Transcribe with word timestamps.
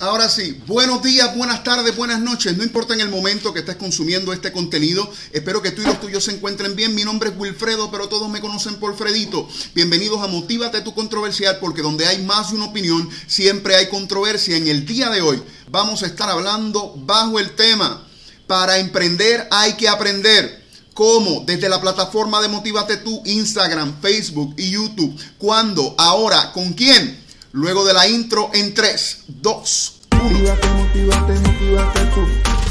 Ahora 0.00 0.30
sí, 0.30 0.58
buenos 0.66 1.02
días, 1.02 1.36
buenas 1.36 1.62
tardes, 1.62 1.94
buenas 1.94 2.20
noches. 2.20 2.56
No 2.56 2.64
importa 2.64 2.94
en 2.94 3.02
el 3.02 3.10
momento 3.10 3.52
que 3.52 3.58
estés 3.58 3.76
consumiendo 3.76 4.32
este 4.32 4.50
contenido. 4.50 5.06
Espero 5.30 5.60
que 5.60 5.72
tú 5.72 5.82
y 5.82 5.84
los 5.84 6.00
tuyos 6.00 6.24
se 6.24 6.30
encuentren 6.30 6.74
bien. 6.74 6.94
Mi 6.94 7.04
nombre 7.04 7.28
es 7.28 7.36
Wilfredo, 7.36 7.90
pero 7.90 8.08
todos 8.08 8.30
me 8.30 8.40
conocen 8.40 8.76
por 8.76 8.96
Fredito. 8.96 9.46
Bienvenidos 9.74 10.22
a 10.22 10.26
Motívate 10.26 10.80
tu 10.80 10.94
controversial, 10.94 11.58
porque 11.60 11.82
donde 11.82 12.06
hay 12.06 12.22
más 12.22 12.48
de 12.48 12.56
una 12.56 12.64
opinión, 12.64 13.10
siempre 13.26 13.76
hay 13.76 13.90
controversia. 13.90 14.56
En 14.56 14.68
el 14.68 14.86
día 14.86 15.10
de 15.10 15.20
hoy 15.20 15.42
vamos 15.70 16.02
a 16.02 16.06
estar 16.06 16.30
hablando 16.30 16.94
bajo 16.96 17.38
el 17.38 17.54
tema. 17.54 18.02
Para 18.46 18.78
emprender 18.78 19.48
hay 19.50 19.74
que 19.74 19.86
aprender. 19.86 20.64
¿Cómo? 20.94 21.44
Desde 21.44 21.68
la 21.68 21.78
plataforma 21.78 22.40
de 22.40 22.48
Motívate 22.48 22.96
tú, 22.96 23.20
Instagram, 23.26 24.00
Facebook 24.00 24.54
y 24.56 24.70
YouTube. 24.70 25.14
¿Cuándo? 25.36 25.94
Ahora, 25.98 26.52
¿con 26.52 26.72
quién? 26.72 27.20
Luego 27.52 27.84
de 27.84 27.92
la 27.92 28.06
intro 28.06 28.50
en 28.54 28.74
3, 28.74 29.24
2, 29.26 29.92
1. 30.12 30.22
Motívate, 30.22 30.68
motívate, 30.68 31.32
motívate 31.40 32.00
tú. 32.14 32.20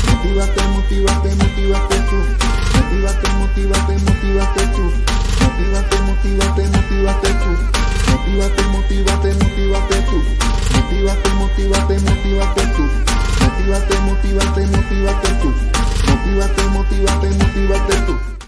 Motívate, 0.08 0.64
motívate, 0.70 1.36
motívate 1.36 1.96
tú. 2.10 2.16
Motívate, 2.78 3.30
motívate, 3.34 3.98
motívate 4.00 4.68
tú. 4.68 4.84
Motívate, 5.42 6.00
motívate, 6.00 6.64
motívate 6.70 7.30
tú. 7.44 7.52
Motívate, 8.10 8.64
motívate, 8.72 9.34
motívate 9.34 10.02
tú. 10.08 10.24
Motívate, 10.72 11.30
motívate, 11.34 12.00
motívate 12.00 12.64
tú. 12.78 12.84
Motívate, 13.42 14.00
motívate, 14.00 14.66
motívate 14.68 15.30
tú. 15.42 15.54
Motívate, 16.08 16.64
motívate, 16.72 17.28
motívate 17.28 17.96
tú. 18.08 18.39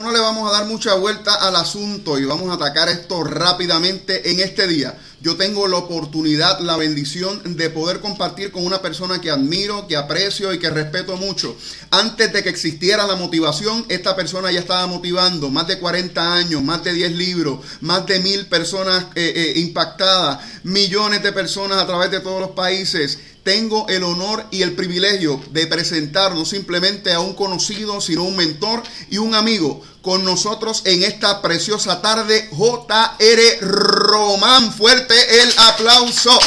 No 0.00 0.12
le 0.12 0.20
vamos 0.20 0.48
a 0.48 0.52
dar 0.52 0.68
mucha 0.68 0.94
vuelta 0.94 1.34
al 1.34 1.56
asunto 1.56 2.20
y 2.20 2.24
vamos 2.24 2.48
a 2.50 2.52
atacar 2.52 2.88
esto 2.88 3.24
rápidamente 3.24 4.30
en 4.30 4.38
este 4.38 4.68
día. 4.68 4.96
Yo 5.20 5.36
tengo 5.36 5.66
la 5.66 5.78
oportunidad, 5.78 6.60
la 6.60 6.76
bendición 6.76 7.56
de 7.56 7.68
poder 7.68 7.98
compartir 7.98 8.52
con 8.52 8.64
una 8.64 8.80
persona 8.80 9.20
que 9.20 9.28
admiro, 9.28 9.88
que 9.88 9.96
aprecio 9.96 10.54
y 10.54 10.60
que 10.60 10.70
respeto 10.70 11.16
mucho. 11.16 11.56
Antes 11.90 12.32
de 12.32 12.44
que 12.44 12.48
existiera 12.48 13.08
la 13.08 13.16
motivación, 13.16 13.86
esta 13.88 14.14
persona 14.14 14.52
ya 14.52 14.60
estaba 14.60 14.86
motivando 14.86 15.50
más 15.50 15.66
de 15.66 15.80
40 15.80 16.32
años, 16.32 16.62
más 16.62 16.84
de 16.84 16.92
10 16.92 17.16
libros, 17.16 17.58
más 17.80 18.06
de 18.06 18.20
mil 18.20 18.46
personas 18.46 19.06
eh, 19.16 19.32
eh, 19.34 19.58
impactadas, 19.58 20.38
millones 20.62 21.24
de 21.24 21.32
personas 21.32 21.76
a 21.76 21.88
través 21.88 22.12
de 22.12 22.20
todos 22.20 22.40
los 22.40 22.50
países 22.50 23.18
tengo 23.48 23.86
el 23.88 24.02
honor 24.02 24.44
y 24.50 24.60
el 24.60 24.74
privilegio 24.74 25.40
de 25.52 25.66
presentar 25.66 26.34
no 26.34 26.44
simplemente 26.44 27.14
a 27.14 27.20
un 27.20 27.32
conocido, 27.32 27.98
sino 28.02 28.24
un 28.24 28.36
mentor 28.36 28.82
y 29.08 29.16
un 29.16 29.34
amigo 29.34 29.80
con 30.02 30.22
nosotros 30.22 30.82
en 30.84 31.02
esta 31.02 31.40
preciosa 31.40 32.02
tarde, 32.02 32.46
JR 32.50 33.40
Román. 33.62 34.70
Fuerte 34.70 35.14
el 35.40 35.48
aplauso. 35.66 36.38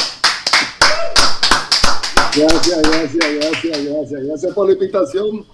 Gracias, 2.36 2.82
gracias, 2.82 3.34
gracias, 3.34 3.84
gracias. 3.84 4.24
Gracias 4.24 4.54
por 4.54 4.68
la 4.68 4.74
invitación. 4.74 5.44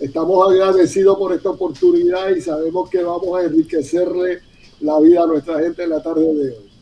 Estamos 0.00 0.50
agradecidos 0.50 1.18
por 1.18 1.34
esta 1.34 1.50
oportunidad 1.50 2.34
y 2.34 2.40
sabemos 2.40 2.88
que 2.88 3.02
vamos 3.02 3.38
a 3.38 3.42
enriquecerle 3.44 4.40
la 4.80 4.98
vida 5.00 5.24
a 5.24 5.26
nuestra 5.26 5.58
gente 5.58 5.82
en 5.82 5.90
la 5.90 6.02
tarde 6.02 6.22
de 6.22 6.50
hoy. 6.52 6.73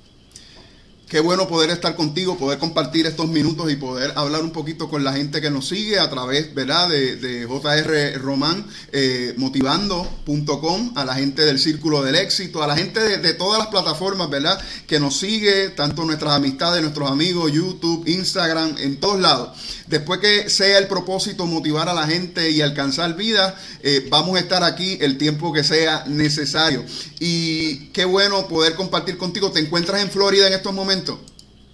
Qué 1.12 1.20
bueno 1.20 1.46
poder 1.46 1.68
estar 1.68 1.94
contigo, 1.94 2.38
poder 2.38 2.58
compartir 2.58 3.04
estos 3.04 3.28
minutos 3.28 3.70
y 3.70 3.76
poder 3.76 4.14
hablar 4.16 4.40
un 4.40 4.50
poquito 4.50 4.88
con 4.88 5.04
la 5.04 5.12
gente 5.12 5.42
que 5.42 5.50
nos 5.50 5.68
sigue 5.68 5.98
a 5.98 6.08
través, 6.08 6.54
¿verdad? 6.54 6.88
De, 6.88 7.16
de 7.16 7.46
JR 7.46 8.18
Román, 8.18 8.66
eh, 8.92 9.34
motivando.com, 9.36 10.92
a 10.96 11.04
la 11.04 11.14
gente 11.14 11.42
del 11.42 11.58
Círculo 11.58 12.02
del 12.02 12.14
Éxito, 12.14 12.62
a 12.62 12.66
la 12.66 12.78
gente 12.78 12.98
de, 12.98 13.18
de, 13.18 13.34
todas 13.34 13.58
las 13.58 13.68
plataformas, 13.68 14.30
¿verdad? 14.30 14.58
Que 14.86 14.98
nos 14.98 15.18
sigue, 15.18 15.68
tanto 15.68 16.02
nuestras 16.06 16.32
amistades, 16.32 16.80
nuestros 16.80 17.10
amigos, 17.10 17.52
YouTube, 17.52 18.08
Instagram, 18.08 18.76
en 18.78 18.98
todos 18.98 19.20
lados. 19.20 19.50
Después 19.92 20.20
que 20.20 20.48
sea 20.48 20.78
el 20.78 20.88
propósito 20.88 21.44
motivar 21.44 21.86
a 21.86 21.92
la 21.92 22.06
gente 22.06 22.50
y 22.50 22.62
alcanzar 22.62 23.14
vidas, 23.14 23.52
eh, 23.82 24.06
vamos 24.08 24.38
a 24.38 24.40
estar 24.40 24.64
aquí 24.64 24.96
el 25.02 25.18
tiempo 25.18 25.52
que 25.52 25.62
sea 25.62 26.06
necesario. 26.06 26.82
Y 27.20 27.88
qué 27.88 28.06
bueno 28.06 28.48
poder 28.48 28.74
compartir 28.74 29.18
contigo. 29.18 29.52
¿Te 29.52 29.60
encuentras 29.60 30.02
en 30.02 30.08
Florida 30.08 30.46
en 30.46 30.54
estos 30.54 30.72
momentos? 30.72 31.18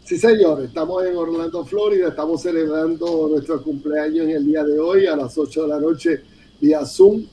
Sí, 0.05 0.19
señor, 0.19 0.65
estamos 0.65 1.05
en 1.05 1.17
Orlando, 1.17 1.65
Florida, 1.65 2.09
estamos 2.09 2.43
celebrando 2.43 3.29
nuestro 3.31 3.63
cumpleaños 3.63 4.27
en 4.27 4.31
el 4.31 4.47
día 4.47 4.65
de 4.65 4.81
hoy 4.81 5.07
a 5.07 5.15
las 5.15 5.39
8 5.39 5.63
de 5.63 5.69
la 5.69 5.79
noche 5.79 6.23
vía 6.61 6.85
Zoom. 6.85 7.25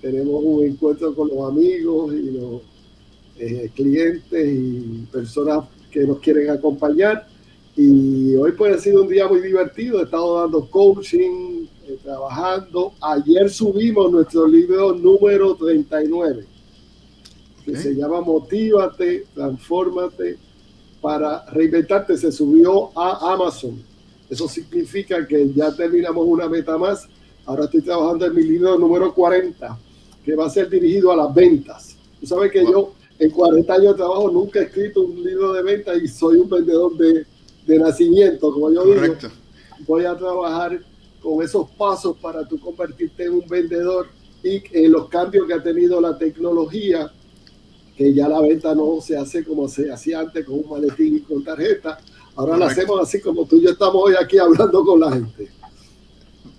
Tenemos 0.00 0.44
un 0.44 0.64
encuentro 0.64 1.12
con 1.12 1.26
los 1.26 1.50
amigos 1.50 2.14
y 2.14 2.30
los 2.30 2.62
eh, 3.36 3.68
clientes 3.74 4.48
y 4.48 5.08
personas 5.10 5.64
que 5.90 6.04
nos 6.04 6.20
quieren 6.20 6.50
acompañar. 6.50 7.26
Y 7.82 8.36
hoy 8.36 8.52
pues 8.52 8.76
ha 8.76 8.78
sido 8.78 9.04
un 9.04 9.08
día 9.08 9.26
muy 9.26 9.40
divertido, 9.40 10.00
he 10.00 10.04
estado 10.04 10.42
dando 10.42 10.68
coaching, 10.68 11.64
eh, 11.88 11.98
trabajando. 12.02 12.92
Ayer 13.00 13.48
subimos 13.48 14.12
nuestro 14.12 14.46
libro 14.46 14.92
número 14.92 15.54
39, 15.54 16.44
que 17.64 17.70
okay. 17.70 17.82
se 17.82 17.94
llama 17.94 18.20
Motívate, 18.20 19.24
Transfórmate 19.34 20.36
para 21.00 21.46
reinventarte 21.46 22.18
se 22.18 22.30
subió 22.30 22.90
a 22.94 23.32
Amazon. 23.32 23.82
Eso 24.28 24.46
significa 24.46 25.26
que 25.26 25.50
ya 25.50 25.74
terminamos 25.74 26.26
una 26.28 26.50
meta 26.50 26.76
más. 26.76 27.08
Ahora 27.46 27.64
estoy 27.64 27.80
trabajando 27.80 28.26
en 28.26 28.34
mi 28.34 28.42
libro 28.42 28.78
número 28.78 29.14
40, 29.14 29.78
que 30.22 30.34
va 30.34 30.48
a 30.48 30.50
ser 30.50 30.68
dirigido 30.68 31.12
a 31.12 31.16
las 31.16 31.34
ventas. 31.34 31.96
Tú 32.20 32.26
sabes 32.26 32.52
que 32.52 32.60
wow. 32.60 32.72
yo 32.72 32.92
en 33.18 33.30
40 33.30 33.72
años 33.72 33.92
de 33.92 33.94
trabajo 33.94 34.30
nunca 34.30 34.60
he 34.60 34.64
escrito 34.64 35.00
un 35.00 35.24
libro 35.24 35.54
de 35.54 35.62
ventas 35.62 35.96
y 36.02 36.08
soy 36.08 36.36
un 36.36 36.50
vendedor 36.50 36.94
de, 36.98 37.24
de 37.66 37.78
nacimiento, 37.78 38.52
como 38.52 38.72
yo 38.72 38.84
Correcto. 38.84 39.28
digo. 39.28 39.40
Voy 39.86 40.04
a 40.04 40.16
trabajar 40.16 40.80
con 41.22 41.42
esos 41.44 41.70
pasos 41.70 42.16
para 42.20 42.46
tú 42.46 42.58
convertirte 42.58 43.24
en 43.24 43.32
un 43.34 43.48
vendedor 43.48 44.08
y 44.42 44.62
en 44.72 44.92
los 44.92 45.08
cambios 45.08 45.46
que 45.46 45.54
ha 45.54 45.62
tenido 45.62 46.00
la 46.00 46.16
tecnología 46.16 47.12
que 47.96 48.14
ya 48.14 48.28
la 48.28 48.40
venta 48.40 48.74
no 48.74 48.98
se 49.02 49.16
hace 49.16 49.44
como 49.44 49.68
se 49.68 49.92
hacía 49.92 50.20
antes 50.20 50.46
con 50.46 50.60
un 50.60 50.70
maletín 50.70 51.16
y 51.16 51.20
con 51.20 51.44
tarjeta. 51.44 51.98
Ahora 52.34 52.52
Correcto. 52.52 52.58
la 52.58 52.66
hacemos 52.66 53.00
así 53.02 53.20
como 53.20 53.44
tú 53.44 53.56
y 53.56 53.62
yo 53.62 53.70
estamos 53.70 53.96
hoy 53.96 54.14
aquí 54.18 54.38
hablando 54.38 54.82
con 54.84 55.00
la 55.00 55.12
gente. 55.12 55.50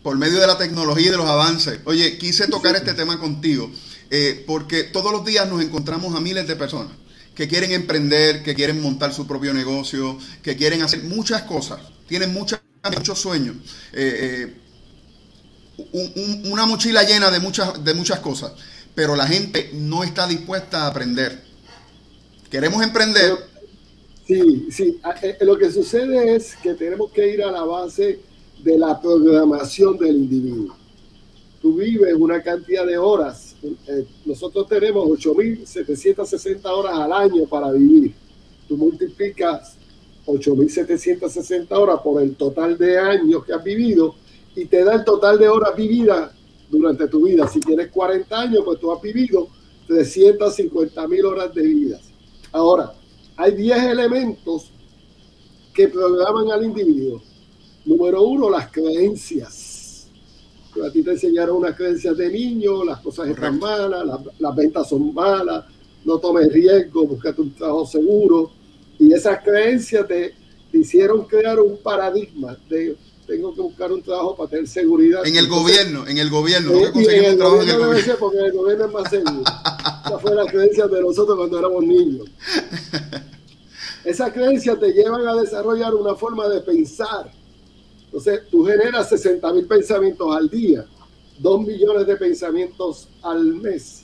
Por 0.04 0.18
medio 0.18 0.40
de 0.40 0.46
la 0.46 0.58
tecnología 0.58 1.08
y 1.08 1.12
de 1.12 1.18
los 1.18 1.26
avances. 1.26 1.80
Oye, 1.86 2.20
quise 2.20 2.48
tocar 2.48 2.76
este 2.76 2.94
tema 2.94 3.20
contigo 3.20 3.72
eh, 4.12 4.44
porque 4.46 4.84
todos 4.84 5.12
los 5.12 5.26
días 5.26 5.50
nos 5.50 5.64
encontramos 5.64 6.14
a 6.14 6.20
miles 6.20 6.48
de 6.48 6.56
personas 6.56 6.92
que 7.36 7.48
quieren 7.48 7.72
emprender, 7.72 8.44
que 8.44 8.56
quieren 8.56 8.82
montar 8.82 9.14
su 9.14 9.26
propio 9.28 9.54
negocio, 9.54 10.18
que 10.44 10.56
quieren 10.56 10.82
hacer 10.82 11.04
muchas 11.04 11.44
cosas, 11.44 11.80
tienen 12.08 12.34
muchas, 12.34 12.62
muchos 12.96 13.20
sueños. 13.20 13.56
Eh, 13.94 14.48
eh, 14.48 14.58
un, 15.94 16.12
un, 16.16 16.52
una 16.52 16.66
mochila 16.66 17.04
llena 17.04 17.32
de 17.32 17.40
muchas, 17.40 17.84
de 17.84 17.94
muchas 17.94 18.20
cosas 18.20 18.54
pero 18.96 19.16
la 19.16 19.28
gente 19.28 19.72
no 19.74 20.04
está 20.04 20.28
dispuesta 20.28 20.84
a 20.84 20.88
aprender. 20.88 21.42
Queremos 22.50 22.84
emprender. 22.84 23.38
Sí, 24.28 24.68
sí. 24.72 25.00
Lo 25.42 25.58
que 25.58 25.72
sucede 25.72 26.36
es 26.36 26.56
que 26.58 26.74
tenemos 26.74 27.12
que 27.12 27.34
ir 27.34 27.44
a 27.44 27.52
la 27.52 27.64
base 27.64 28.20
de 28.64 28.78
la 28.78 29.00
programación 29.00 29.98
del 29.98 30.18
individuo. 30.18 30.76
Tú 31.62 31.76
vives 31.76 32.14
una 32.16 32.42
cantidad 32.42 32.86
de 32.86 32.98
horas. 32.98 33.51
Nosotros 34.26 34.68
tenemos 34.68 35.08
8.760 35.08 36.66
horas 36.66 36.98
al 36.98 37.14
año 37.14 37.46
para 37.46 37.72
vivir. 37.72 38.14
Tú 38.68 38.78
multiplicas 38.78 39.76
8.760 40.26 41.72
horas 41.72 42.00
por 42.02 42.22
el 42.22 42.36
total 42.36 42.78
de 42.78 42.98
años 42.98 43.46
que 43.46 43.54
has 43.54 43.64
vivido 43.64 44.16
y 44.56 44.66
te 44.66 44.84
da 44.84 44.96
el 44.96 45.06
total 45.06 45.38
de 45.38 45.48
horas 45.48 45.76
vividas 45.76 46.32
durante 46.70 47.08
tu 47.08 47.26
vida. 47.26 47.48
Si 47.48 47.60
tienes 47.60 47.90
40 47.90 48.40
años, 48.40 48.64
pues 48.66 48.80
tú 48.80 48.92
has 48.92 49.02
vivido 49.02 49.48
350 49.88 51.08
mil 51.08 51.26
horas 51.26 51.54
de 51.54 51.64
vida. 51.64 52.00
Ahora, 52.52 52.94
hay 53.36 53.56
10 53.56 53.84
elementos 53.84 54.72
que 55.74 55.88
programan 55.88 56.52
al 56.52 56.64
individuo. 56.64 57.22
Número 57.86 58.24
uno, 58.24 58.50
las 58.50 58.72
creencias. 58.72 59.71
A 60.86 60.92
ti 60.92 61.04
te 61.04 61.12
enseñaron 61.12 61.58
unas 61.58 61.76
creencias 61.76 62.16
de 62.18 62.30
niño, 62.30 62.84
las 62.84 63.00
cosas 63.00 63.30
están 63.30 63.60
malas, 63.60 64.06
las, 64.06 64.20
las, 64.40 64.56
ventas 64.56 64.88
son 64.90 65.14
malas, 65.14 65.66
no 66.06 66.18
tomes 66.18 66.52
riesgo, 66.52 67.06
búscate 67.06 67.42
un 67.42 67.54
trabajo 67.54 67.86
seguro. 67.86 68.52
Y 69.00 69.14
esas 69.14 69.44
creencias 69.44 70.08
te, 70.08 70.34
te 70.72 70.78
hicieron 70.78 71.26
crear 71.26 71.60
un 71.60 71.78
paradigma 71.78 72.58
de 72.70 72.96
tengo 73.32 73.54
que 73.54 73.62
buscar 73.62 73.92
un 73.92 74.02
trabajo 74.02 74.36
para 74.36 74.50
tener 74.50 74.68
seguridad. 74.68 75.26
En 75.26 75.38
el 75.38 75.46
Entonces, 75.46 75.64
gobierno, 75.64 76.08
en 76.08 76.18
el 76.18 76.30
gobierno. 76.30 76.72
Eh, 76.74 76.92
y 76.96 77.06
en 77.06 77.26
el 77.26 77.38
gobierno 77.38 77.78
no 77.78 77.90
debe 77.90 78.02
ser 78.02 78.18
porque 78.18 78.40
el 78.40 78.52
gobierno 78.52 78.86
es 78.86 78.92
más 78.92 79.10
seguro. 79.10 79.44
Esa 80.06 80.20
fue 80.20 80.36
la 80.36 80.46
creencia 80.46 80.88
de 80.88 81.02
nosotros 81.02 81.38
cuando 81.38 81.60
éramos 81.60 81.84
niños. 81.84 82.28
Esas 84.04 84.34
creencias 84.34 84.80
te 84.80 84.92
llevan 84.92 85.26
a 85.28 85.36
desarrollar 85.36 85.94
una 85.94 86.16
forma 86.16 86.48
de 86.50 86.62
pensar. 86.62 87.32
Entonces, 88.12 88.42
tú 88.52 88.66
generas 88.66 89.08
60 89.08 89.54
mil 89.54 89.66
pensamientos 89.66 90.36
al 90.36 90.50
día, 90.50 90.86
2 91.40 91.62
millones 91.62 92.06
de 92.06 92.18
pensamientos 92.18 93.08
al 93.22 93.42
mes, 93.56 94.04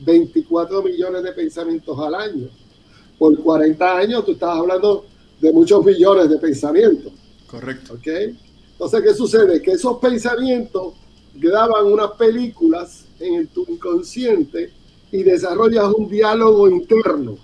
24 0.00 0.82
millones 0.82 1.22
de 1.22 1.32
pensamientos 1.32 1.98
al 1.98 2.14
año. 2.14 2.48
Por 3.18 3.38
40 3.42 3.96
años 3.96 4.26
tú 4.26 4.32
estás 4.32 4.58
hablando 4.58 5.06
de 5.40 5.52
muchos 5.52 5.82
millones 5.82 6.28
de 6.28 6.36
pensamientos. 6.36 7.14
Correcto. 7.46 7.94
¿Ok? 7.94 8.08
Entonces, 8.72 9.02
¿qué 9.02 9.14
sucede? 9.14 9.62
Que 9.62 9.70
esos 9.70 9.96
pensamientos 10.00 10.92
graban 11.34 11.86
unas 11.86 12.10
películas 12.12 13.06
en 13.18 13.46
tu 13.46 13.64
inconsciente 13.68 14.70
y 15.10 15.22
desarrollas 15.22 15.94
un 15.96 16.10
diálogo 16.10 16.68
interno. 16.68 17.38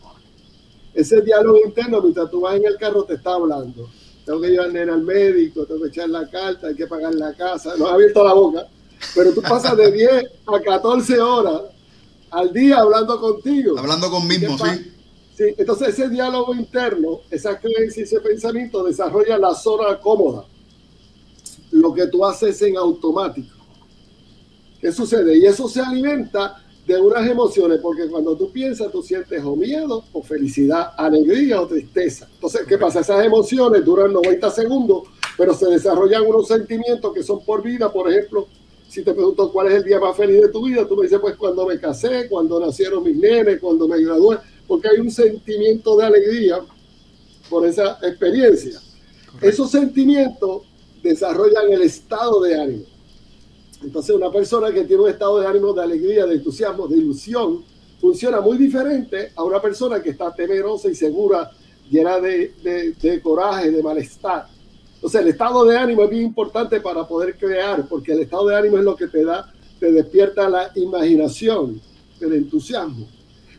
Ese 0.92 1.22
diálogo 1.22 1.58
interno, 1.64 2.02
mientras 2.02 2.30
tú 2.30 2.42
vas 2.42 2.56
en 2.56 2.66
el 2.66 2.76
carro, 2.76 3.04
te 3.04 3.14
está 3.14 3.32
hablando. 3.32 3.88
Tengo 4.24 4.40
que 4.40 4.48
llevar 4.48 4.76
al 4.76 5.02
médico, 5.02 5.66
tengo 5.66 5.82
que 5.82 5.88
echar 5.88 6.08
la 6.08 6.28
carta, 6.28 6.68
hay 6.68 6.74
que 6.74 6.86
pagar 6.86 7.14
la 7.14 7.34
casa. 7.34 7.74
No 7.76 7.86
ha 7.86 7.94
abierto 7.94 8.22
la 8.22 8.34
boca, 8.34 8.66
pero 9.14 9.32
tú 9.32 9.42
pasas 9.42 9.76
de 9.76 9.90
10 9.90 10.24
a 10.46 10.60
14 10.60 11.20
horas 11.20 11.62
al 12.30 12.52
día 12.52 12.78
hablando 12.78 13.20
contigo. 13.20 13.78
Hablando 13.78 14.10
con 14.10 14.26
mismo, 14.26 14.56
sí. 14.58 14.92
Sí, 15.36 15.44
entonces 15.56 15.88
ese 15.88 16.08
diálogo 16.10 16.54
interno, 16.54 17.20
esa 17.30 17.58
creencia 17.58 18.00
y 18.00 18.04
ese 18.04 18.20
pensamiento 18.20 18.84
desarrolla 18.84 19.38
la 19.38 19.54
zona 19.54 19.98
cómoda. 19.98 20.44
Lo 21.70 21.94
que 21.94 22.06
tú 22.06 22.24
haces 22.24 22.60
en 22.62 22.76
automático. 22.76 23.56
¿Qué 24.80 24.92
sucede? 24.92 25.38
Y 25.38 25.46
eso 25.46 25.68
se 25.68 25.80
alimenta 25.80 26.61
de 26.86 27.00
unas 27.00 27.28
emociones, 27.28 27.78
porque 27.80 28.08
cuando 28.08 28.36
tú 28.36 28.50
piensas, 28.50 28.90
tú 28.90 29.02
sientes 29.02 29.42
o 29.44 29.54
miedo, 29.54 30.04
o 30.12 30.22
felicidad, 30.22 30.92
alegría 30.96 31.60
o 31.60 31.66
tristeza. 31.66 32.28
Entonces, 32.34 32.62
¿qué 32.66 32.76
pasa? 32.76 33.00
Esas 33.00 33.24
emociones 33.24 33.84
duran 33.84 34.12
90 34.12 34.50
segundos, 34.50 35.04
pero 35.36 35.54
se 35.54 35.66
desarrollan 35.66 36.26
unos 36.26 36.48
sentimientos 36.48 37.12
que 37.12 37.22
son 37.22 37.44
por 37.44 37.62
vida. 37.62 37.92
Por 37.92 38.10
ejemplo, 38.10 38.48
si 38.88 39.02
te 39.02 39.14
pregunto 39.14 39.52
cuál 39.52 39.68
es 39.68 39.74
el 39.74 39.84
día 39.84 40.00
más 40.00 40.16
feliz 40.16 40.40
de 40.42 40.48
tu 40.48 40.64
vida, 40.64 40.86
tú 40.86 40.96
me 40.96 41.04
dices, 41.04 41.20
pues 41.20 41.36
cuando 41.36 41.66
me 41.66 41.78
casé, 41.78 42.28
cuando 42.28 42.58
nacieron 42.58 43.04
mis 43.04 43.16
nenes, 43.16 43.60
cuando 43.60 43.86
me 43.86 44.02
gradué, 44.02 44.38
porque 44.66 44.88
hay 44.88 44.98
un 44.98 45.10
sentimiento 45.10 45.96
de 45.96 46.04
alegría 46.04 46.60
por 47.48 47.64
esa 47.64 47.98
experiencia. 48.02 48.80
Esos 49.40 49.70
sentimientos 49.70 50.62
desarrollan 51.02 51.72
el 51.72 51.82
estado 51.82 52.42
de 52.42 52.60
ánimo. 52.60 52.91
Entonces, 53.82 54.14
una 54.14 54.30
persona 54.30 54.72
que 54.72 54.84
tiene 54.84 55.02
un 55.02 55.10
estado 55.10 55.40
de 55.40 55.46
ánimo 55.46 55.72
de 55.72 55.82
alegría, 55.82 56.26
de 56.26 56.34
entusiasmo, 56.34 56.86
de 56.86 56.98
ilusión, 56.98 57.64
funciona 58.00 58.40
muy 58.40 58.58
diferente 58.58 59.32
a 59.34 59.44
una 59.44 59.60
persona 59.60 60.02
que 60.02 60.10
está 60.10 60.34
temerosa, 60.34 60.88
y 60.88 60.94
segura, 60.94 61.50
llena 61.90 62.18
de, 62.20 63.20
coraje, 63.22 63.70
de 63.70 63.82
malestar. 63.82 64.46
Entonces, 64.94 65.20
el 65.20 65.28
estado 65.28 65.64
de 65.64 65.76
ánimo 65.76 66.04
es 66.04 66.10
bien 66.10 66.24
importante 66.24 66.80
para 66.80 67.06
poder 67.06 67.36
crear, 67.36 67.86
porque 67.88 68.12
el 68.12 68.20
estado 68.20 68.48
de 68.48 68.56
ánimo 68.56 68.78
es 68.78 68.84
lo 68.84 68.96
que 68.96 69.08
te 69.08 69.24
da, 69.24 69.52
te 69.78 69.90
despierta 69.90 70.48
la 70.48 70.70
imaginación, 70.76 71.80
el 72.20 72.32
entusiasmo. 72.34 73.06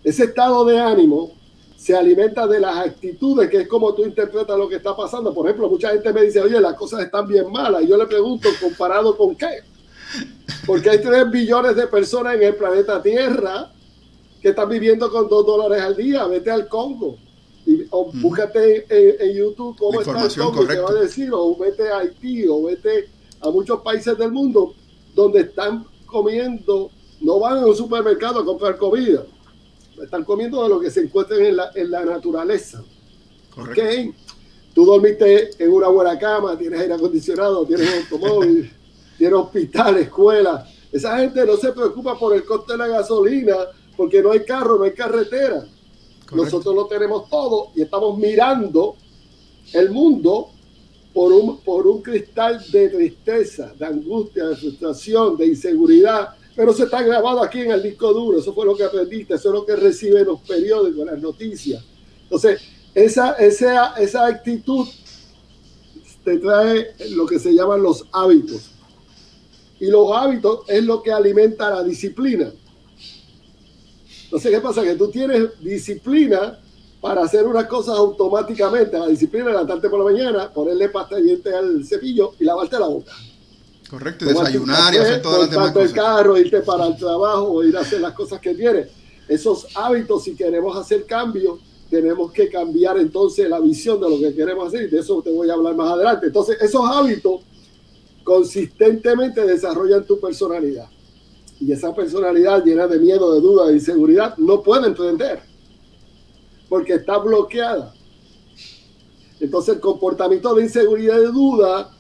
Ese 0.04 0.26
estado 0.26 0.64
de 0.66 0.80
ánimo 0.80 1.32
se 1.76 1.96
alimenta 1.96 2.48
de 2.48 2.62
las 2.62 2.78
actitudes, 2.78 3.50
que 3.50 3.62
es 3.62 3.68
como 3.68 3.94
tú 3.94 4.06
interpretas 4.06 4.58
lo 4.58 4.70
que 4.70 4.76
está 4.76 4.96
pasando. 4.96 5.34
Por 5.34 5.46
ejemplo, 5.46 5.70
mucha 5.70 5.90
gente 5.90 6.14
me 6.14 6.24
dice, 6.24 6.40
oye, 6.40 6.60
las 6.62 6.76
cosas 6.76 7.02
están 7.02 7.28
bien 7.28 7.52
malas. 7.52 7.84
Y 7.84 7.88
yo 7.88 7.98
le 7.98 8.06
pregunto, 8.06 8.48
¿comparado 8.62 9.18
con 9.18 9.36
qué? 9.36 9.73
Porque 10.66 10.90
hay 10.90 11.02
3 11.02 11.30
billones 11.32 11.76
de 11.76 11.88
personas 11.88 12.36
en 12.36 12.44
el 12.44 12.56
planeta 12.56 13.02
Tierra 13.02 13.72
que 14.42 14.50
están 14.50 14.70
viviendo 14.70 15.12
con 15.12 15.28
2 15.28 15.46
dólares 15.46 15.84
al 15.84 15.96
día. 15.96 16.26
Vete 16.28 16.52
al 16.52 16.68
Congo. 16.68 17.18
Y, 17.66 17.86
o 17.92 18.12
búscate 18.12 18.86
en, 18.90 19.36
YouTube 19.36 19.78
cómo 19.78 20.02
está 20.02 20.26
el 20.26 20.36
Congo 20.36 20.66
te 20.66 20.80
va 20.80 20.90
a 20.90 20.94
decir. 20.94 21.30
O 21.34 21.56
vete 21.58 21.90
a 21.90 22.00
Haití 22.00 22.46
o 22.48 22.64
vete 22.64 23.10
a 23.42 23.50
muchos 23.50 23.82
países 23.82 24.18
del 24.18 24.32
mundo 24.32 24.74
donde 25.14 25.42
están 25.42 25.86
comiendo, 26.06 26.92
no 27.22 27.40
van 27.40 27.58
a 27.58 27.66
un 27.66 27.76
supermercado 27.76 28.40
a 28.40 28.46
comprar 28.46 28.78
comida. 28.78 29.26
Están 30.02 30.24
comiendo 30.24 30.64
de 30.64 30.70
lo 30.70 30.80
que 30.80 30.90
se 30.90 31.02
encuentra 31.02 31.38
en 31.38 31.58
la, 31.58 31.72
en 31.76 31.92
la 31.92 32.04
naturaleza. 32.06 32.84
Correcto. 33.54 34.18
Tú 34.74 34.86
dormiste 34.86 35.52
en 35.64 35.72
una 35.72 35.88
buena 35.88 36.18
cama, 36.18 36.58
tienes 36.58 36.80
aire 36.80 36.96
acondicionado, 36.96 37.64
tienes 37.66 37.88
un 37.88 38.02
automóvil 38.02 38.74
tiene 39.24 39.36
hospital, 39.38 39.98
escuela. 40.00 40.68
Esa 40.92 41.18
gente 41.18 41.46
no 41.46 41.56
se 41.56 41.72
preocupa 41.72 42.20
por 42.20 42.36
el 42.36 42.44
coste 42.44 42.74
de 42.74 42.80
la 42.80 42.88
gasolina 42.88 43.56
porque 43.96 44.22
no 44.22 44.34
hay 44.34 44.44
carro, 44.44 44.78
no 44.78 44.84
hay 44.84 44.92
carretera. 44.92 45.66
Nosotros 46.34 46.76
lo 46.76 46.88
tenemos 46.88 47.30
todo 47.30 47.70
y 47.74 47.84
estamos 47.84 48.18
mirando 48.18 48.98
el 49.72 49.92
mundo 49.92 50.50
por 51.14 51.32
un, 51.32 51.62
por 51.62 51.88
un 51.88 52.02
cristal 52.02 52.62
de 52.70 52.90
tristeza, 52.90 53.74
de 53.80 53.86
angustia, 53.86 54.46
de 54.46 54.58
frustración, 54.58 55.38
de 55.38 55.48
inseguridad. 55.48 56.36
Pero 56.54 56.74
se 56.74 56.84
está 56.84 57.02
grabado 57.02 57.42
aquí 57.42 57.62
en 57.62 57.72
el 57.72 57.82
disco 57.82 58.12
duro. 58.12 58.40
Eso 58.40 58.54
fue 58.54 58.66
lo 58.66 58.76
que 58.76 58.84
aprendiste, 58.84 59.36
eso 59.36 59.48
es 59.48 59.54
lo 59.54 59.66
que 59.66 59.78
reciben 59.78 60.26
los 60.26 60.42
periódicos, 60.42 61.06
las 61.06 61.22
noticias. 61.22 61.82
Entonces, 62.24 62.62
esa, 62.94 63.36
esa, 63.36 63.94
esa 63.94 64.26
actitud 64.26 64.86
te 66.26 66.40
trae 66.40 66.94
lo 67.12 67.26
que 67.26 67.40
se 67.40 67.54
llaman 67.54 67.82
los 67.82 68.06
hábitos. 68.12 68.74
Y 69.80 69.88
los 69.88 70.12
hábitos 70.12 70.62
es 70.68 70.84
lo 70.84 71.02
que 71.02 71.12
alimenta 71.12 71.70
la 71.70 71.84
disciplina. 71.84 72.52
Entonces, 74.26 74.52
¿qué 74.52 74.62
pasa? 74.62 74.84
Que 74.84 74.96
tú 74.96 75.10
tienes 75.10 75.60
disciplina 75.62 76.60
para 77.00 77.24
hacer 77.24 77.46
unas 77.46 77.66
cosas 77.66 77.98
automáticamente. 77.98 78.98
La 78.98 79.08
disciplina 79.08 79.46
es 79.46 79.52
levantarte 79.52 79.90
por 79.90 80.00
la 80.00 80.06
mañana, 80.06 80.52
ponerle 80.52 80.90
pasta 80.90 81.18
de 81.18 81.24
dientes 81.24 81.54
al 81.54 81.86
cepillo 81.86 82.34
y 82.40 82.46
lavarte 82.46 82.80
la 82.80 82.88
boca. 82.88 83.12
Correcto, 83.90 84.26
desayunar 84.26 84.94
y 84.94 84.98
hacer 84.98 85.22
todas 85.22 85.42
las 85.42 85.52
demás 85.52 85.72
cosas. 85.72 85.90
el 85.90 85.96
carro, 85.96 86.38
irte 86.38 86.62
para 86.62 86.88
el 86.88 86.98
trabajo 86.98 87.44
o 87.44 87.64
ir 87.64 87.78
a 87.78 87.82
hacer 87.82 88.02
las 88.02 88.14
cosas 88.14 88.40
que 88.40 88.56
quieres. 88.56 88.90
Esos 89.28 89.68
hábitos, 89.76 90.24
si 90.24 90.36
queremos 90.36 90.76
hacer 90.76 91.06
cambios, 91.06 91.60
tenemos 91.90 92.32
que 92.32 92.50
cambiar 92.50 92.98
entonces 92.98 93.48
la 93.48 93.60
visión 93.60 94.02
de 94.02 94.10
lo 94.10 94.18
que 94.18 94.34
queremos 94.34 94.68
hacer. 94.68 94.86
Y 94.86 94.88
de 94.88 95.00
eso 95.00 95.22
te 95.22 95.32
voy 95.32 95.50
a 95.50 95.54
hablar 95.54 95.76
más 95.76 95.92
adelante. 95.92 96.28
Entonces, 96.28 96.58
esos 96.60 96.90
hábitos 96.90 97.42
consistentemente 98.24 99.46
desarrollan 99.46 100.06
tu 100.06 100.20
personalidad. 100.20 100.90
Y 101.60 101.72
esa 101.72 101.94
personalidad 101.94 102.64
llena 102.64 102.88
de 102.88 103.00
miedo, 103.00 103.34
de 103.34 103.42
duda, 103.42 103.68
de 103.68 103.74
inseguridad, 103.74 104.38
no 104.38 104.62
puede 104.62 104.88
emprender. 104.88 105.42
Porque 106.68 106.96
está 106.96 107.18
bloqueada. 107.20 107.94
Entonces 109.40 109.76
el 109.76 109.82
comportamiento 109.82 110.54
de 110.56 110.64
inseguridad 110.64 111.18
y 111.18 111.22
de 111.22 111.32
duda 111.32 111.92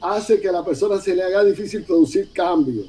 hace 0.00 0.40
que 0.40 0.48
a 0.48 0.52
la 0.52 0.64
persona 0.64 1.00
se 1.00 1.14
le 1.14 1.22
haga 1.22 1.44
difícil 1.44 1.84
producir 1.84 2.30
cambio. 2.32 2.84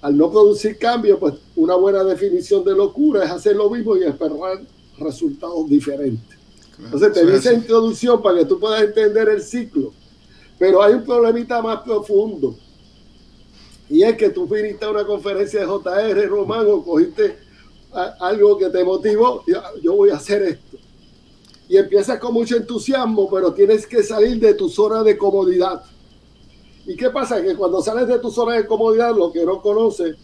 Al 0.00 0.16
no 0.16 0.30
producir 0.30 0.78
cambio, 0.78 1.18
pues 1.18 1.34
una 1.54 1.76
buena 1.76 2.02
definición 2.02 2.64
de 2.64 2.74
locura 2.74 3.24
es 3.24 3.30
hacer 3.30 3.54
lo 3.54 3.70
mismo 3.70 3.96
y 3.96 4.04
esperar 4.04 4.60
resultados 4.98 5.68
diferentes. 5.68 6.38
Entonces 6.78 7.12
te 7.12 7.24
dice 7.24 7.54
introducción 7.54 8.20
para 8.20 8.38
que 8.38 8.44
tú 8.46 8.58
puedas 8.58 8.82
entender 8.82 9.28
el 9.28 9.42
ciclo 9.42 9.92
pero 10.62 10.80
hay 10.80 10.94
un 10.94 11.02
problemita 11.02 11.60
más 11.60 11.80
profundo. 11.80 12.54
Y 13.90 14.04
es 14.04 14.16
que 14.16 14.30
tú 14.30 14.46
viniste 14.46 14.84
a 14.84 14.90
una 14.90 15.04
conferencia 15.04 15.58
de 15.58 15.66
JR 15.66 16.28
Román 16.28 16.68
o 16.70 16.84
cogiste 16.84 17.36
algo 18.20 18.56
que 18.56 18.70
te 18.70 18.84
motivó, 18.84 19.42
yo 19.82 19.96
voy 19.96 20.10
a 20.10 20.14
hacer 20.18 20.40
esto. 20.42 20.76
Y 21.68 21.78
empiezas 21.78 22.20
con 22.20 22.32
mucho 22.32 22.56
entusiasmo, 22.56 23.28
pero 23.28 23.52
tienes 23.52 23.88
que 23.88 24.04
salir 24.04 24.38
de 24.38 24.54
tu 24.54 24.68
zona 24.68 25.02
de 25.02 25.18
comodidad. 25.18 25.82
¿Y 26.86 26.94
qué 26.94 27.10
pasa? 27.10 27.42
Que 27.42 27.56
cuando 27.56 27.82
sales 27.82 28.06
de 28.06 28.20
tu 28.20 28.30
zona 28.30 28.54
de 28.54 28.64
comodidad, 28.64 29.16
lo 29.16 29.32
que 29.32 29.44
no 29.44 29.60
conoces, 29.60 30.14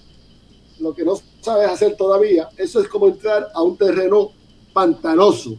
lo 0.79 0.95
que 0.95 1.05
no 1.05 1.19
sabes 1.41 1.69
hacer 1.69 1.97
todavía, 1.97 2.49
eso 2.57 2.81
es 2.81 2.87
como 2.87 3.09
entrar 3.09 3.49
a 3.53 3.61
un 3.61 3.77
terreno 3.77 4.31
pantanoso, 4.73 5.57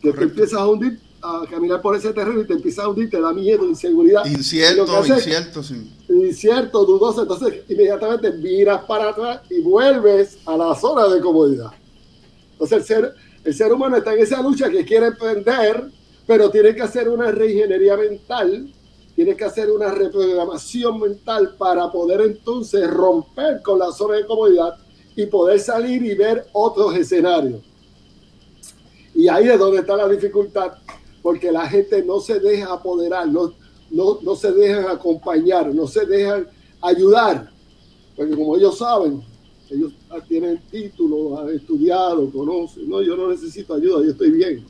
que 0.00 0.14
te 0.14 0.22
empiezas 0.22 0.60
a 0.60 0.66
hundir 0.66 1.03
a 1.24 1.46
caminar 1.48 1.80
por 1.80 1.96
ese 1.96 2.12
terreno 2.12 2.42
y 2.42 2.46
te 2.46 2.52
empieza 2.52 2.84
a 2.84 2.88
hundir, 2.88 3.08
te 3.08 3.18
da 3.18 3.32
miedo, 3.32 3.64
inseguridad. 3.64 4.26
Incierto, 4.26 5.06
incierto, 5.06 5.62
sí. 5.62 5.90
Incierto, 6.08 6.84
dudoso. 6.84 7.22
Entonces, 7.22 7.62
inmediatamente 7.66 8.30
miras 8.32 8.84
para 8.84 9.08
atrás 9.08 9.40
y 9.48 9.60
vuelves 9.60 10.36
a 10.44 10.56
la 10.56 10.74
zona 10.74 11.08
de 11.08 11.20
comodidad. 11.22 11.70
Entonces, 12.52 12.78
el 12.78 12.84
ser, 12.84 13.14
el 13.42 13.54
ser 13.54 13.72
humano 13.72 13.96
está 13.96 14.12
en 14.12 14.20
esa 14.20 14.42
lucha 14.42 14.68
que 14.68 14.84
quiere 14.84 15.06
emprender, 15.06 15.90
pero 16.26 16.50
tiene 16.50 16.74
que 16.74 16.82
hacer 16.82 17.08
una 17.08 17.30
reingeniería 17.30 17.96
mental, 17.96 18.70
tiene 19.16 19.34
que 19.34 19.44
hacer 19.44 19.70
una 19.70 19.90
reprogramación 19.90 21.00
mental 21.00 21.54
para 21.56 21.90
poder 21.90 22.20
entonces 22.20 22.88
romper 22.90 23.62
con 23.62 23.78
la 23.78 23.90
zona 23.92 24.16
de 24.16 24.26
comodidad 24.26 24.76
y 25.16 25.24
poder 25.26 25.58
salir 25.58 26.04
y 26.04 26.14
ver 26.14 26.46
otros 26.52 26.94
escenarios. 26.96 27.62
Y 29.14 29.28
ahí 29.28 29.48
es 29.48 29.58
donde 29.58 29.78
está 29.78 29.96
la 29.96 30.08
dificultad, 30.08 30.72
porque 31.24 31.50
la 31.50 31.66
gente 31.66 32.04
no 32.04 32.20
se 32.20 32.38
deja 32.38 32.70
apoderar, 32.70 33.26
no, 33.26 33.54
no, 33.90 34.18
no 34.20 34.36
se 34.36 34.52
dejan 34.52 34.88
acompañar, 34.88 35.74
no 35.74 35.86
se 35.86 36.04
dejan 36.04 36.46
ayudar, 36.82 37.50
porque 38.14 38.36
como 38.36 38.54
ellos 38.58 38.76
saben, 38.76 39.22
ellos 39.70 39.94
tienen 40.28 40.60
títulos, 40.70 41.40
han 41.40 41.48
estudiado, 41.48 42.30
conocen, 42.30 42.90
no, 42.90 43.00
yo 43.00 43.16
no 43.16 43.30
necesito 43.30 43.72
ayuda, 43.72 44.04
yo 44.04 44.10
estoy 44.10 44.32
bien. 44.32 44.66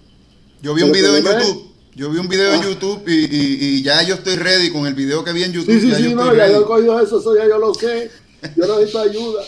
Yo 0.62 0.74
vi 0.74 0.84
un 0.84 0.92
video 0.92 1.16
en 1.16 1.24
YouTube. 1.24 1.64
Yo 1.96 2.10
vi 2.10 2.18
un 2.18 2.28
video 2.28 2.54
en 2.54 2.60
ah. 2.60 2.64
YouTube 2.64 3.02
y, 3.08 3.78
y, 3.78 3.82
ya 3.82 4.04
yo 4.04 4.14
estoy 4.14 4.36
ready 4.36 4.70
con 4.70 4.86
el 4.86 4.94
video 4.94 5.24
que 5.24 5.32
vi 5.32 5.42
en 5.42 5.52
YouTube. 5.52 5.74
Sí, 5.74 5.80
sí, 5.80 5.92
sí, 5.92 6.14
no, 6.14 6.32
ya 6.36 6.48
yo 6.52 6.60
he 6.60 6.64
cogido 6.64 7.00
eso, 7.00 7.18
eso 7.18 7.36
ya 7.36 7.48
yo 7.48 7.58
lo 7.58 7.74
sé. 7.74 8.12
Yo 8.56 8.66
no 8.66 8.74
necesito 8.76 9.00
ayuda. 9.00 9.42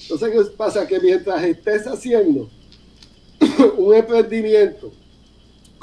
Entonces, 0.00 0.30
¿qué 0.32 0.56
pasa? 0.56 0.86
Que 0.86 0.98
mientras 0.98 1.44
estés 1.44 1.86
haciendo 1.86 2.48
un 3.76 3.94
emprendimiento, 3.94 4.90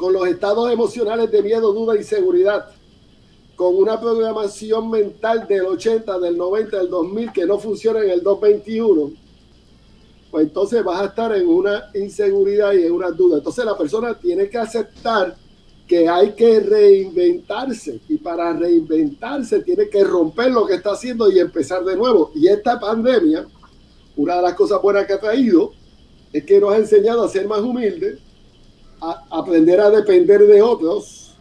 con 0.02 0.14
los 0.14 0.28
estados 0.28 0.72
emocionales 0.72 1.30
de 1.30 1.44
miedo, 1.44 1.72
duda 1.74 1.96
y 1.96 2.04
seguridad, 2.04 2.66
con 3.56 3.76
una 3.76 4.02
programación 4.02 4.90
mental 4.90 5.46
del 5.48 5.62
80, 5.62 6.18
del 6.18 6.36
90, 6.36 6.76
del 6.76 6.90
2000 6.90 7.32
que 7.32 7.46
no 7.46 7.60
funciona 7.60 8.02
en 8.04 8.10
el 8.10 8.24
2021, 8.24 9.12
pues 10.32 10.48
entonces 10.48 10.84
vas 10.84 11.02
a 11.02 11.06
estar 11.06 11.36
en 11.36 11.48
una 11.48 11.92
inseguridad 11.94 12.74
y 12.74 12.84
en 12.84 12.94
una 12.94 13.12
duda. 13.12 13.38
Entonces 13.38 13.64
la 13.64 13.78
persona 13.78 14.18
tiene 14.18 14.50
que 14.50 14.58
aceptar 14.58 15.36
que 15.88 16.10
hay 16.10 16.32
que 16.32 16.60
reinventarse 16.62 18.00
y 18.10 18.18
para 18.18 18.54
reinventarse 18.54 19.60
tiene 19.60 19.88
que 19.88 20.04
romper 20.04 20.50
lo 20.50 20.66
que 20.66 20.74
está 20.74 20.94
haciendo 20.94 21.32
y 21.32 21.38
empezar 21.38 21.84
de 21.86 21.96
nuevo. 21.96 22.32
Y 22.34 22.48
esta 22.48 22.80
pandemia, 22.80 23.46
una 24.16 24.38
de 24.38 24.42
las 24.42 24.56
cosas 24.56 24.82
buenas 24.82 25.06
que 25.06 25.14
ha 25.14 25.20
traído 25.20 25.74
es 26.34 26.44
que 26.44 26.60
nos 26.60 26.74
ha 26.74 26.78
enseñado 26.78 27.24
a 27.24 27.30
ser 27.30 27.48
más 27.48 27.60
humildes, 27.60 28.18
a 29.02 29.26
aprender 29.30 29.82
a 29.82 29.90
depender 29.90 30.46
de 30.46 30.62
otros, 30.62 31.34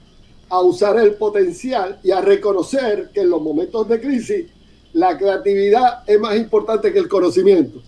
a 0.49 0.61
usar 0.61 0.99
el 0.99 1.14
potencial 1.14 2.00
y 2.02 2.11
a 2.11 2.21
reconocer 2.21 3.11
que 3.12 3.21
en 3.21 3.31
los 3.31 3.40
momentos 3.40 3.88
de 3.88 4.00
crisis 4.00 4.47
la 4.93 5.17
creatividad 5.17 6.02
es 6.07 6.19
más 6.19 6.37
importante 6.37 6.93
que 6.93 6.99
el 6.99 7.09
conocimiento. 7.09 7.81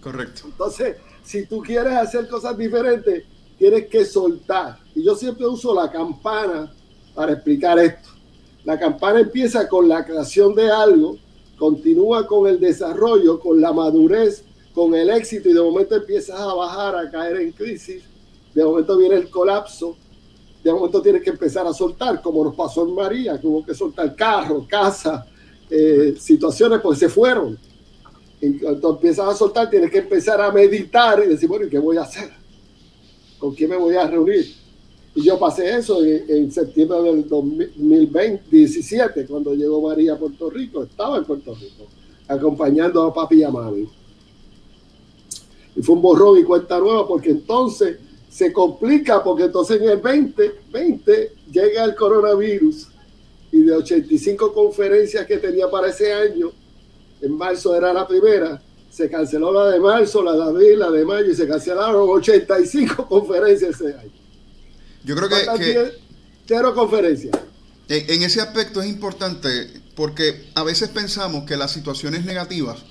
Correcto. 0.00 0.42
Entonces, 0.46 0.96
si 1.22 1.46
tú 1.46 1.62
quieres 1.62 1.92
hacer 1.92 2.28
cosas 2.28 2.56
diferentes, 2.56 3.24
tienes 3.58 3.86
que 3.86 4.04
soltar. 4.04 4.78
Y 4.94 5.04
yo 5.04 5.14
siempre 5.14 5.46
uso 5.46 5.74
la 5.74 5.90
campana 5.90 6.72
para 7.14 7.32
explicar 7.32 7.78
esto. 7.78 8.08
La 8.64 8.78
campana 8.78 9.20
empieza 9.20 9.68
con 9.68 9.88
la 9.88 10.04
creación 10.04 10.54
de 10.54 10.70
algo, 10.70 11.16
continúa 11.58 12.26
con 12.26 12.48
el 12.48 12.58
desarrollo, 12.58 13.38
con 13.40 13.60
la 13.60 13.72
madurez, 13.72 14.44
con 14.74 14.94
el 14.94 15.10
éxito 15.10 15.48
y 15.48 15.52
de 15.52 15.60
momento 15.60 15.96
empiezas 15.96 16.38
a 16.38 16.54
bajar, 16.54 16.96
a 16.96 17.10
caer 17.10 17.40
en 17.40 17.52
crisis. 17.52 18.02
De 18.54 18.64
momento 18.64 18.96
viene 18.96 19.16
el 19.16 19.30
colapso. 19.30 19.96
De 20.62 20.72
momento 20.72 21.00
tienes 21.00 21.22
que 21.22 21.30
empezar 21.30 21.66
a 21.66 21.72
soltar, 21.72 22.20
como 22.20 22.44
nos 22.44 22.54
pasó 22.54 22.86
en 22.86 22.94
María, 22.94 23.40
que 23.40 23.46
hubo 23.46 23.64
que 23.64 23.74
soltar 23.74 24.14
carro, 24.16 24.66
casa, 24.68 25.26
eh, 25.70 26.14
situaciones, 26.18 26.80
pues 26.80 26.98
se 26.98 27.08
fueron. 27.08 27.58
Entonces 28.40 28.90
empiezas 28.90 29.28
a 29.28 29.34
soltar, 29.34 29.70
tienes 29.70 29.90
que 29.90 29.98
empezar 29.98 30.40
a 30.40 30.50
meditar 30.50 31.22
y 31.24 31.28
decir, 31.28 31.48
bueno, 31.48 31.66
¿y 31.66 31.68
qué 31.68 31.78
voy 31.78 31.96
a 31.96 32.02
hacer? 32.02 32.30
¿con 33.38 33.54
quién 33.54 33.70
me 33.70 33.76
voy 33.76 33.94
a 33.94 34.06
reunir? 34.06 34.44
Y 35.14 35.22
yo 35.22 35.38
pasé 35.38 35.76
eso 35.76 36.04
en, 36.04 36.52
septiembre 36.52 37.00
del 37.02 37.28
2017, 37.28 39.26
cuando 39.26 39.54
llegó 39.54 39.80
María 39.80 40.12
a 40.14 40.18
Puerto 40.18 40.50
Rico. 40.50 40.82
Estaba 40.82 41.18
en 41.18 41.24
Puerto 41.24 41.54
Rico, 41.54 41.86
acompañando 42.28 43.02
a 43.02 43.14
papi 43.14 43.36
y 43.36 43.42
a 43.42 43.50
mami. 43.50 43.88
Y 45.74 45.82
fue 45.82 45.96
un 45.96 46.02
borrón 46.02 46.38
y 46.38 46.44
cuenta 46.44 46.78
nueva, 46.78 47.08
porque 47.08 47.30
entonces 47.30 47.98
se 48.28 48.52
complica, 48.52 49.22
porque 49.22 49.44
entonces 49.44 49.80
en 49.80 49.88
el 49.90 50.02
2020 50.02 51.32
llega 51.50 51.84
el 51.84 51.94
coronavirus 51.94 52.88
y 53.52 53.60
de 53.62 53.72
85 53.72 54.52
conferencias 54.52 55.26
que 55.26 55.38
tenía 55.38 55.70
para 55.70 55.88
ese 55.88 56.12
año, 56.12 56.52
en 57.20 57.36
marzo 57.36 57.74
era 57.74 57.92
la 57.92 58.06
primera, 58.06 58.60
se 58.90 59.08
canceló 59.08 59.52
la 59.52 59.70
de 59.70 59.80
marzo, 59.80 60.22
la 60.22 60.32
de 60.32 60.42
abril, 60.42 60.78
la 60.78 60.90
de 60.90 61.04
mayo 61.04 61.30
y 61.30 61.34
se 61.34 61.48
cancelaron 61.48 62.08
85 62.08 63.06
conferencias 63.08 63.80
ese 63.80 63.94
año. 63.94 64.12
Yo 65.04 65.16
creo 65.16 65.28
que... 65.28 65.92
cero 66.46 66.74
conferencias. 66.74 67.36
En, 67.88 68.22
ese 68.22 68.42
aspecto 68.42 68.82
es 68.82 68.88
importante 68.88 69.48
porque 69.96 70.50
a 70.54 70.62
veces 70.62 70.90
pensamos 70.90 71.44
que 71.44 71.56
las 71.56 71.72
situaciones 71.72 72.24
negativas 72.26 72.84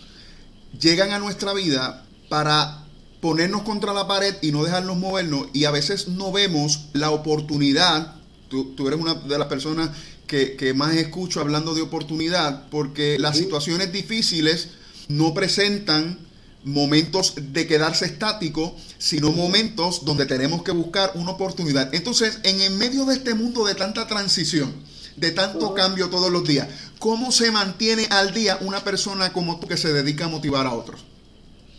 llegan 0.79 1.11
a 1.11 1.19
nuestra 1.19 1.53
vida 1.53 2.05
para 2.29 2.86
ponernos 3.21 3.63
contra 3.63 3.93
la 3.93 4.07
pared 4.07 4.35
y 4.41 4.51
no 4.51 4.63
dejarnos 4.63 4.97
movernos 4.97 5.47
y 5.53 5.65
a 5.65 5.71
veces 5.71 6.07
no 6.07 6.31
vemos 6.31 6.85
la 6.93 7.11
oportunidad. 7.11 8.15
Tú, 8.49 8.73
eres 8.87 8.99
una 8.99 9.15
de 9.15 9.37
las 9.37 9.47
personas 9.47 9.89
que, 10.25 10.55
que, 10.55 10.73
más 10.73 10.95
escucho 10.95 11.41
hablando 11.41 11.73
de 11.73 11.81
oportunidad 11.81 12.67
porque 12.69 13.17
las 13.19 13.37
situaciones 13.37 13.91
difíciles 13.91 14.69
no 15.07 15.33
presentan 15.33 16.19
momentos 16.63 17.33
de 17.35 17.65
quedarse 17.65 18.05
estático, 18.05 18.75
sino 18.97 19.31
momentos 19.31 20.05
donde 20.05 20.25
tenemos 20.25 20.63
que 20.63 20.71
buscar 20.71 21.11
una 21.15 21.31
oportunidad. 21.31 21.93
Entonces, 21.93 22.39
en 22.43 22.61
el 22.61 22.73
medio 22.73 23.05
de 23.05 23.15
este 23.15 23.33
mundo 23.33 23.65
de 23.65 23.75
tanta 23.75 24.07
transición, 24.07 24.73
de 25.15 25.31
tanto 25.31 25.73
cambio 25.73 26.09
todos 26.09 26.31
los 26.31 26.47
días, 26.47 26.67
¿cómo 26.99 27.31
se 27.31 27.51
mantiene 27.51 28.07
al 28.09 28.33
día 28.33 28.57
una 28.61 28.83
persona 28.83 29.33
como 29.33 29.59
tú 29.59 29.67
que 29.67 29.77
se 29.77 29.93
dedica 29.93 30.25
a 30.25 30.29
motivar 30.29 30.67
a 30.67 30.73
otros? 30.73 31.01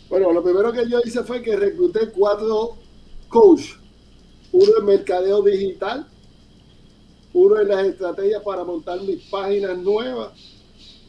Bueno, 0.09 0.31
lo 0.31 0.43
primero 0.43 0.71
que 0.71 0.89
yo 0.89 0.99
hice 1.03 1.23
fue 1.23 1.41
que 1.41 1.55
recluté 1.55 2.09
cuatro 2.09 2.75
coaches. 3.27 3.75
Uno 4.51 4.71
en 4.79 4.85
mercadeo 4.85 5.43
digital, 5.43 6.07
uno 7.33 7.59
en 7.59 7.67
las 7.67 7.85
estrategias 7.85 8.41
para 8.41 8.63
montar 8.63 8.99
mis 9.01 9.23
páginas 9.29 9.77
nuevas 9.77 10.31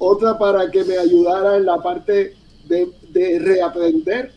otra 0.00 0.38
para 0.38 0.70
que 0.70 0.82
me 0.82 0.96
ayudara 0.96 1.58
en 1.58 1.66
la 1.66 1.76
parte 1.76 2.34
de, 2.66 3.38
reaprender, 3.38 4.32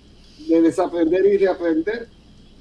de 0.47 0.61
desaprender 0.61 1.25
y 1.25 1.37
reaprender. 1.37 2.09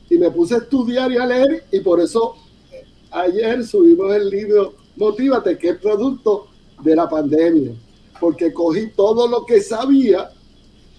Y 0.09 0.19
me 0.19 0.31
puse 0.31 0.55
a 0.55 0.59
estudiar 0.59 1.11
y 1.11 1.17
a 1.17 1.27
leer 1.27 1.65
y 1.73 1.81
por 1.81 2.01
eso 2.01 2.37
eh, 2.71 2.85
ayer 3.11 3.65
subimos 3.65 4.15
el 4.15 4.31
libro 4.31 4.75
Motívate, 4.97 5.59
que 5.59 5.71
es 5.71 5.79
producto 5.79 6.47
de 6.81 6.95
la 6.95 7.09
pandemia, 7.09 7.73
porque 8.21 8.53
cogí 8.53 8.93
todo 8.95 9.27
lo 9.27 9.45
que 9.45 9.61
sabía 9.61 10.31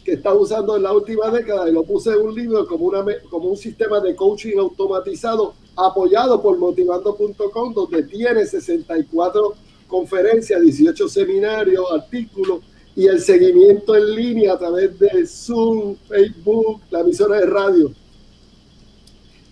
que 0.04 0.14
estaba 0.14 0.36
usando 0.36 0.76
en 0.76 0.84
la 0.84 0.94
última 0.94 1.30
década 1.30 1.70
y 1.70 1.72
lo 1.72 1.84
puse 1.84 2.12
en 2.12 2.22
un 2.22 2.36
libro 2.36 2.68
como, 2.68 2.86
una, 2.86 3.06
como 3.30 3.50
un 3.50 3.58
sistema 3.58 4.00
de 4.00 4.16
coaching 4.16 4.58
automatizado 4.58 5.54
apoyado 5.76 6.42
por 6.42 6.58
motivando.com, 6.58 7.74
donde 7.74 8.04
tiene 8.04 8.46
64 8.46 9.54
conferencias, 9.88 10.62
18 10.62 11.08
seminarios, 11.08 11.86
artículos 11.92 12.60
y 12.96 13.08
el 13.08 13.20
seguimiento 13.20 13.96
en 13.96 14.16
línea 14.16 14.54
a 14.54 14.60
través 14.60 14.98
de 15.00 15.26
Zoom, 15.26 15.96
Facebook, 16.08 16.82
la 16.92 17.00
emisora 17.00 17.40
de 17.40 17.46
radio. 17.46 17.92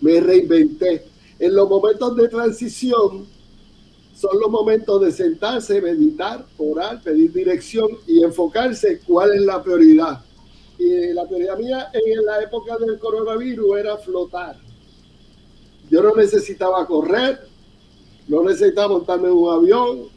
Me 0.00 0.20
reinventé. 0.20 1.04
En 1.38 1.54
los 1.54 1.68
momentos 1.68 2.14
de 2.16 2.28
transición 2.28 3.26
son 4.14 4.40
los 4.40 4.50
momentos 4.50 5.00
de 5.00 5.10
sentarse, 5.10 5.80
meditar, 5.80 6.46
orar, 6.56 7.02
pedir 7.02 7.32
dirección 7.32 7.88
y 8.06 8.22
enfocarse 8.22 9.00
cuál 9.04 9.32
es 9.32 9.42
la 9.42 9.60
prioridad. 9.62 10.24
Y 10.82 11.12
la 11.12 11.24
prioridad 11.26 11.56
mía 11.58 11.90
en 11.92 12.24
la 12.24 12.42
época 12.42 12.76
del 12.76 12.98
coronavirus 12.98 13.78
era 13.78 13.96
flotar. 13.98 14.56
Yo 15.88 16.02
no 16.02 16.16
necesitaba 16.16 16.84
correr, 16.86 17.38
no 18.26 18.42
necesitaba 18.42 18.88
montarme 18.88 19.28
en 19.28 19.34
un 19.34 19.52
avión, 19.52 20.08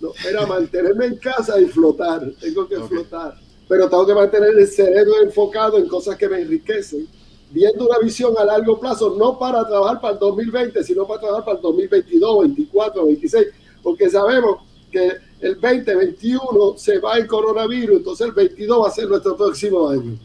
no, 0.00 0.12
era 0.28 0.46
mantenerme 0.46 1.06
en 1.06 1.16
casa 1.16 1.58
y 1.58 1.66
flotar. 1.66 2.30
Tengo 2.38 2.68
que 2.68 2.78
flotar. 2.80 3.34
Pero 3.66 3.88
tengo 3.88 4.06
que 4.06 4.14
mantener 4.14 4.50
el 4.58 4.66
cerebro 4.66 5.22
enfocado 5.22 5.78
en 5.78 5.88
cosas 5.88 6.16
que 6.16 6.28
me 6.28 6.42
enriquecen, 6.42 7.08
viendo 7.50 7.86
una 7.86 7.98
visión 7.98 8.34
a 8.36 8.44
largo 8.44 8.78
plazo, 8.78 9.16
no 9.16 9.38
para 9.38 9.66
trabajar 9.66 10.02
para 10.02 10.14
el 10.14 10.18
2020, 10.18 10.84
sino 10.84 11.06
para 11.06 11.20
trabajar 11.20 11.44
para 11.46 11.56
el 11.56 11.62
2022, 11.62 12.40
24, 12.40 13.06
26, 13.06 13.46
porque 13.82 14.10
sabemos 14.10 14.56
que 14.92 15.29
el 15.40 15.54
2021 15.60 16.74
se 16.76 16.98
va 16.98 17.16
el 17.16 17.26
coronavirus, 17.26 17.98
entonces 17.98 18.26
el 18.26 18.32
22 18.32 18.82
va 18.82 18.88
a 18.88 18.90
ser 18.90 19.08
nuestro 19.08 19.36
próximo 19.36 19.88
año. 19.88 20.18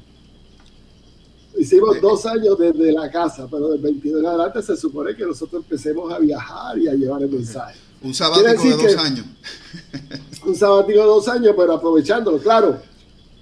Hicimos 1.57 2.01
dos 2.01 2.25
años 2.25 2.57
desde 2.57 2.91
la 2.91 3.09
casa, 3.09 3.47
pero 3.49 3.69
del 3.69 3.79
22 3.79 4.19
en 4.19 4.25
adelante 4.25 4.61
se 4.61 4.75
supone 4.75 5.15
que 5.15 5.25
nosotros 5.25 5.63
empecemos 5.63 6.11
a 6.11 6.19
viajar 6.19 6.77
y 6.77 6.89
a 6.89 6.93
llevar 6.93 7.21
el 7.21 7.29
mensaje. 7.29 7.79
Un 8.01 8.13
sabático 8.13 8.61
de 8.61 8.71
dos 8.71 8.97
años. 8.97 9.25
un 10.45 10.55
sabático 10.55 10.99
de 10.99 11.05
dos 11.05 11.27
años, 11.29 11.53
pero 11.55 11.73
aprovechándolo, 11.73 12.39
claro. 12.39 12.77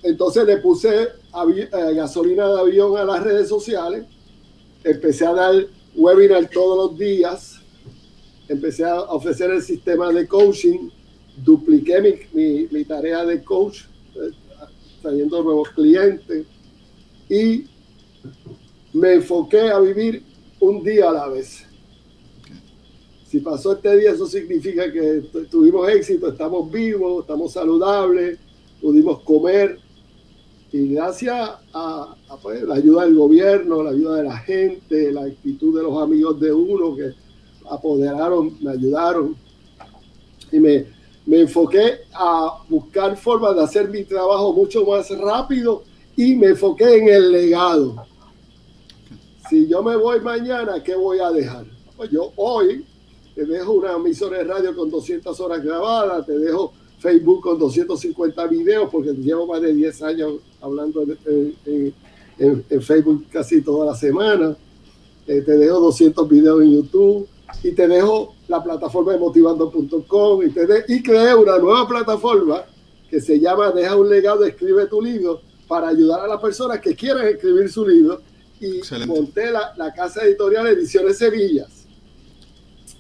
Entonces 0.04 0.46
le 0.46 0.58
puse 0.58 1.04
eh, 1.04 1.70
gasolina 1.96 2.48
de 2.50 2.60
avión 2.60 2.98
a 2.98 3.04
las 3.04 3.24
redes 3.24 3.50
sociales, 3.50 4.06
empecé 4.84 5.26
a 5.26 5.34
dar 5.34 5.56
webinar 5.96 6.48
todos 6.50 6.92
los 6.92 7.00
días, 7.00 7.62
empecé 8.48 8.86
a 8.86 9.02
ofrecer 9.02 9.50
el 9.50 9.64
sistema 9.64 10.12
de 10.12 10.28
coaching, 10.28 10.90
dupliqué 11.38 12.28
mi, 12.34 12.68
mi, 12.72 12.86
tarea 12.86 13.26
de 13.26 13.44
coach, 13.44 13.82
eh, 14.16 14.32
trayendo 15.02 15.44
nuevos 15.44 15.70
clientes 15.70 16.46
y 17.30 17.66
me 18.94 19.14
enfoqué 19.14 19.70
a 19.70 19.80
vivir 19.80 20.24
un 20.60 20.84
día 20.84 21.10
a 21.10 21.14
la 21.14 21.28
vez. 21.28 21.66
Si 23.28 23.40
pasó 23.40 23.74
este 23.74 23.98
día, 23.98 24.12
eso 24.12 24.28
significa 24.28 24.92
que 24.92 25.24
tuvimos 25.50 25.90
éxito, 25.90 26.30
estamos 26.30 26.72
vivos, 26.72 27.22
estamos 27.22 27.52
saludables, 27.52 28.38
pudimos 28.80 29.22
comer. 29.24 29.80
Y 30.72 30.94
gracias 30.94 31.52
a, 31.74 32.16
pues, 32.42 32.62
la 32.64 32.76
ayuda 32.76 33.06
del 33.06 33.16
gobierno, 33.16 33.82
la 33.82 33.90
ayuda 33.90 34.18
de 34.18 34.24
la 34.24 34.38
gente, 34.38 35.12
la 35.12 35.24
actitud 35.24 35.76
de 35.76 35.84
los 35.84 36.02
amigos 36.02 36.40
de 36.40 36.54
uno 36.54 36.96
que 36.96 37.12
apoderaron, 37.70 38.56
me 38.62 38.72
ayudaron. 38.72 39.36
Y 40.52 40.60
me, 40.60 40.86
me 41.26 41.42
enfoqué 41.42 42.02
a 42.14 42.64
buscar 42.68 43.16
formas 43.18 43.56
de 43.56 43.64
hacer 43.64 43.90
mi 43.90 44.04
trabajo 44.04 44.54
mucho 44.54 44.86
más 44.86 45.10
rápido 45.18 45.84
y 46.16 46.36
me 46.36 46.48
enfoqué 46.48 46.98
en 46.98 47.08
el 47.08 47.32
legado. 47.32 48.06
Si 49.50 49.68
yo 49.68 49.84
me 49.84 49.96
voy 49.96 50.20
mañana, 50.20 50.82
¿qué 50.84 50.96
voy 50.96 51.20
a 51.20 51.32
dejar? 51.32 51.66
Pues 51.96 52.10
yo 52.12 52.32
hoy 52.36 52.86
te 53.36 53.46
dejo 53.46 53.74
una 53.74 53.94
emisora 53.94 54.38
de 54.38 54.44
radio 54.44 54.76
con 54.76 54.90
200 54.90 55.40
horas 55.40 55.64
grabadas, 55.64 56.26
te 56.26 56.38
dejo 56.38 56.74
Facebook 57.00 57.42
con 57.42 57.60
250 57.60 58.48
videos, 58.48 58.90
porque 58.92 59.12
llevo 59.14 59.48
más 59.48 59.62
de 59.62 59.74
10 59.74 60.02
años 60.04 60.34
hablando 60.62 61.04
en, 61.26 61.94
Facebook 62.82 63.26
casi 63.32 63.62
toda 63.62 63.88
la 63.88 63.96
semana. 63.96 64.56
Eh, 65.28 65.42
te 65.42 65.58
dejo 65.58 65.80
200 65.80 66.28
videos 66.28 66.62
en 66.64 66.72
YouTube 66.72 67.28
y 67.64 67.72
te 67.72 67.88
dejo 67.88 68.34
la 68.54 68.64
plataforma 68.64 69.14
de 69.14 69.20
motivando.com 69.20 70.44
y, 70.44 70.94
y 70.94 71.04
creé 71.04 71.34
una 71.34 71.58
nueva 71.58 71.88
plataforma 71.88 72.64
que 73.10 73.20
se 73.20 73.40
llama 73.40 73.72
Deja 73.72 73.96
un 73.96 74.10
legado, 74.10 74.46
escribe 74.46 74.86
tu 74.86 75.02
libro 75.02 75.42
para 75.68 75.88
ayudar 75.88 76.22
a 76.22 76.28
las 76.28 76.40
personas 76.40 76.80
que 76.80 76.96
quieran 76.96 77.28
escribir 77.28 77.70
su 77.72 77.88
libro 77.88 78.22
y 78.60 78.80
monté 79.08 79.52
la, 79.52 79.74
la, 79.76 79.92
casa 79.92 80.24
editorial 80.24 80.68
Ediciones 80.68 81.18
Semillas, 81.18 81.86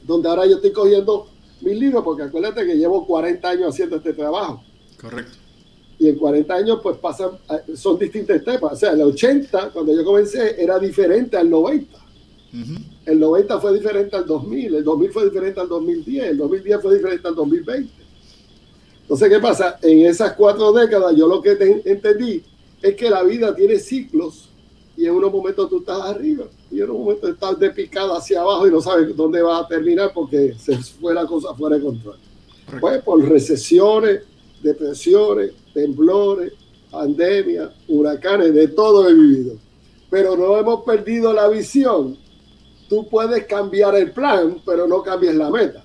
donde 0.04 0.28
ahora 0.28 0.46
yo 0.46 0.56
estoy 0.56 0.72
cogiendo 0.72 1.28
mis 1.62 1.80
libros, 1.80 2.04
porque 2.04 2.24
acuérdate 2.24 2.66
que 2.66 2.76
llevo 2.76 3.06
40 3.06 3.48
años 3.48 3.70
haciendo 3.70 3.98
este 3.98 4.14
trabajo. 4.14 4.64
Correcto. 5.00 5.38
Y 6.00 6.10
en 6.10 6.18
40 6.18 6.54
años, 6.54 6.80
pues 6.82 6.98
pasan, 6.98 7.30
eh, 7.50 7.76
son 7.76 7.98
distintas 8.00 8.38
etapas. 8.38 8.74
O 8.74 8.76
sea, 8.76 8.92
el 8.92 9.02
80, 9.04 9.70
cuando 9.70 9.96
yo 9.96 10.04
comencé, 10.04 10.62
era 10.62 10.80
diferente 10.80 11.38
al 11.38 11.50
90. 11.50 12.03
El 13.06 13.20
90 13.20 13.60
fue 13.60 13.74
diferente 13.74 14.16
al 14.16 14.28
2000, 14.28 14.76
el 14.76 14.84
2000 14.84 15.12
fue 15.12 15.26
diferente 15.26 15.60
al 15.60 15.68
2010, 15.68 16.24
el 16.24 16.38
2010 16.38 16.82
fue 16.82 16.96
diferente 16.96 17.28
al 17.28 17.36
2020. 17.36 17.92
Entonces, 19.02 19.30
¿qué 19.30 19.40
pasa? 19.40 19.80
En 19.82 20.06
esas 20.06 20.34
cuatro 20.34 20.72
décadas, 20.72 21.16
yo 21.16 21.28
lo 21.28 21.42
que 21.42 21.58
entendí 21.86 22.44
es 22.82 22.96
que 22.96 23.10
la 23.10 23.24
vida 23.24 23.56
tiene 23.56 23.80
ciclos 23.80 24.50
y 24.96 25.06
en 25.06 25.12
unos 25.16 25.32
momentos 25.32 25.70
tú 25.70 25.80
estás 25.80 26.02
arriba 26.02 26.46
y 26.70 26.78
en 26.78 26.84
unos 26.90 27.00
momentos 27.00 27.30
estás 27.32 27.60
de 27.60 27.72
picada 27.72 28.18
hacia 28.18 28.42
abajo 28.42 28.68
y 28.68 28.72
no 28.72 28.82
sabes 28.82 29.16
dónde 29.16 29.42
va 29.42 29.60
a 29.60 29.68
terminar 29.68 30.12
porque 30.14 30.54
se 30.60 30.78
fue 30.78 31.14
la 31.14 31.26
cosa 31.26 31.54
fuera 31.56 31.78
de 31.78 31.84
control. 31.84 32.18
Pues 32.80 33.02
por 33.02 33.24
recesiones, 33.28 34.22
depresiones, 34.62 35.52
temblores, 35.74 36.54
pandemias, 36.92 37.72
huracanes, 37.88 38.54
de 38.54 38.68
todo 38.68 39.10
he 39.10 39.14
vivido. 39.14 39.56
Pero 40.10 40.38
no 40.38 40.58
hemos 40.58 40.84
perdido 40.84 41.34
la 41.34 41.48
visión. 41.50 42.18
Tú 42.94 43.08
puedes 43.10 43.46
cambiar 43.46 43.96
el 43.96 44.12
plan, 44.12 44.62
pero 44.66 44.88
no 44.88 45.02
cambies 45.02 45.36
la 45.36 45.50
meta. 45.50 45.84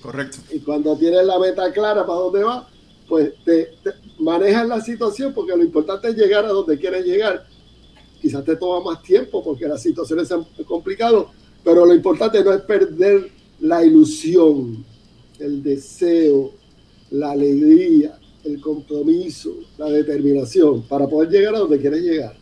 Correcto. 0.00 0.38
Y 0.50 0.60
cuando 0.60 0.96
tienes 0.96 1.24
la 1.26 1.38
meta 1.38 1.70
clara 1.72 2.06
para 2.06 2.18
dónde 2.18 2.42
va, 2.44 2.66
pues 3.08 3.34
te, 3.44 3.72
te 3.82 3.90
manejas 4.18 4.66
la 4.66 4.80
situación 4.80 5.34
porque 5.34 5.56
lo 5.56 5.62
importante 5.62 6.08
es 6.08 6.16
llegar 6.16 6.44
a 6.46 6.48
donde 6.48 6.78
quieres 6.78 7.04
llegar 7.04 7.44
quizás 8.20 8.44
te 8.44 8.56
toma 8.56 8.92
más 8.92 9.02
tiempo 9.02 9.42
porque 9.42 9.66
las 9.66 9.82
situaciones 9.82 10.28
se 10.28 10.34
han 10.34 10.44
complicado, 10.66 11.30
pero 11.64 11.86
lo 11.86 11.94
importante 11.94 12.44
no 12.44 12.52
es 12.52 12.60
perder 12.62 13.30
la 13.60 13.84
ilusión, 13.84 14.84
el 15.38 15.62
deseo, 15.62 16.52
la 17.10 17.32
alegría, 17.32 18.18
el 18.44 18.60
compromiso, 18.60 19.54
la 19.78 19.86
determinación 19.86 20.82
para 20.82 21.08
poder 21.08 21.30
llegar 21.30 21.54
a 21.54 21.60
donde 21.60 21.80
quieres 21.80 22.02
llegar. 22.02 22.36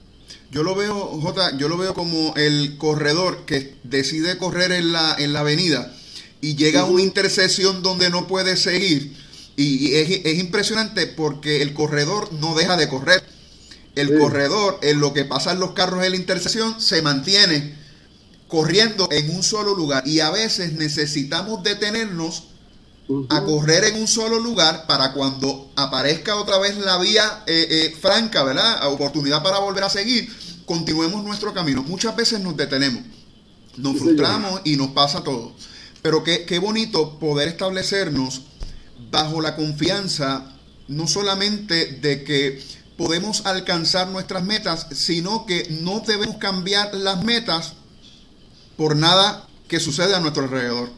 Yo 0.50 0.62
lo 0.62 0.74
veo, 0.74 0.94
Jota, 1.20 1.56
yo 1.56 1.68
lo 1.68 1.76
veo 1.76 1.94
como 1.94 2.34
el 2.36 2.78
corredor 2.78 3.44
que 3.44 3.74
decide 3.84 4.38
correr 4.38 4.72
en 4.72 4.92
la, 4.92 5.14
en 5.18 5.32
la 5.32 5.40
avenida 5.40 5.94
y 6.40 6.56
llega 6.56 6.80
a 6.80 6.84
una 6.84 7.02
intersección 7.02 7.82
donde 7.82 8.10
no 8.10 8.26
puede 8.26 8.56
seguir. 8.56 9.14
Y, 9.56 9.94
es, 9.94 10.24
es 10.24 10.38
impresionante 10.38 11.06
porque 11.06 11.62
el 11.62 11.74
corredor 11.74 12.32
no 12.32 12.54
deja 12.54 12.76
de 12.76 12.88
correr 12.88 13.22
el 13.98 14.16
corredor, 14.16 14.78
en 14.82 15.00
lo 15.00 15.12
que 15.12 15.24
pasan 15.24 15.58
los 15.58 15.72
carros 15.72 16.04
en 16.04 16.12
la 16.12 16.16
intersección, 16.16 16.80
se 16.80 17.02
mantiene 17.02 17.74
corriendo 18.46 19.08
en 19.10 19.30
un 19.30 19.42
solo 19.42 19.74
lugar. 19.74 20.06
Y 20.06 20.20
a 20.20 20.30
veces 20.30 20.74
necesitamos 20.74 21.64
detenernos 21.64 22.44
a 23.30 23.42
correr 23.42 23.84
en 23.84 24.00
un 24.00 24.06
solo 24.06 24.38
lugar 24.38 24.86
para 24.86 25.12
cuando 25.12 25.70
aparezca 25.76 26.36
otra 26.36 26.58
vez 26.58 26.76
la 26.76 26.98
vía 26.98 27.42
eh, 27.46 27.66
eh, 27.70 27.96
franca, 27.98 28.42
¿verdad? 28.44 28.86
Oportunidad 28.92 29.42
para 29.42 29.58
volver 29.58 29.84
a 29.84 29.90
seguir, 29.90 30.30
continuemos 30.66 31.24
nuestro 31.24 31.54
camino. 31.54 31.82
Muchas 31.82 32.14
veces 32.14 32.40
nos 32.40 32.56
detenemos, 32.56 33.02
nos 33.76 33.98
frustramos 33.98 34.60
y 34.64 34.76
nos 34.76 34.88
pasa 34.88 35.24
todo. 35.24 35.52
Pero 36.02 36.22
qué, 36.22 36.44
qué 36.44 36.58
bonito 36.58 37.18
poder 37.18 37.48
establecernos 37.48 38.42
bajo 39.10 39.40
la 39.40 39.56
confianza, 39.56 40.52
no 40.86 41.06
solamente 41.06 41.86
de 41.86 42.24
que 42.24 42.62
podemos 42.98 43.46
alcanzar 43.46 44.08
nuestras 44.08 44.44
metas, 44.44 44.86
sino 44.92 45.46
que 45.46 45.66
no 45.80 46.00
debemos 46.00 46.36
cambiar 46.36 46.94
las 46.94 47.24
metas 47.24 47.72
por 48.76 48.96
nada 48.96 49.46
que 49.66 49.80
sucede 49.80 50.14
a 50.14 50.20
nuestro 50.20 50.44
alrededor. 50.44 50.97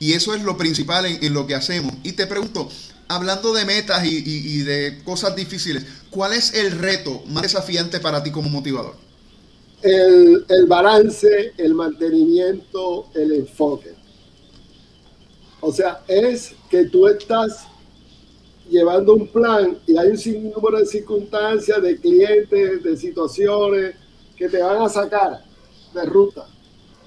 Y 0.00 0.12
eso 0.12 0.34
es 0.34 0.42
lo 0.42 0.56
principal 0.56 1.06
en, 1.06 1.34
lo 1.34 1.46
que 1.46 1.54
hacemos. 1.54 1.92
Y 2.04 2.12
te 2.12 2.26
pregunto, 2.26 2.68
hablando 3.08 3.52
de 3.52 3.64
metas 3.64 4.04
y, 4.04 4.62
de 4.62 5.00
cosas 5.04 5.34
difíciles, 5.34 5.84
¿cuál 6.10 6.32
es 6.32 6.54
el 6.54 6.72
reto 6.72 7.22
más 7.26 7.42
desafiante 7.42 8.00
para 8.00 8.22
ti 8.22 8.30
como 8.30 8.48
motivador? 8.48 8.94
El, 9.82 10.44
el 10.48 10.66
balance, 10.66 11.52
el 11.56 11.74
mantenimiento, 11.74 13.08
el 13.14 13.32
enfoque. 13.32 13.94
O 15.60 15.72
sea, 15.72 16.02
es 16.06 16.54
que 16.70 16.84
tú 16.84 17.08
estás 17.08 17.66
llevando 18.68 19.14
un 19.14 19.26
plan 19.28 19.78
y 19.86 19.96
hay 19.96 20.08
un 20.08 20.18
sinnúmero 20.18 20.78
de 20.78 20.86
circunstancias, 20.86 21.82
de 21.82 21.98
clientes, 21.98 22.82
de 22.82 22.96
situaciones 22.96 23.94
que 24.36 24.48
te 24.48 24.62
van 24.62 24.82
a 24.82 24.88
sacar 24.88 25.42
de 25.94 26.04
ruta. 26.04 26.46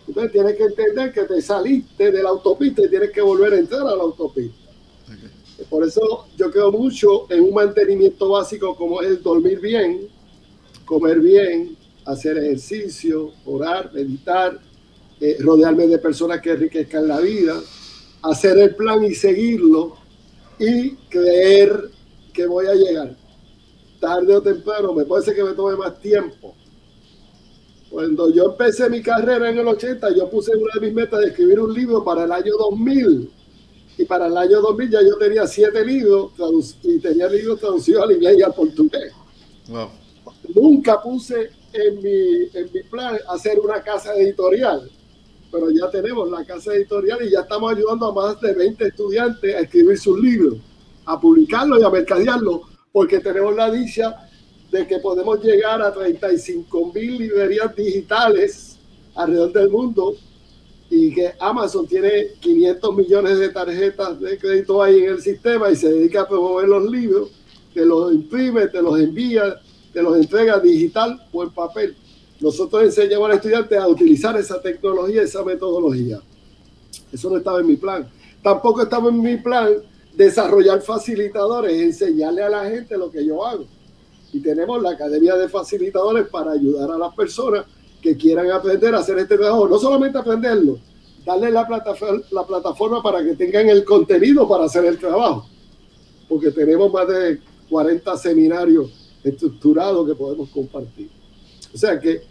Entonces 0.07 0.31
tienes 0.31 0.55
que 0.55 0.63
entender 0.63 1.13
que 1.13 1.23
te 1.23 1.41
saliste 1.41 2.11
de 2.11 2.23
la 2.23 2.29
autopista 2.29 2.83
y 2.83 2.89
tienes 2.89 3.11
que 3.11 3.21
volver 3.21 3.53
a 3.53 3.59
entrar 3.59 3.81
a 3.81 3.95
la 3.95 4.03
autopista. 4.03 4.57
Por 5.69 5.85
eso 5.85 6.25
yo 6.37 6.51
creo 6.51 6.71
mucho 6.71 7.31
en 7.31 7.41
un 7.41 7.53
mantenimiento 7.53 8.29
básico 8.29 8.75
como 8.75 9.01
es 9.01 9.09
el 9.09 9.23
dormir 9.23 9.59
bien, 9.59 10.07
comer 10.85 11.19
bien, 11.19 11.77
hacer 12.05 12.37
ejercicio, 12.37 13.31
orar, 13.45 13.91
meditar, 13.93 14.59
eh, 15.19 15.37
rodearme 15.39 15.87
de 15.87 15.99
personas 15.99 16.41
que 16.41 16.51
enriquezcan 16.51 17.07
la 17.07 17.19
vida, 17.19 17.61
hacer 18.23 18.57
el 18.57 18.75
plan 18.75 19.03
y 19.03 19.13
seguirlo 19.13 19.95
y 20.59 20.95
creer 21.09 21.89
que 22.33 22.45
voy 22.45 22.65
a 22.67 22.73
llegar. 22.73 23.15
Tarde 23.99 24.35
o 24.35 24.41
temprano, 24.41 24.93
me 24.93 25.05
puede 25.05 25.23
ser 25.23 25.35
que 25.35 25.43
me 25.43 25.53
tome 25.53 25.75
más 25.75 25.99
tiempo. 25.99 26.55
Cuando 27.91 28.33
yo 28.33 28.51
empecé 28.51 28.89
mi 28.89 29.01
carrera 29.01 29.49
en 29.49 29.59
el 29.59 29.67
80, 29.67 30.15
yo 30.15 30.29
puse 30.29 30.55
una 30.55 30.71
de 30.73 30.79
mis 30.79 30.93
metas 30.93 31.19
de 31.19 31.27
escribir 31.27 31.59
un 31.59 31.73
libro 31.73 32.03
para 32.03 32.23
el 32.23 32.31
año 32.31 32.53
2000. 32.57 33.29
Y 33.97 34.05
para 34.05 34.27
el 34.27 34.37
año 34.37 34.61
2000 34.61 34.89
ya 34.89 35.01
yo 35.01 35.17
tenía 35.17 35.45
siete 35.45 35.85
libros 35.85 36.31
y 36.83 36.99
tenía 36.99 37.27
libros 37.27 37.59
traducidos 37.59 38.03
al 38.03 38.13
inglés 38.13 38.37
y 38.39 38.41
al 38.41 38.53
portugués. 38.53 39.11
Nunca 40.55 41.01
puse 41.01 41.51
en 41.73 42.01
mi, 42.01 42.47
en 42.53 42.71
mi 42.73 42.83
plan 42.89 43.17
hacer 43.27 43.59
una 43.59 43.81
casa 43.83 44.15
editorial 44.15 44.89
pero 45.51 45.69
ya 45.69 45.89
tenemos 45.89 46.29
la 46.29 46.45
casa 46.45 46.73
editorial 46.73 47.19
y 47.23 47.31
ya 47.31 47.41
estamos 47.41 47.73
ayudando 47.75 48.07
a 48.07 48.13
más 48.13 48.39
de 48.39 48.53
20 48.53 48.87
estudiantes 48.87 49.53
a 49.53 49.59
escribir 49.59 49.99
sus 49.99 50.17
libros, 50.19 50.57
a 51.05 51.19
publicarlos 51.19 51.81
y 51.81 51.83
a 51.83 51.89
mercadearlos, 51.89 52.61
porque 52.91 53.19
tenemos 53.19 53.53
la 53.55 53.69
dicha 53.69 54.29
de 54.71 54.87
que 54.87 54.99
podemos 54.99 55.43
llegar 55.43 55.81
a 55.81 55.93
35 55.93 56.91
mil 56.93 57.17
librerías 57.17 57.75
digitales 57.75 58.77
alrededor 59.13 59.51
del 59.51 59.69
mundo 59.69 60.15
y 60.89 61.13
que 61.13 61.33
Amazon 61.39 61.85
tiene 61.87 62.29
500 62.39 62.95
millones 62.95 63.39
de 63.39 63.49
tarjetas 63.49 64.19
de 64.19 64.37
crédito 64.37 64.81
ahí 64.81 64.99
en 64.99 65.11
el 65.11 65.21
sistema 65.21 65.69
y 65.69 65.75
se 65.75 65.91
dedica 65.91 66.21
a 66.21 66.27
promover 66.27 66.67
los 66.67 66.89
libros, 66.89 67.31
te 67.73 67.85
los 67.85 68.13
imprime, 68.13 68.67
te 68.67 68.81
los 68.81 68.99
envía, 68.99 69.59
te 69.93 70.01
los 70.01 70.17
entrega 70.17 70.59
digital 70.59 71.21
o 71.31 71.43
en 71.43 71.51
papel. 71.51 71.95
Nosotros 72.39 72.83
enseñamos 72.83 73.29
al 73.29 73.35
estudiante 73.35 73.77
a 73.77 73.87
utilizar 73.87 74.37
esa 74.37 74.61
tecnología, 74.61 75.21
esa 75.21 75.43
metodología. 75.43 76.19
Eso 77.11 77.29
no 77.29 77.37
estaba 77.37 77.59
en 77.59 77.67
mi 77.67 77.75
plan. 77.75 78.09
Tampoco 78.41 78.81
estaba 78.81 79.09
en 79.09 79.21
mi 79.21 79.37
plan 79.37 79.75
desarrollar 80.13 80.81
facilitadores, 80.81 81.73
enseñarle 81.73 82.41
a 82.41 82.49
la 82.49 82.69
gente 82.69 82.97
lo 82.97 83.11
que 83.11 83.25
yo 83.25 83.45
hago. 83.45 83.65
Y 84.33 84.39
tenemos 84.39 84.81
la 84.81 84.91
Academia 84.91 85.35
de 85.35 85.49
Facilitadores 85.49 86.27
para 86.27 86.51
ayudar 86.51 86.91
a 86.91 86.97
las 86.97 87.13
personas 87.13 87.65
que 88.01 88.17
quieran 88.17 88.49
aprender 88.51 88.95
a 88.95 88.99
hacer 88.99 89.17
este 89.19 89.37
trabajo. 89.37 89.67
No 89.67 89.77
solamente 89.77 90.17
aprenderlo, 90.17 90.79
darle 91.25 91.51
la 91.51 91.67
plataforma, 91.67 92.21
la 92.31 92.45
plataforma 92.45 93.03
para 93.03 93.23
que 93.23 93.35
tengan 93.35 93.69
el 93.69 93.83
contenido 93.83 94.47
para 94.47 94.65
hacer 94.65 94.85
el 94.85 94.97
trabajo. 94.97 95.47
Porque 96.27 96.51
tenemos 96.51 96.91
más 96.91 97.07
de 97.07 97.39
40 97.69 98.17
seminarios 98.17 98.91
estructurados 99.23 100.07
que 100.07 100.15
podemos 100.15 100.49
compartir. 100.49 101.09
O 101.73 101.77
sea 101.77 101.99
que 101.99 102.23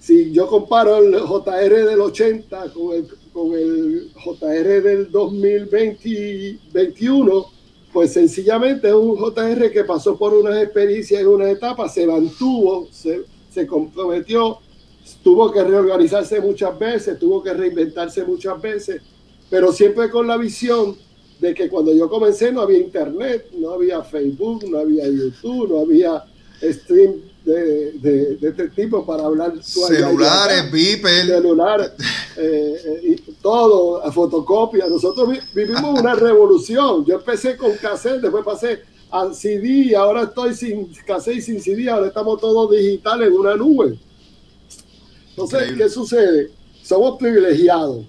si 0.00 0.32
yo 0.32 0.46
comparo 0.46 0.96
el 0.96 1.14
JR 1.14 1.84
del 1.84 2.00
80 2.00 2.72
con 2.72 2.94
el, 2.94 3.06
con 3.32 3.52
el 3.52 4.10
JR 4.14 4.82
del 4.82 5.10
2021, 5.10 7.46
pues 7.92 8.12
sencillamente 8.12 8.92
un 8.94 9.16
JR 9.16 9.70
que 9.70 9.84
pasó 9.84 10.16
por 10.16 10.32
unas 10.34 10.62
experiencias 10.62 11.20
en 11.20 11.28
unas 11.28 11.48
etapas, 11.48 11.92
se 11.92 12.06
mantuvo, 12.06 12.88
se, 12.90 13.22
se 13.50 13.66
comprometió, 13.66 14.58
tuvo 15.22 15.50
que 15.50 15.62
reorganizarse 15.62 16.40
muchas 16.40 16.78
veces, 16.78 17.18
tuvo 17.18 17.42
que 17.42 17.52
reinventarse 17.52 18.24
muchas 18.24 18.60
veces, 18.60 19.02
pero 19.48 19.72
siempre 19.72 20.08
con 20.08 20.26
la 20.26 20.36
visión 20.36 20.96
de 21.40 21.54
que 21.54 21.68
cuando 21.68 21.92
yo 21.94 22.08
comencé 22.08 22.52
no 22.52 22.60
había 22.60 22.78
internet, 22.78 23.46
no 23.58 23.70
había 23.70 24.02
Facebook, 24.02 24.68
no 24.68 24.78
había 24.78 25.08
YouTube, 25.08 25.68
no 25.70 25.80
había 25.80 26.24
stream 26.62 27.29
de, 27.44 27.92
de, 27.92 28.48
este 28.48 28.68
tipo 28.68 29.04
para 29.04 29.24
hablar. 29.24 29.52
Celulares, 29.62 30.70
beeper. 30.70 31.26
Celulares, 31.26 31.92
eh, 32.36 32.82
eh, 32.84 33.00
y 33.02 33.32
todo, 33.42 34.04
a 34.04 34.12
fotocopia. 34.12 34.86
Nosotros 34.88 35.28
vivimos 35.54 36.00
una 36.00 36.14
revolución. 36.14 37.04
Yo 37.04 37.16
empecé 37.16 37.56
con 37.56 37.72
cassette, 37.76 38.20
después 38.20 38.44
pasé 38.44 38.80
a 39.10 39.32
CD, 39.32 39.96
ahora 39.96 40.22
estoy 40.22 40.54
sin 40.54 40.86
cassette 41.06 41.36
y 41.36 41.42
sin 41.42 41.60
CD, 41.60 41.88
ahora 41.88 42.08
estamos 42.08 42.40
todos 42.40 42.70
digitales 42.70 43.28
en 43.28 43.34
una 43.34 43.56
nube. 43.56 43.98
Entonces, 45.30 45.72
¿qué 45.76 45.88
sucede? 45.88 46.50
Somos 46.82 47.18
privilegiados 47.18 48.04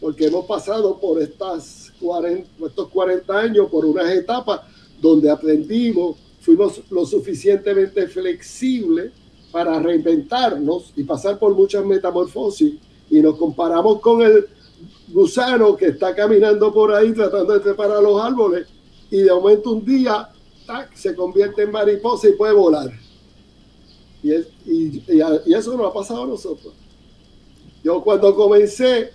porque 0.00 0.26
hemos 0.26 0.44
pasado 0.46 0.98
por 0.98 1.20
estas 1.20 1.92
40, 2.00 2.66
estos 2.66 2.88
40 2.88 3.38
años, 3.38 3.68
por 3.70 3.84
unas 3.84 4.10
etapas 4.10 4.60
donde 5.00 5.30
aprendimos, 5.30 6.16
fuimos 6.46 6.80
lo 6.90 7.04
suficientemente 7.04 8.06
flexibles 8.06 9.10
para 9.50 9.80
reinventarnos 9.80 10.92
y 10.94 11.02
pasar 11.02 11.40
por 11.40 11.52
muchas 11.56 11.84
metamorfosis 11.84 12.74
y 13.10 13.20
nos 13.20 13.36
comparamos 13.36 14.00
con 14.00 14.22
el 14.22 14.46
gusano 15.08 15.76
que 15.76 15.86
está 15.86 16.14
caminando 16.14 16.72
por 16.72 16.94
ahí 16.94 17.12
tratando 17.12 17.52
de 17.52 17.58
preparar 17.58 18.00
los 18.00 18.22
árboles 18.22 18.68
y 19.10 19.22
de 19.22 19.32
momento 19.32 19.72
un 19.72 19.84
día 19.84 20.28
se 20.94 21.16
convierte 21.16 21.62
en 21.62 21.72
mariposa 21.72 22.28
y 22.28 22.32
puede 22.32 22.52
volar. 22.52 22.92
Y, 24.22 24.32
y, 24.32 25.02
eso 25.52 25.76
nos 25.76 25.90
ha 25.90 25.92
pasado 25.92 26.24
a 26.24 26.26
nosotros. 26.28 26.74
Yo 27.82 28.02
cuando 28.02 28.34
comencé, 28.34 29.10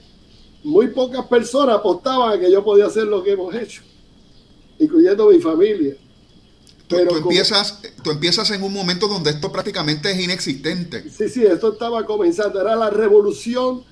muy 0.63 0.87
pocas 0.87 1.25
personas 1.27 1.77
apostaban 1.77 2.37
a 2.37 2.39
que 2.39 2.51
yo 2.51 2.63
podía 2.63 2.87
hacer 2.87 3.05
lo 3.05 3.23
que 3.23 3.31
hemos 3.31 3.53
hecho, 3.55 3.83
incluyendo 4.79 5.29
mi 5.29 5.39
familia. 5.39 5.95
Pero 6.97 7.11
tú, 7.11 7.15
empiezas, 7.17 7.81
tú 8.03 8.11
empiezas 8.11 8.51
en 8.51 8.63
un 8.63 8.73
momento 8.73 9.07
donde 9.07 9.31
esto 9.31 9.51
prácticamente 9.51 10.11
es 10.11 10.19
inexistente. 10.19 11.03
Sí, 11.09 11.29
sí, 11.29 11.43
esto 11.43 11.73
estaba 11.73 12.05
comenzando, 12.05 12.61
era 12.61 12.75
la 12.75 12.89
revolución 12.89 13.83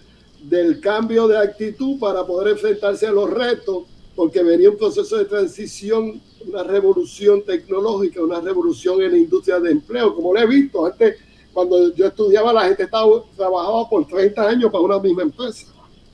del 0.42 0.80
cambio 0.80 1.28
de 1.28 1.38
actitud 1.38 2.00
para 2.00 2.26
poder 2.26 2.54
enfrentarse 2.54 3.08
a 3.08 3.12
los 3.12 3.30
retos, 3.30 3.84
porque 4.16 4.44
venía 4.44 4.70
un 4.70 4.78
proceso 4.78 5.18
de 5.18 5.26
transición 5.26 6.22
una 6.48 6.64
revolución 6.64 7.44
tecnológica, 7.44 8.22
una 8.22 8.40
revolución 8.40 9.02
en 9.02 9.12
la 9.12 9.18
industria 9.18 9.60
de 9.60 9.72
empleo, 9.72 10.16
como 10.16 10.34
lo 10.34 10.40
he 10.40 10.48
visto. 10.48 10.86
Antes, 10.86 11.18
cuando 11.54 11.94
yo 11.94 12.08
estudiaba, 12.08 12.54
la 12.54 12.66
gente 12.66 12.84
estaba, 12.84 13.24
trabajaba 13.36 13.90
por 13.90 14.08
30 14.08 14.48
años 14.48 14.72
para 14.72 14.84
una 14.84 15.00
misma 15.00 15.24
empresa. 15.24 15.68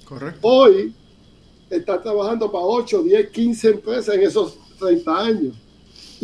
Correcto. 0.06 0.40
Hoy 0.42 0.94
está 1.70 2.02
trabajando 2.02 2.52
para 2.52 2.64
8, 2.64 3.04
10, 3.04 3.30
15 3.30 3.70
empresas 3.70 4.16
en 4.16 4.24
esos 4.24 4.58
30 4.80 5.18
años. 5.18 5.56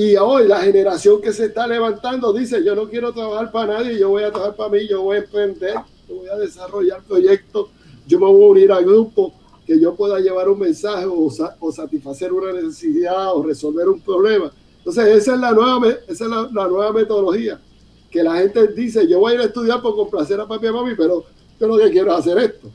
Y 0.04 0.16
hoy 0.16 0.48
la 0.48 0.62
generación 0.62 1.22
que 1.22 1.32
se 1.32 1.46
está 1.46 1.68
levantando 1.68 2.34
dice, 2.34 2.64
yo 2.64 2.74
no 2.74 2.90
quiero 2.90 3.14
trabajar 3.14 3.52
para 3.52 3.76
nadie, 3.76 4.00
yo 4.00 4.10
voy 4.10 4.24
a 4.24 4.32
trabajar 4.32 4.56
para 4.56 4.70
mí, 4.72 4.88
yo 4.88 5.04
voy 5.04 5.18
a 5.18 5.20
emprender, 5.20 5.76
yo 6.10 6.16
voy 6.16 6.28
a 6.28 6.38
desarrollar 6.38 7.04
proyectos, 7.04 7.68
yo 8.08 8.20
me 8.20 8.26
voy 8.26 8.44
a 8.44 8.48
unir 8.48 8.72
al 8.72 8.84
grupo 8.84 9.32
que 9.64 9.80
yo 9.80 9.94
pueda 9.94 10.20
llevar 10.20 10.50
un 10.50 10.58
mensaje 10.58 11.06
o, 11.06 11.30
satisfacer 11.72 12.34
una 12.34 12.52
necesidad 12.52 13.36
o 13.36 13.44
resolver 13.44 13.88
un 13.90 14.02
problema. 14.02 14.52
Entonces, 14.80 15.06
esa 15.06 15.36
es 15.36 15.40
la 15.40 15.52
nueva, 15.52 15.90
esa 16.08 16.26
es 16.26 16.32
la, 16.52 16.68
nueva 16.68 16.92
metodología. 16.94 17.62
Que 18.10 18.24
la 18.24 18.38
gente 18.38 18.70
dice, 18.70 19.08
yo 19.08 19.20
voy 19.20 19.34
a 19.34 19.36
ir 19.36 19.42
a 19.42 19.46
estudiar 19.46 19.84
por 19.84 19.96
complacer 19.96 20.40
a 20.40 20.48
papi 20.48 20.66
y 20.66 20.70
a 20.70 20.72
mami, 20.72 20.96
pero 20.96 21.26
yo 21.60 21.68
lo 21.68 21.78
que 21.78 21.92
quiero 21.92 22.12
es 22.12 22.18
hacer 22.18 22.40
esto. 22.40 22.72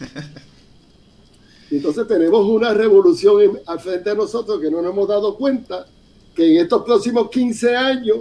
entonces 1.70 2.08
tenemos 2.08 2.44
una 2.44 2.74
revolución 2.74 3.60
al 3.66 3.78
frente 3.78 4.10
de 4.10 4.16
nosotros 4.16 4.60
que 4.60 4.68
no 4.68 4.82
nos 4.82 4.90
hemos 4.90 5.06
dado 5.06 5.36
cuenta 5.36 5.86
que 6.36 6.52
en 6.52 6.62
estos 6.62 6.84
próximos 6.84 7.30
15 7.30 7.74
años 7.74 8.18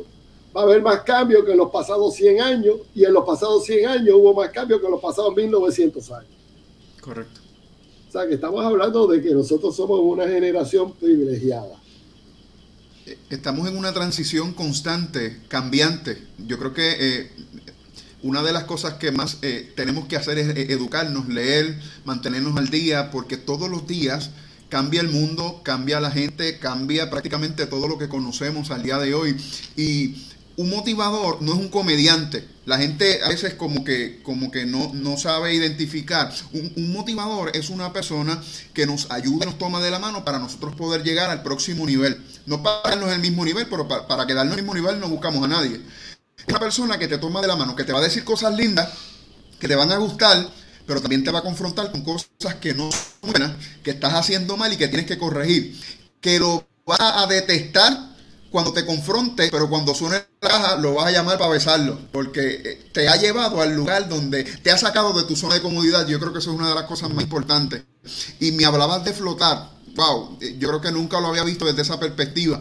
va 0.56 0.62
a 0.62 0.64
haber 0.64 0.82
más 0.82 1.02
cambios 1.02 1.44
que 1.46 1.52
en 1.52 1.58
los 1.58 1.70
pasados 1.70 2.16
100 2.16 2.42
años 2.42 2.78
y 2.96 3.04
en 3.04 3.14
los 3.14 3.26
pasados 3.26 3.66
100 3.66 3.88
años 3.88 4.16
hubo 4.16 4.34
más 4.34 4.50
cambios 4.50 4.80
que 4.80 4.86
en 4.86 4.92
los 4.94 5.02
pasados 5.02 5.36
1900 5.36 6.12
años. 6.12 6.32
Correcto 7.02 7.46
que 8.24 8.36
estamos 8.36 8.64
hablando 8.64 9.08
de 9.08 9.22
que 9.22 9.32
nosotros 9.32 9.76
somos 9.76 10.00
una 10.02 10.26
generación 10.26 10.94
privilegiada. 10.94 11.76
Estamos 13.30 13.68
en 13.68 13.78
una 13.78 13.94
transición 13.94 14.54
constante, 14.54 15.42
cambiante. 15.50 16.24
Yo 16.38 16.58
creo 16.58 16.74
que 16.74 16.96
eh, 16.98 17.32
una 18.24 18.42
de 18.42 18.54
las 18.54 18.64
cosas 18.64 18.96
que 18.96 19.12
más 19.12 19.38
eh, 19.42 19.72
tenemos 19.76 20.08
que 20.08 20.16
hacer 20.16 20.38
es 20.38 20.48
eh, 20.56 20.68
educarnos, 20.72 21.28
leer, 21.28 21.78
mantenernos 22.06 22.58
al 22.58 22.70
día, 22.70 23.12
porque 23.12 23.38
todos 23.38 23.70
los 23.70 23.86
días 23.86 24.32
cambia 24.70 25.02
el 25.02 25.10
mundo, 25.10 25.62
cambia 25.64 26.00
la 26.00 26.12
gente, 26.12 26.60
cambia 26.60 27.10
prácticamente 27.10 27.66
todo 27.66 27.88
lo 27.88 27.98
que 27.98 28.10
conocemos 28.10 28.72
al 28.72 28.84
día 28.84 28.98
de 28.98 29.14
hoy. 29.14 29.38
Y 29.76 30.16
un 30.58 30.70
motivador 30.70 31.42
no 31.42 31.54
es 31.54 31.60
un 31.60 31.70
comediante. 31.70 32.48
La 32.66 32.78
gente 32.78 33.22
a 33.24 33.30
veces 33.30 33.54
como 33.54 33.84
que, 33.84 34.22
como 34.24 34.50
que 34.52 34.66
no, 34.66 34.92
no 34.94 35.18
sabe 35.18 35.54
identificar. 35.54 36.34
Un, 36.54 36.94
motivador 36.94 37.52
es 37.56 37.70
una 37.70 37.94
persona 37.94 38.42
que 38.74 38.86
nos 38.86 39.12
ayuda, 39.12 39.46
nos 39.46 39.58
toma 39.58 39.82
de 39.82 39.92
la 39.92 40.00
mano 40.00 40.26
para 40.26 40.40
nosotros 40.40 40.76
poder 40.76 41.04
llegar 41.04 41.30
al 41.30 41.44
próximo 41.44 41.86
nivel. 41.86 42.24
No 42.46 42.64
para 42.64 42.82
quedarnos 42.84 43.10
en 43.10 43.16
el 43.16 43.22
mismo 43.22 43.46
nivel, 43.46 43.68
pero 43.70 43.88
para, 43.88 44.08
para 44.08 44.26
quedarnos 44.26 44.54
en 44.54 44.60
el 44.60 44.66
mismo 44.66 44.74
nivel 44.74 45.00
no 45.00 45.10
buscamos 45.10 45.44
a 45.44 45.48
nadie. 45.48 45.82
Es 46.38 46.46
una 46.48 46.60
persona 46.60 46.98
que 46.98 47.08
te 47.08 47.18
toma 47.18 47.42
de 47.42 47.48
la 47.48 47.56
mano, 47.56 47.76
que 47.76 47.84
te 47.84 47.94
va 47.94 48.00
a 48.00 48.04
decir 48.04 48.24
cosas 48.24 48.56
lindas, 48.56 48.90
que 49.60 49.68
te 49.68 49.76
van 49.76 49.92
a 49.92 49.98
gustar, 49.98 50.50
pero 50.88 51.02
también 51.02 51.24
te 51.24 51.32
va 51.32 51.40
a 51.40 51.44
confrontar 51.44 51.92
con 51.92 52.04
cosas 52.04 52.56
que 52.62 52.74
no 52.74 52.90
que 53.84 53.92
estás 53.92 54.14
haciendo 54.14 54.58
mal 54.58 54.74
y 54.74 54.78
que 54.78 54.88
tienes 54.88 55.06
que 55.06 55.18
corregir. 55.18 55.80
Que 56.22 56.40
lo 56.40 56.68
va 56.90 57.22
a 57.22 57.28
detestar 57.28 58.16
cuando 58.56 58.72
te 58.72 58.86
confronte, 58.86 59.50
pero 59.52 59.70
cuando 59.70 59.94
suene 59.94 60.24
la 60.40 60.50
caja 60.50 60.76
lo 60.78 60.94
vas 60.94 61.08
a 61.08 61.12
llamar 61.12 61.38
para 61.38 61.52
besarlo, 61.52 62.00
porque 62.14 62.62
eh, 62.64 62.90
te 62.94 63.10
ha 63.10 63.18
llevado 63.18 63.62
al 63.62 63.76
lugar 63.76 64.08
donde 64.08 64.46
te 64.46 64.72
ha 64.72 64.78
sacado 64.78 65.12
de 65.12 65.28
tu 65.28 65.36
zona 65.36 65.56
de 65.56 65.62
comodidad. 65.62 66.08
Yo 66.08 66.20
creo 66.20 66.32
que 66.32 66.40
eso 66.40 66.52
es 66.52 66.58
una 66.58 66.70
de 66.70 66.76
las 66.76 66.86
cosas 66.86 67.10
más 67.10 67.24
importantes. 67.24 67.84
Y 68.40 68.54
me 68.54 68.64
hablabas 68.64 69.04
de 69.04 69.14
flotar. 69.14 69.72
Wow, 69.96 70.38
eh, 70.40 70.56
yo 70.58 70.70
creo 70.70 70.80
que 70.80 70.92
nunca 70.92 71.20
lo 71.20 71.28
había 71.28 71.44
visto 71.44 71.66
desde 71.66 71.82
esa 71.82 72.00
perspectiva. 72.00 72.60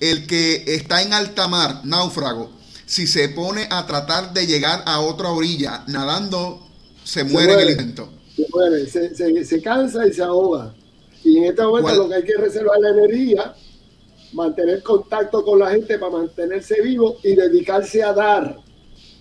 El 0.00 0.26
que 0.26 0.64
está 0.66 1.02
en 1.02 1.12
alta 1.12 1.46
mar, 1.46 1.80
náufrago, 1.84 2.50
si 2.86 3.06
se 3.06 3.28
pone 3.28 3.68
a 3.70 3.86
tratar 3.86 4.32
de 4.32 4.46
llegar 4.46 4.82
a 4.86 4.98
otra 4.98 5.28
orilla 5.28 5.84
nadando, 5.86 6.66
se, 7.04 7.22
muere, 7.24 7.54
en 7.54 7.60
el 7.60 7.70
intento. 7.70 8.12
Se 8.36 8.46
muere, 8.52 8.86
se, 8.86 9.62
cansa 9.62 10.06
y 10.06 10.12
se 10.12 10.22
ahoga. 10.22 10.74
Y 11.24 11.38
en 11.38 11.44
este 11.44 11.62
momento 11.62 11.94
lo 11.94 12.08
que 12.08 12.14
hay 12.16 12.24
que 12.24 12.36
reservar 12.36 12.78
la 12.78 12.90
energía 12.90 13.54
mantener 14.32 14.82
contacto 14.82 15.44
con 15.44 15.58
la 15.58 15.70
gente 15.70 15.98
para 15.98 16.12
mantenerse 16.12 16.82
vivo 16.82 17.16
y 17.22 17.34
dedicarse 17.34 18.02
a 18.02 18.12
dar. 18.12 18.58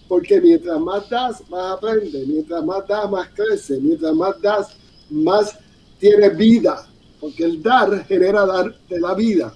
Porque 0.08 0.40
mientras 0.40 0.80
más 0.80 1.10
das, 1.10 1.50
más 1.50 1.78
aprende. 1.78 2.26
Mientras 2.28 2.64
más 2.64 2.88
das, 2.88 3.10
más 3.10 3.30
crece. 3.30 3.80
Mientras 3.80 4.14
más 4.14 4.40
das, 4.42 4.68
más 5.10 5.58
tiene 6.00 6.30
vida. 6.30 6.86
Porque 7.20 7.46
el 7.46 7.64
dar 7.64 8.06
genera 8.06 8.46
dar, 8.46 8.76
te 8.88 9.00
da 9.00 9.16
vida, 9.16 9.56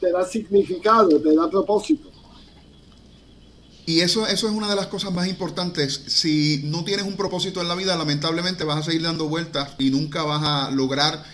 te 0.00 0.10
da 0.10 0.24
significado, 0.24 1.20
te 1.20 1.34
da 1.34 1.50
propósito. 1.50 2.09
Y 3.86 4.00
eso, 4.00 4.26
eso 4.26 4.48
es 4.48 4.54
una 4.54 4.68
de 4.68 4.76
las 4.76 4.86
cosas 4.86 5.12
más 5.12 5.28
importantes. 5.28 6.02
Si 6.06 6.62
no 6.64 6.84
tienes 6.84 7.06
un 7.06 7.16
propósito 7.16 7.60
en 7.60 7.68
la 7.68 7.74
vida, 7.74 7.96
lamentablemente 7.96 8.64
vas 8.64 8.78
a 8.78 8.82
seguir 8.82 9.02
dando 9.02 9.28
vueltas 9.28 9.70
y 9.78 9.90
nunca 9.90 10.22
vas 10.22 10.42
a 10.42 10.70
lograr 10.70 11.24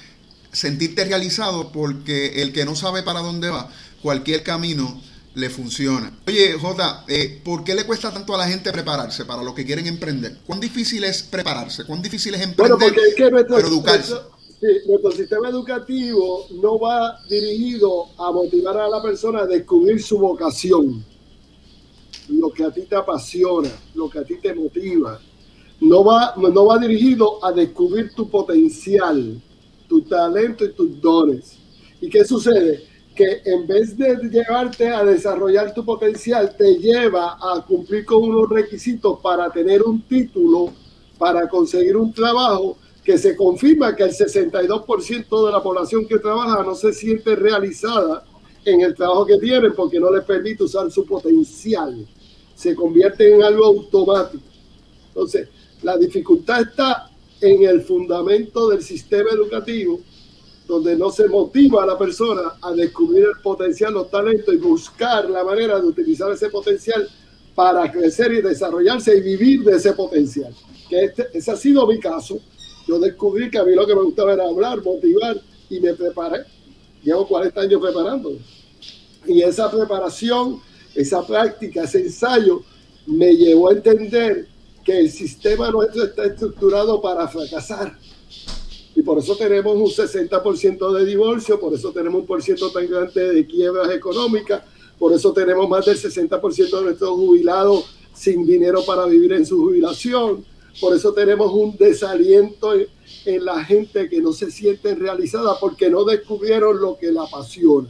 sentirte 0.53 1.05
realizado 1.05 1.71
porque 1.71 2.43
el 2.43 2.53
que 2.53 2.65
no 2.65 2.75
sabe 2.75 3.03
para 3.03 3.21
dónde 3.21 3.51
va, 3.51 3.71
cualquier 4.03 4.43
camino 4.43 5.01
le 5.35 5.51
funciona. 5.51 6.11
Oye, 6.27 6.55
Jota, 6.55 7.05
eh, 7.09 7.41
¿por 7.45 7.63
qué 7.63 7.75
le 7.75 7.85
cuesta 7.85 8.11
tanto 8.11 8.35
a 8.35 8.39
la 8.39 8.49
gente 8.49 8.73
prepararse 8.73 9.27
para 9.27 9.43
lo 9.43 9.55
que 9.55 9.67
quieren 9.67 9.87
emprender? 9.87 10.39
¿Cuán 10.47 10.61
difícil 10.61 11.05
es 11.05 11.23
prepararse? 11.23 11.85
¿Cuán 11.85 12.01
difícil 12.01 12.35
es 12.35 12.41
emprender 12.41 12.79
bueno, 12.79 12.95
porque 12.95 13.09
es 13.09 13.15
que 13.15 13.31
nuestro, 13.31 13.59
educarse? 13.59 14.15
nuestro 14.89 15.13
sistema 15.13 15.51
educativo 15.51 16.47
no 16.63 16.79
va 16.79 17.19
dirigido 17.29 18.07
a 18.19 18.33
motivar 18.33 18.79
a 18.79 18.89
la 18.89 19.03
persona 19.03 19.41
a 19.41 19.47
descubrir 19.47 20.03
su 20.03 20.19
vocación, 20.19 21.05
lo 22.29 22.51
que 22.51 22.65
a 22.65 22.71
ti 22.71 22.83
te 22.83 22.97
apasiona, 22.97 23.71
lo 23.95 24.09
que 24.09 24.19
a 24.19 24.25
ti 24.25 24.37
te 24.37 24.55
motiva. 24.55 25.21
No 25.81 26.05
va, 26.05 26.35
no 26.37 26.67
va 26.67 26.79
dirigido 26.79 27.45
a 27.45 27.53
descubrir 27.53 28.13
tu 28.15 28.29
potencial, 28.29 29.41
tu 29.89 30.03
talento 30.03 30.65
y 30.65 30.73
tus 30.73 31.01
dones. 31.01 31.59
¿Y 32.01 32.09
qué 32.09 32.25
sucede? 32.25 32.85
Que 33.15 33.43
en 33.45 33.67
vez 33.67 33.97
de 33.97 34.17
llevarte 34.31 34.89
a 34.89 35.05
desarrollar 35.05 35.75
tu 35.75 35.85
potencial, 35.85 36.55
te 36.57 36.77
lleva 36.77 37.39
a 37.41 37.65
cumplir 37.67 38.05
con 38.05 38.23
unos 38.23 38.49
requisitos 38.49 39.19
para 39.21 39.51
tener 39.51 39.83
un 39.83 40.03
título, 40.03 40.73
para 41.19 41.49
conseguir 41.49 41.97
un 41.97 42.13
trabajo 42.13 42.77
que 43.05 43.17
se 43.17 43.37
confirma 43.37 43.95
que 43.95 44.03
el 44.03 44.11
62% 44.11 45.47
de 45.47 45.53
la 45.53 45.63
población 45.63 46.07
que 46.07 46.19
trabaja 46.19 46.63
no 46.65 46.75
se 46.75 46.93
siente 46.93 47.37
realizada 47.37 48.25
en 48.67 48.81
el 48.81 48.95
trabajo 48.95 49.25
que 49.25 49.39
tienen 49.39 49.73
porque 49.75 50.01
no 50.01 50.13
les 50.13 50.25
permite 50.25 50.65
usar 50.65 50.91
su 50.91 51.07
potencial. 51.07 52.05
Se 52.55 52.75
convierte 52.75 53.33
en 53.33 53.43
algo 53.43 53.65
automático. 53.65 54.43
Entonces, 55.09 55.49
la 55.83 55.97
dificultad 55.97 56.63
está 56.63 57.11
en 57.41 57.65
el 57.65 57.83
fundamento 57.83 58.69
del 58.69 58.83
sistema 58.83 59.31
educativo, 59.31 60.01
donde 60.67 60.97
no 60.97 61.11
se 61.11 61.29
motiva 61.29 61.85
a 61.85 61.87
la 61.87 61.97
persona 61.97 62.55
a 62.61 62.73
descubrir 62.73 63.25
el 63.25 63.41
potencial, 63.41 63.95
los 63.95 64.11
talentos 64.11 64.53
y 64.53 64.57
buscar 64.57 65.31
la 65.31 65.45
manera 65.45 65.79
de 65.79 65.87
utilizar 65.87 66.33
ese 66.33 66.49
potencial 66.49 67.09
para 67.55 67.91
crecer 67.91 68.33
y 68.33 68.43
desarrollarse 68.43 69.17
y 69.17 69.21
vivir 69.21 69.63
de 69.63 69.77
ese 69.77 69.93
potencial. 69.93 70.53
Que 70.89 71.05
este, 71.05 71.29
ese 71.33 71.53
ha 71.53 71.57
sido 71.57 71.87
mi 71.87 72.01
caso. 72.01 72.41
Yo 72.89 72.99
descubrí 72.99 73.49
que 73.49 73.59
a 73.59 73.65
mí 73.65 73.77
lo 73.77 73.87
que 73.87 73.95
me 73.95 74.03
gustaba 74.03 74.33
era 74.33 74.45
hablar, 74.45 74.83
motivar 74.83 75.41
y 75.71 75.79
me 75.79 75.95
preparé. 75.95 76.45
Llevo 77.05 77.29
40 77.29 77.61
años 77.61 77.81
preparándome. 77.81 78.56
Y 79.29 79.43
esa 79.43 79.71
preparación, 79.71 80.61
esa 80.95 81.27
práctica, 81.27 81.85
ese 81.85 82.01
ensayo 82.01 82.63
me 83.07 83.35
llevó 83.35 83.69
a 83.69 83.73
entender 83.73 84.49
que 84.85 84.99
el 84.99 85.11
sistema 85.11 85.71
nuestro 85.71 86.05
está 86.05 86.25
estructurado 86.25 87.01
para 87.01 87.27
fracasar. 87.29 87.99
Y 88.95 89.03
por 89.03 89.19
eso 89.19 89.37
tenemos 89.37 89.77
un 89.77 89.87
60% 89.87 90.93
de 90.93 91.05
divorcio, 91.05 91.61
por 91.61 91.75
eso 91.75 91.93
tenemos 91.93 92.21
un 92.21 92.27
por 92.27 92.43
ciento 92.43 92.71
tan 92.71 92.89
grande 92.89 93.33
de 93.35 93.47
quiebras 93.47 93.91
económicas, 93.91 94.63
por 94.99 95.13
eso 95.13 95.33
tenemos 95.33 95.69
más 95.69 95.85
del 95.85 95.99
60% 95.99 96.79
de 96.79 96.83
nuestros 96.83 97.11
jubilados 97.11 97.85
sin 98.15 98.47
dinero 98.47 98.83
para 98.87 99.05
vivir 99.05 99.35
en 99.35 99.45
su 99.45 99.59
jubilación, 99.59 100.45
por 100.81 100.97
eso 100.97 101.13
tenemos 101.13 101.53
un 101.53 101.77
desaliento 101.77 102.75
en, 102.75 102.87
en 103.27 103.45
la 103.45 103.63
gente 103.65 104.09
que 104.09 104.21
no 104.23 104.33
se 104.33 104.51
siente 104.51 104.95
realizada 104.95 105.59
porque 105.61 105.91
no 105.91 106.05
descubrieron 106.05 106.81
lo 106.81 106.97
que 106.97 107.13
la 107.13 107.25
apasiona. 107.25 107.89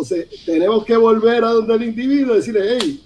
Entonces, 0.00 0.44
tenemos 0.46 0.84
que 0.84 0.96
volver 0.96 1.42
a 1.42 1.50
donde 1.50 1.74
el 1.74 1.82
individuo 1.82 2.34
y 2.34 2.38
decirle, 2.38 2.78
hey, 2.80 3.02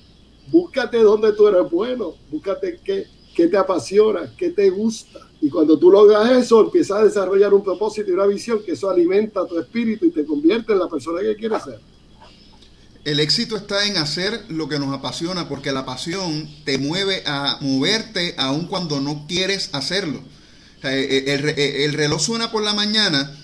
búscate 0.49 0.99
donde 0.99 1.33
tú 1.33 1.49
eres 1.49 1.71
bueno, 1.71 2.15
búscate 2.31 2.81
qué, 2.85 3.07
qué 3.35 3.47
te 3.47 3.57
apasiona, 3.57 4.31
qué 4.37 4.51
te 4.51 4.69
gusta. 4.69 5.21
Y 5.41 5.49
cuando 5.49 5.79
tú 5.79 5.91
logras 5.91 6.31
eso, 6.33 6.61
empiezas 6.61 6.99
a 6.99 7.05
desarrollar 7.05 7.55
un 7.55 7.65
propósito 7.65 8.11
y 8.11 8.13
una 8.13 8.27
visión 8.27 8.63
que 8.63 8.73
eso 8.73 8.91
alimenta 8.91 9.47
tu 9.47 9.59
espíritu 9.59 10.05
y 10.05 10.11
te 10.11 10.27
convierte 10.27 10.75
en 10.75 10.81
la 10.81 10.89
persona 10.89 11.23
que 11.23 11.35
quieres 11.35 11.63
ser. 11.63 11.81
El 13.07 13.19
éxito 13.19 13.57
está 13.57 13.87
en 13.87 13.97
hacer 13.97 14.45
lo 14.49 14.69
que 14.69 14.79
nos 14.79 14.95
apasiona, 14.95 15.49
porque 15.49 15.73
la 15.73 15.87
pasión 15.87 16.47
te 16.67 16.77
mueve 16.77 17.23
a 17.25 17.57
moverte 17.63 18.35
aun 18.37 18.67
cuando 18.67 19.01
no 19.01 19.25
quieres 19.27 19.71
hacerlo. 19.73 20.21
Eh, 20.85 21.25
eh, 21.27 21.85
el, 21.85 21.95
reloj 21.95 22.21
suena 22.21 22.53
por 22.53 22.63
la 22.63 22.75
mañana 22.75 23.35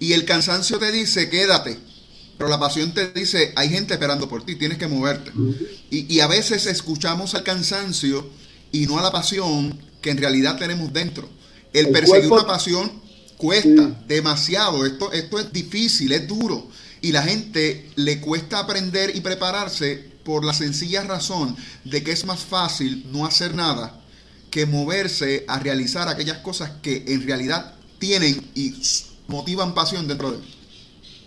y 0.00 0.14
el 0.14 0.24
cansancio 0.24 0.78
te 0.78 0.90
dice 0.90 1.28
quédate, 1.30 1.78
pero 2.38 2.48
la 2.48 2.60
pasión 2.60 2.94
te 2.94 3.08
dice 3.12 3.52
hay 3.56 3.68
gente 3.68 3.94
esperando 3.94 4.28
por 4.28 4.46
ti, 4.46 4.54
tienes 4.54 4.78
que 4.78 4.86
moverte. 4.86 5.32
Y, 5.90 6.20
a 6.20 6.28
veces 6.28 6.66
escuchamos 6.66 7.34
al 7.34 7.42
cansancio 7.42 8.30
y 8.72 8.86
no 8.86 8.98
a 8.98 9.02
la 9.02 9.10
pasión 9.10 9.78
que 10.00 10.10
en 10.10 10.18
realidad 10.18 10.56
tenemos 10.56 10.92
dentro. 10.92 11.28
El, 11.72 11.90
perseguir 11.90 12.30
una 12.30 12.46
pasión 12.46 12.90
cuesta 13.36 14.00
demasiado, 14.06 14.86
esto, 14.86 15.12
esto 15.12 15.38
es 15.38 15.52
difícil, 15.52 16.12
es 16.12 16.26
duro 16.26 16.68
y 17.00 17.12
la 17.12 17.22
gente 17.22 17.90
le 17.96 18.20
cuesta 18.20 18.60
aprender 18.60 19.14
y 19.14 19.20
prepararse 19.20 20.08
por 20.24 20.44
la 20.44 20.52
sencilla 20.52 21.02
razón 21.02 21.56
de 21.84 22.02
que 22.02 22.12
es 22.12 22.24
más 22.24 22.40
fácil 22.40 23.06
no 23.12 23.26
hacer 23.26 23.54
nada 23.54 24.00
que 24.50 24.66
moverse 24.66 25.44
a 25.48 25.58
realizar 25.58 26.08
aquellas 26.08 26.38
cosas 26.38 26.70
que 26.82 27.04
en 27.08 27.26
realidad 27.26 27.74
tienen 27.98 28.50
y 28.54 28.74
motivan 29.26 29.74
pasión 29.74 30.08
dentro 30.08 30.32
de 30.32 30.38
él. 30.38 30.57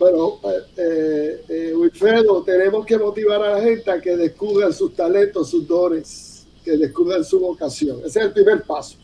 Bueno, 0.02 0.40
eh, 0.78 1.44
eh, 1.48 1.72
Wilfredo, 1.76 2.42
tenemos 2.42 2.84
que 2.84 2.98
motivar 2.98 3.40
a 3.40 3.50
la 3.50 3.62
gente 3.62 3.88
a 3.88 4.00
que 4.00 4.16
descubran 4.16 4.72
sus 4.72 4.96
talentos, 4.96 5.48
sus 5.48 5.64
dones, 5.64 6.44
que 6.64 6.72
descubran 6.72 7.22
su 7.22 7.38
vocación. 7.38 8.00
Ese 8.04 8.18
es 8.18 8.24
el 8.24 8.32
primer 8.32 8.64
paso. 8.64 8.96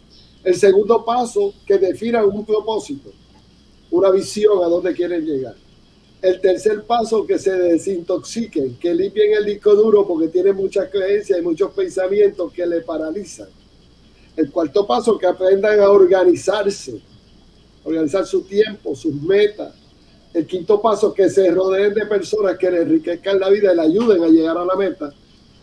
El 0.43 0.57
segundo 0.57 1.05
paso, 1.05 1.55
que 1.65 1.79
definan 1.79 2.25
un 2.25 2.45
propósito, 2.45 3.13
una 3.93 4.11
visión 4.11 4.61
a 4.65 4.67
dónde 4.67 4.93
quieren 4.93 5.25
llegar. 5.25 5.55
El 6.21 6.41
tercer 6.41 6.83
paso, 6.83 7.25
que 7.25 7.39
se 7.39 7.53
desintoxiquen, 7.53 8.77
que 8.81 8.93
limpien 8.93 9.35
el 9.35 9.45
disco 9.45 9.77
duro 9.77 10.05
porque 10.05 10.27
tienen 10.27 10.57
muchas 10.57 10.91
creencias 10.91 11.39
y 11.39 11.43
muchos 11.43 11.71
pensamientos 11.75 12.53
que 12.53 12.67
le 12.67 12.81
paralizan. 12.81 13.47
El 14.37 14.51
cuarto 14.51 14.85
paso, 14.85 15.17
que 15.17 15.29
aprendan 15.29 15.79
a 15.79 15.91
organizarse, 15.91 17.01
organizar 17.85 18.27
su 18.27 18.43
tiempo, 18.43 18.97
sus 18.97 19.15
metas. 19.15 19.73
El 20.35 20.47
quinto 20.47 20.81
paso, 20.81 21.13
que 21.15 21.31
se 21.31 21.51
rodeen 21.51 21.95
de 21.95 22.07
personas 22.07 22.59
que 22.59 22.71
le 22.71 22.83
enriquezcan 22.83 23.41
la 23.41 23.49
vida 23.49 23.73
y 23.73 23.77
le 23.77 23.83
ayuden 23.83 24.23
a 24.23 24.29
llegar 24.29 24.59
a 24.59 24.65
la 24.65 24.77
meta 24.77 25.13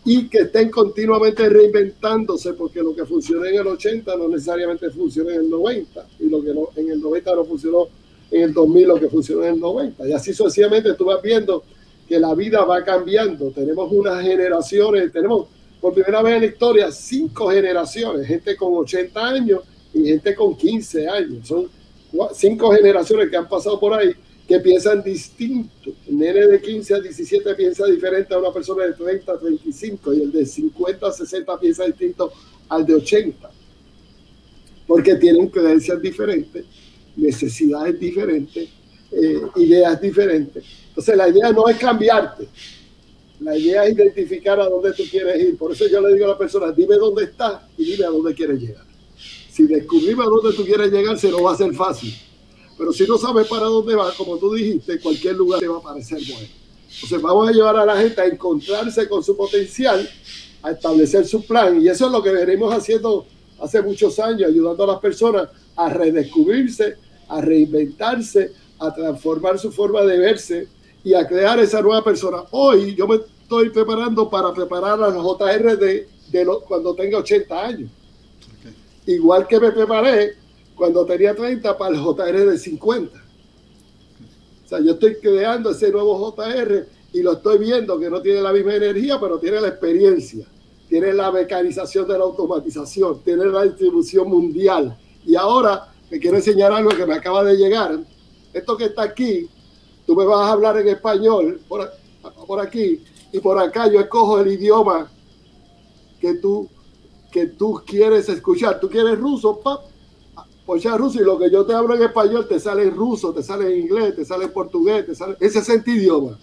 y 0.04 0.28
que 0.28 0.38
estén 0.38 0.70
continuamente 0.70 1.48
reinventándose 1.48 2.52
porque 2.52 2.80
lo 2.80 2.94
que 2.94 3.04
funciona 3.04 3.48
en 3.48 3.56
el 3.56 3.66
80 3.66 4.16
no 4.16 4.28
necesariamente 4.28 4.88
funciona 4.90 5.34
en 5.34 5.40
el 5.40 5.50
90 5.50 6.06
y 6.20 6.28
lo 6.28 6.42
que 6.42 6.54
no, 6.54 6.68
en 6.76 6.90
el 6.90 7.00
90 7.00 7.34
no 7.34 7.44
funcionó 7.44 7.88
en 8.30 8.42
el 8.42 8.52
2000 8.54 8.88
lo 8.88 9.00
que 9.00 9.08
funcionó 9.08 9.44
en 9.44 9.54
el 9.54 9.60
90. 9.60 10.08
Y 10.08 10.12
así 10.12 10.32
sucesivamente 10.32 10.94
tú 10.94 11.06
vas 11.06 11.20
viendo 11.20 11.64
que 12.08 12.20
la 12.20 12.34
vida 12.34 12.64
va 12.64 12.84
cambiando. 12.84 13.50
Tenemos 13.50 13.90
unas 13.90 14.22
generaciones, 14.22 15.12
tenemos 15.12 15.48
por 15.80 15.92
primera 15.92 16.22
vez 16.22 16.34
en 16.34 16.40
la 16.40 16.46
historia 16.46 16.92
cinco 16.92 17.50
generaciones, 17.50 18.28
gente 18.28 18.56
con 18.56 18.74
80 18.74 19.26
años 19.26 19.60
y 19.92 20.04
gente 20.04 20.36
con 20.36 20.56
15 20.56 21.08
años. 21.08 21.48
Son 21.48 21.68
cinco 22.32 22.70
generaciones 22.70 23.28
que 23.28 23.36
han 23.36 23.48
pasado 23.48 23.80
por 23.80 23.92
ahí 23.92 24.12
que 24.46 24.60
piensan 24.60 25.02
distinto. 25.02 25.92
El 26.06 26.18
nene 26.18 26.46
de 26.46 26.60
15 26.60 26.94
a 26.94 27.00
17 27.00 27.54
piensa 27.54 27.86
diferente 27.86 28.34
a 28.34 28.38
una 28.38 28.52
persona 28.52 28.84
de 28.84 28.92
30 28.92 29.32
a 29.32 29.38
35 29.38 30.14
y 30.14 30.22
el 30.22 30.32
de 30.32 30.46
50 30.46 31.06
a 31.06 31.12
60 31.12 31.60
piensa 31.60 31.84
distinto 31.84 32.32
al 32.68 32.86
de 32.86 32.94
80. 32.94 33.50
Porque 34.86 35.16
tienen 35.16 35.48
creencias 35.48 36.00
diferentes 36.00 36.64
necesidades 37.16 37.98
diferentes, 37.98 38.68
eh, 39.10 39.40
ideas 39.56 40.00
diferentes. 40.00 40.64
Entonces 40.88 41.16
la 41.16 41.28
idea 41.28 41.50
no 41.52 41.68
es 41.68 41.76
cambiarte, 41.76 42.46
la 43.40 43.56
idea 43.56 43.84
es 43.84 43.94
identificar 43.94 44.60
a 44.60 44.68
dónde 44.68 44.92
tú 44.92 45.02
quieres 45.10 45.42
ir. 45.42 45.56
Por 45.56 45.72
eso 45.72 45.86
yo 45.88 46.00
le 46.00 46.14
digo 46.14 46.26
a 46.26 46.30
la 46.30 46.38
persona, 46.38 46.70
dime 46.72 46.96
dónde 46.96 47.24
estás 47.24 47.62
y 47.76 47.84
dime 47.84 48.04
a 48.04 48.10
dónde 48.10 48.34
quieres 48.34 48.60
llegar. 48.60 48.84
Si 49.50 49.66
descubrimos 49.66 50.26
a 50.26 50.30
dónde 50.30 50.52
tú 50.54 50.64
quieres 50.64 50.92
llegar, 50.92 51.18
se 51.18 51.30
lo 51.30 51.42
va 51.42 51.52
a 51.52 51.54
hacer 51.54 51.72
fácil. 51.74 52.14
Pero 52.78 52.92
si 52.92 53.06
no 53.06 53.18
sabes 53.18 53.46
para 53.46 53.66
dónde 53.66 53.94
va, 53.94 54.12
como 54.14 54.36
tú 54.36 54.54
dijiste, 54.54 55.00
cualquier 55.00 55.36
lugar 55.36 55.60
te 55.60 55.68
va 55.68 55.78
a 55.78 55.82
parecer 55.82 56.18
bueno. 56.28 56.48
Entonces 56.94 57.22
vamos 57.22 57.48
a 57.48 57.52
llevar 57.52 57.76
a 57.76 57.86
la 57.86 57.96
gente 57.96 58.20
a 58.20 58.26
encontrarse 58.26 59.08
con 59.08 59.22
su 59.22 59.36
potencial, 59.36 60.08
a 60.62 60.70
establecer 60.70 61.26
su 61.26 61.44
plan. 61.44 61.80
Y 61.80 61.88
eso 61.88 62.06
es 62.06 62.12
lo 62.12 62.22
que 62.22 62.30
venimos 62.30 62.72
haciendo 62.72 63.26
hace 63.60 63.82
muchos 63.82 64.18
años, 64.18 64.48
ayudando 64.48 64.84
a 64.84 64.86
las 64.88 65.00
personas 65.00 65.48
a 65.74 65.88
redescubrirse 65.88 66.96
a 67.28 67.40
reinventarse, 67.40 68.52
a 68.78 68.94
transformar 68.94 69.58
su 69.58 69.72
forma 69.72 70.02
de 70.02 70.18
verse 70.18 70.68
y 71.02 71.14
a 71.14 71.26
crear 71.26 71.58
esa 71.60 71.80
nueva 71.80 72.02
persona. 72.04 72.42
Hoy 72.50 72.94
yo 72.94 73.06
me 73.06 73.16
estoy 73.16 73.70
preparando 73.70 74.28
para 74.28 74.52
preparar 74.52 75.02
a 75.02 75.10
los 75.10 75.22
JR 75.22 75.76
de, 75.76 76.08
de 76.30 76.46
cuando 76.66 76.94
tenga 76.94 77.18
80 77.18 77.66
años. 77.66 77.90
Igual 79.06 79.46
que 79.46 79.60
me 79.60 79.70
preparé 79.70 80.36
cuando 80.76 81.06
tenía 81.06 81.34
30 81.34 81.76
para 81.76 81.96
el 81.96 82.00
JR 82.00 82.50
de 82.50 82.58
50. 82.58 83.18
O 84.64 84.68
sea, 84.68 84.80
yo 84.80 84.92
estoy 84.92 85.16
creando 85.16 85.70
ese 85.70 85.90
nuevo 85.90 86.32
JR 86.32 86.86
y 87.12 87.22
lo 87.22 87.32
estoy 87.32 87.58
viendo 87.58 87.98
que 87.98 88.10
no 88.10 88.20
tiene 88.20 88.42
la 88.42 88.52
misma 88.52 88.74
energía, 88.74 89.18
pero 89.18 89.38
tiene 89.38 89.60
la 89.60 89.68
experiencia, 89.68 90.46
tiene 90.88 91.14
la 91.14 91.32
mecanización 91.32 92.06
de 92.06 92.18
la 92.18 92.24
automatización, 92.24 93.22
tiene 93.22 93.46
la 93.46 93.62
distribución 93.62 94.28
mundial. 94.28 94.96
Y 95.24 95.34
ahora 95.34 95.92
me 96.10 96.18
quiero 96.18 96.36
enseñar 96.36 96.72
algo 96.72 96.90
que 96.90 97.06
me 97.06 97.14
acaba 97.14 97.42
de 97.42 97.56
llegar. 97.56 97.98
Esto 98.52 98.76
que 98.76 98.84
está 98.86 99.02
aquí, 99.02 99.48
tú 100.06 100.14
me 100.14 100.24
vas 100.24 100.48
a 100.48 100.52
hablar 100.52 100.78
en 100.78 100.88
español 100.88 101.60
por, 101.68 101.90
por 102.46 102.60
aquí 102.60 103.02
y 103.32 103.40
por 103.40 103.58
acá 103.58 103.90
yo 103.90 104.00
escojo 104.00 104.40
el 104.40 104.52
idioma 104.52 105.10
que 106.20 106.34
tú, 106.34 106.68
que 107.30 107.46
tú 107.46 107.82
quieres 107.86 108.28
escuchar. 108.28 108.80
Tú 108.80 108.88
quieres 108.88 109.18
ruso, 109.18 109.60
pap, 109.60 109.84
pues 110.66 110.82
ya 110.82 110.96
ruso 110.96 111.20
y 111.20 111.24
lo 111.24 111.38
que 111.38 111.50
yo 111.50 111.64
te 111.64 111.72
hablo 111.72 111.94
en 111.94 112.02
español 112.02 112.46
te 112.48 112.60
sale 112.60 112.82
en 112.82 112.94
ruso, 112.94 113.32
te 113.32 113.42
sale 113.42 113.72
en 113.72 113.82
inglés, 113.82 114.16
te 114.16 114.24
sale 114.24 114.46
en 114.46 114.52
portugués, 114.52 115.06
te 115.06 115.14
sale... 115.14 115.36
Ese 115.40 115.60
es 115.60 115.68
el 115.68 115.82
idioma. 115.86 116.38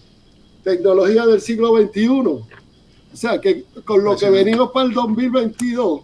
Tecnología 0.62 1.26
del 1.26 1.40
siglo 1.40 1.76
XXI. 1.76 2.08
O 2.08 2.46
sea, 3.12 3.40
que 3.40 3.64
con 3.84 4.02
lo 4.02 4.16
que 4.16 4.30
venimos 4.30 4.70
para 4.72 4.86
el 4.86 4.94
2022 4.94 6.00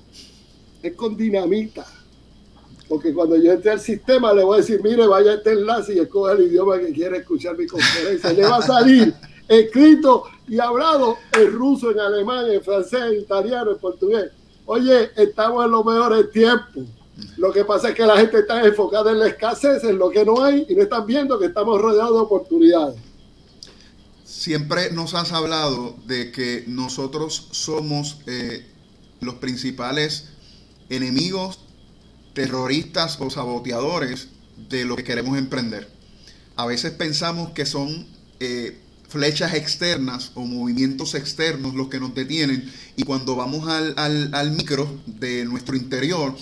es 0.83 0.95
con 0.95 1.17
dinamita 1.17 1.87
porque 2.91 3.15
cuando 3.15 3.37
yo 3.37 3.53
entre 3.53 3.71
al 3.71 3.79
sistema 3.79 4.35
le 4.35 4.43
voy 4.43 4.57
a 4.57 4.61
decir, 4.63 4.81
mire, 4.83 5.07
vaya 5.07 5.31
a 5.31 5.35
este 5.35 5.53
enlace 5.53 5.95
y 5.95 6.01
escoge 6.01 6.33
el 6.33 6.49
idioma 6.49 6.77
que 6.77 6.93
quiere 6.93 7.19
escuchar 7.19 7.57
mi 7.57 7.65
conferencia. 7.65 8.33
Le 8.33 8.43
va 8.43 8.57
a 8.57 8.63
salir 8.63 9.15
escrito 9.47 10.25
y 10.49 10.59
hablado 10.59 11.17
en 11.39 11.53
ruso, 11.53 11.93
en 11.93 12.01
alemán, 12.01 12.51
en 12.51 12.61
francés, 12.61 13.01
en 13.13 13.21
italiano, 13.21 13.71
en 13.71 13.79
portugués. 13.79 14.33
Oye, 14.67 15.11
estamos 15.17 15.65
en 15.67 15.71
los 15.71 15.85
mejores 15.85 16.33
tiempos. 16.33 16.83
Lo 17.37 17.53
que 17.53 17.65
pasa 17.65 17.91
es 17.91 17.95
que 17.95 18.07
la 18.07 18.17
gente 18.17 18.39
está 18.39 18.65
enfocada 18.65 19.11
en 19.11 19.19
la 19.19 19.29
escasez, 19.29 19.85
en 19.85 19.99
lo 19.99 20.11
que 20.11 20.25
no 20.25 20.43
hay, 20.43 20.67
y 20.69 20.75
no 20.75 20.83
están 20.83 21.07
viendo 21.07 21.39
que 21.39 21.47
estamos 21.47 21.81
rodeados 21.81 22.15
de 22.15 22.21
oportunidades. 22.21 22.97
Siempre 24.25 24.93
nos 24.93 25.15
has 25.15 25.33
hablado 25.33 25.97
de 26.07 26.31
que 26.31 26.65
nosotros 26.67 27.49
somos 27.51 28.19
eh, 28.27 28.67
los 29.21 29.35
principales 29.35 30.29
enemigos, 30.89 31.59
terroristas 32.33 33.19
o 33.21 33.31
saboteadores 33.31 34.29
de 34.69 34.85
lo 34.85 34.97
que 34.97 35.05
queremos 35.05 35.37
emprender. 35.37 35.89
A 36.57 36.67
veces 36.67 36.93
pensamos 36.93 37.51
que 37.51 37.67
son 37.67 38.07
eh, 38.39 38.79
flechas 39.09 39.55
externas 39.55 40.31
o 40.35 40.43
movimientos 40.43 41.15
externos 41.15 41.75
los 41.75 41.89
que 41.89 41.99
nos 41.99 42.15
detienen 42.15 42.71
y 42.97 43.03
cuando 43.03 43.35
vamos 43.35 43.69
al, 43.69 43.95
al 43.97 44.51
micro 44.53 44.89
de 45.07 45.45
nuestro 45.45 45.77
interior, 45.77 46.35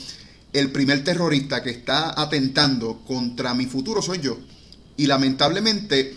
el 0.52 0.72
primer 0.72 1.04
terrorista 1.04 1.62
que 1.62 1.70
está 1.70 2.20
atentando 2.20 3.00
contra 3.06 3.54
mi 3.54 3.66
futuro 3.66 4.02
soy 4.02 4.20
yo. 4.20 4.38
Y 4.96 5.06
lamentablemente 5.06 6.16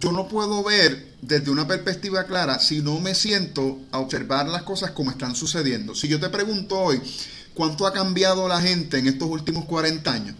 yo 0.00 0.12
no 0.12 0.28
puedo 0.28 0.62
ver 0.62 1.08
desde 1.22 1.50
una 1.50 1.66
perspectiva 1.66 2.24
clara 2.24 2.58
si 2.58 2.80
no 2.80 3.00
me 3.00 3.14
siento 3.14 3.78
a 3.90 3.98
observar 3.98 4.48
las 4.48 4.62
cosas 4.62 4.92
como 4.92 5.10
están 5.10 5.34
sucediendo. 5.34 5.94
Si 5.94 6.08
yo 6.08 6.20
te 6.20 6.28
pregunto 6.28 6.78
hoy, 6.78 7.00
¿cuánto 7.54 7.86
ha 7.86 7.92
cambiado 7.92 8.48
la 8.48 8.60
gente 8.60 8.98
en 8.98 9.08
estos 9.08 9.28
últimos 9.28 9.64
40 9.64 10.12
años 10.12 10.36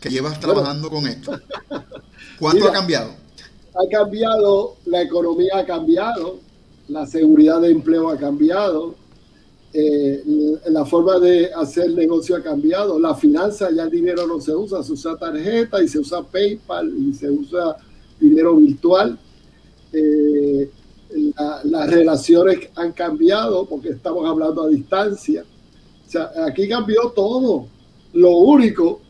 que 0.00 0.10
llevas 0.10 0.40
trabajando 0.40 0.90
con 0.90 1.06
esto? 1.06 1.40
¿Cuánto 2.38 2.68
ha 2.68 2.72
cambiado? 2.72 3.14
Ha 3.74 3.88
cambiado, 3.90 4.76
la 4.86 5.02
economía 5.02 5.58
ha 5.58 5.66
cambiado, 5.66 6.38
la 6.88 7.06
seguridad 7.06 7.60
de 7.60 7.70
empleo 7.70 8.10
ha 8.10 8.16
cambiado, 8.16 8.94
eh, 9.76 10.22
la 10.66 10.84
forma 10.84 11.18
de 11.18 11.52
hacer 11.52 11.90
negocio 11.90 12.36
ha 12.36 12.42
cambiado, 12.42 12.96
la 12.96 13.12
finanza 13.16 13.72
ya 13.72 13.82
el 13.82 13.90
dinero 13.90 14.24
no 14.24 14.40
se 14.40 14.54
usa, 14.54 14.84
se 14.84 14.92
usa 14.92 15.16
tarjeta 15.16 15.82
y 15.82 15.88
se 15.88 15.98
usa 15.98 16.22
PayPal 16.22 16.94
y 16.96 17.12
se 17.12 17.28
usa 17.28 17.76
dinero 18.20 18.54
virtual. 18.54 19.18
Eh, 19.92 20.70
las 21.64 21.90
relaciones 21.90 22.68
han 22.76 22.92
cambiado 22.92 23.66
porque 23.66 23.90
estamos 23.90 24.24
hablando 24.28 24.62
a 24.62 24.68
distancia. 24.68 25.44
O 26.06 26.10
sea, 26.10 26.30
aquí 26.46 26.68
cambió 26.68 27.10
todo. 27.10 27.66
Lo 28.12 28.30
único 28.30 29.00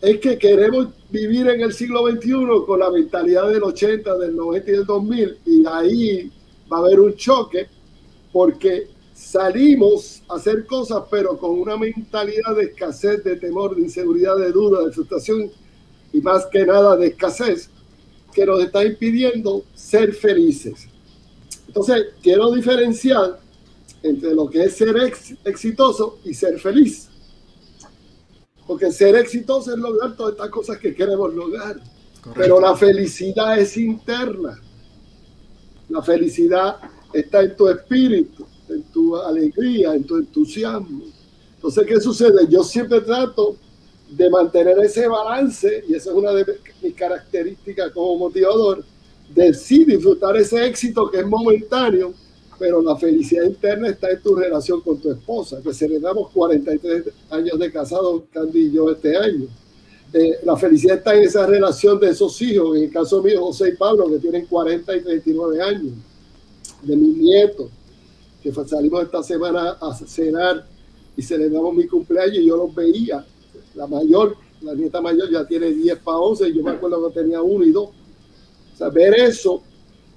es 0.00 0.18
que 0.18 0.38
queremos 0.38 0.88
vivir 1.10 1.46
en 1.48 1.60
el 1.60 1.74
siglo 1.74 2.10
XXI 2.10 2.64
con 2.66 2.80
la 2.80 2.90
mentalidad 2.90 3.50
del 3.50 3.64
80, 3.64 4.16
del 4.16 4.34
90 4.34 4.70
y 4.70 4.72
del 4.72 4.86
2000 4.86 5.38
y 5.44 5.66
ahí 5.66 6.32
va 6.72 6.78
a 6.78 6.80
haber 6.80 7.00
un 7.00 7.14
choque 7.16 7.66
porque 8.32 8.88
salimos 9.20 10.22
a 10.28 10.36
hacer 10.36 10.66
cosas 10.66 11.02
pero 11.10 11.36
con 11.38 11.60
una 11.60 11.76
mentalidad 11.76 12.56
de 12.56 12.64
escasez, 12.64 13.22
de 13.22 13.36
temor, 13.36 13.76
de 13.76 13.82
inseguridad, 13.82 14.36
de 14.38 14.50
duda, 14.50 14.84
de 14.84 14.92
frustración 14.92 15.50
y 16.12 16.20
más 16.22 16.46
que 16.46 16.64
nada 16.64 16.96
de 16.96 17.08
escasez 17.08 17.68
que 18.32 18.46
nos 18.46 18.62
está 18.62 18.84
impidiendo 18.84 19.64
ser 19.74 20.14
felices. 20.14 20.88
Entonces, 21.66 22.06
quiero 22.22 22.50
diferenciar 22.52 23.38
entre 24.02 24.34
lo 24.34 24.48
que 24.48 24.64
es 24.64 24.76
ser 24.76 24.96
exitoso 25.44 26.18
y 26.24 26.32
ser 26.32 26.58
feliz. 26.58 27.08
Porque 28.66 28.90
ser 28.90 29.16
exitoso 29.16 29.72
es 29.72 29.78
lograr 29.78 30.16
todas 30.16 30.32
estas 30.32 30.48
cosas 30.48 30.78
que 30.78 30.94
queremos 30.94 31.34
lograr. 31.34 31.80
Pero 32.34 32.60
la 32.60 32.74
felicidad 32.76 33.58
es 33.58 33.76
interna. 33.76 34.58
La 35.88 36.02
felicidad 36.02 36.76
está 37.12 37.42
en 37.42 37.56
tu 37.56 37.68
espíritu, 37.68 38.46
en 38.70 38.82
tu 38.84 39.16
alegría, 39.16 39.94
en 39.94 40.04
tu 40.04 40.16
entusiasmo. 40.16 41.04
Entonces, 41.56 41.86
¿qué 41.86 42.00
sucede? 42.00 42.46
Yo 42.48 42.62
siempre 42.62 43.00
trato 43.00 43.56
de 44.10 44.28
mantener 44.28 44.78
ese 44.80 45.06
balance, 45.06 45.84
y 45.88 45.94
esa 45.94 46.10
es 46.10 46.16
una 46.16 46.32
de 46.32 46.44
mis 46.82 46.94
características 46.94 47.92
como 47.92 48.16
motivador, 48.16 48.84
de 49.34 49.54
sí 49.54 49.84
disfrutar 49.84 50.36
ese 50.36 50.66
éxito 50.66 51.10
que 51.10 51.18
es 51.18 51.26
momentáneo, 51.26 52.12
pero 52.58 52.82
la 52.82 52.96
felicidad 52.96 53.44
interna 53.44 53.88
está 53.88 54.10
en 54.10 54.20
tu 54.20 54.34
relación 54.34 54.80
con 54.80 54.98
tu 54.98 55.10
esposa, 55.10 55.60
que 55.62 55.72
celebramos 55.72 56.30
43 56.30 57.04
años 57.30 57.58
de 57.58 57.72
casado, 57.72 58.24
Candy 58.32 58.66
y 58.66 58.72
yo, 58.72 58.90
este 58.90 59.16
año. 59.16 59.46
Eh, 60.12 60.40
la 60.44 60.56
felicidad 60.56 60.98
está 60.98 61.14
en 61.14 61.22
esa 61.22 61.46
relación 61.46 62.00
de 62.00 62.10
esos 62.10 62.40
hijos, 62.42 62.76
en 62.76 62.84
el 62.84 62.90
caso 62.90 63.22
mío, 63.22 63.40
José 63.44 63.70
y 63.70 63.76
Pablo, 63.76 64.08
que 64.08 64.18
tienen 64.18 64.46
40 64.46 64.96
y 64.96 65.00
39 65.02 65.62
años, 65.62 65.92
de 66.82 66.96
mis 66.96 67.16
nietos, 67.16 67.68
que 68.42 68.52
salimos 68.52 69.02
esta 69.02 69.22
semana 69.22 69.76
a 69.80 69.94
cenar 69.94 70.66
y 71.16 71.22
celebramos 71.22 71.74
mi 71.74 71.86
cumpleaños 71.86 72.38
y 72.38 72.46
yo 72.46 72.56
los 72.56 72.74
veía 72.74 73.24
la 73.74 73.86
mayor, 73.86 74.36
la 74.62 74.74
nieta 74.74 75.00
mayor 75.00 75.30
ya 75.30 75.46
tiene 75.46 75.70
10 75.70 75.98
para 75.98 76.18
11, 76.18 76.48
y 76.48 76.56
yo 76.56 76.62
me 76.62 76.72
acuerdo 76.72 77.08
que 77.08 77.20
tenía 77.20 77.40
1 77.40 77.64
y 77.64 77.72
2. 77.72 77.84
O 77.84 77.92
sea, 78.76 78.88
ver 78.88 79.14
eso, 79.14 79.62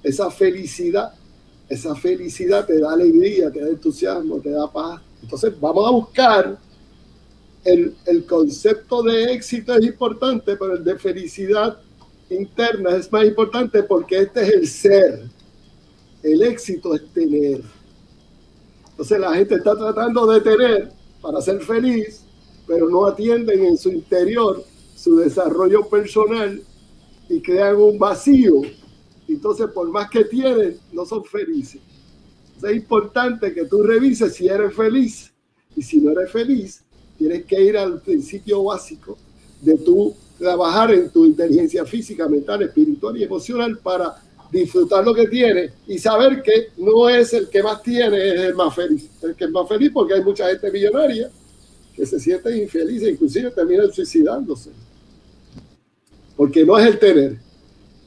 esa 0.02 0.30
felicidad, 0.32 1.14
esa 1.70 1.96
felicidad 1.96 2.66
te 2.66 2.80
da 2.80 2.94
alegría, 2.94 3.52
te 3.52 3.62
da 3.62 3.70
entusiasmo, 3.70 4.40
te 4.40 4.52
da 4.52 4.72
paz. 4.72 5.02
Entonces 5.22 5.54
vamos 5.60 5.88
a 5.88 5.92
buscar 5.92 6.58
el, 7.64 7.96
el 8.06 8.26
concepto 8.26 9.04
de 9.04 9.34
éxito 9.34 9.74
es 9.74 9.86
importante, 9.86 10.58
pero 10.58 10.74
el 10.76 10.84
de 10.84 10.98
felicidad 10.98 11.78
interna 12.30 12.96
es 12.96 13.12
más 13.12 13.26
importante 13.26 13.84
porque 13.84 14.20
este 14.20 14.42
es 14.42 14.50
el 14.50 14.68
ser. 14.68 15.22
El 16.22 16.42
éxito 16.42 16.96
es 16.96 17.06
tener. 17.14 17.62
Entonces 18.94 19.20
la 19.20 19.34
gente 19.34 19.56
está 19.56 19.76
tratando 19.76 20.26
de 20.28 20.42
tener 20.42 20.92
para 21.22 21.42
ser 21.42 21.62
feliz 21.62 22.24
pero 22.68 22.90
no 22.90 23.06
atienden 23.06 23.66
en 23.66 23.78
su 23.78 23.90
interior 23.90 24.64
su 24.96 25.18
desarrollo 25.18 25.88
personal 25.90 26.62
y 27.28 27.42
crean 27.42 27.76
un 27.76 28.00
vacío. 28.00 28.62
Entonces, 29.28 29.68
por 29.68 29.90
más 29.90 30.10
que 30.10 30.26
tienen, 30.26 30.78
no 30.92 31.06
son 31.06 31.26
felices. 31.26 31.82
es 32.62 32.76
importante 32.76 33.54
que 33.54 33.66
tú 33.66 33.84
revises 33.84 34.34
si 34.34 34.48
eres 34.48 34.74
feliz. 34.74 35.34
Y 35.76 35.82
si 35.82 36.00
no 36.00 36.12
eres 36.12 36.32
feliz, 36.32 36.84
tienes 37.18 37.44
que 37.46 37.62
ir 37.62 37.78
al 37.78 38.00
principio 38.02 38.64
básico 38.64 39.18
de 39.62 39.78
tú 39.78 40.16
trabajar 40.38 40.94
en 40.94 41.10
tu 41.10 41.26
inteligencia 41.26 41.86
física, 41.86 42.28
mental, 42.28 42.62
espiritual 42.62 43.18
y 43.18 43.24
emocional 43.24 43.78
para 43.80 44.22
disfrutar 44.54 45.04
lo 45.04 45.14
que 45.16 45.28
tienes 45.28 45.72
y 45.88 45.98
saber 45.98 46.44
que 46.44 46.68
no 46.78 47.10
es 47.10 47.34
el 47.34 47.50
que 47.50 47.64
más 47.64 47.82
tiene, 47.82 48.36
es 48.36 48.42
el 48.42 48.54
más 48.54 48.74
feliz. 48.76 49.10
El 49.24 49.36
que 49.36 49.46
es 49.46 49.50
más 49.50 49.68
feliz 49.68 49.92
porque 49.92 50.14
hay 50.14 50.24
mucha 50.24 50.48
gente 50.48 50.72
millonaria 50.72 51.30
que 51.96 52.06
se 52.06 52.20
sienten 52.20 52.62
infelices, 52.62 53.10
inclusive 53.10 53.50
terminan 53.52 53.92
suicidándose. 53.92 54.70
Porque 56.38 56.66
no 56.66 56.78
es 56.78 56.86
el 56.86 57.00
tener, 57.00 57.38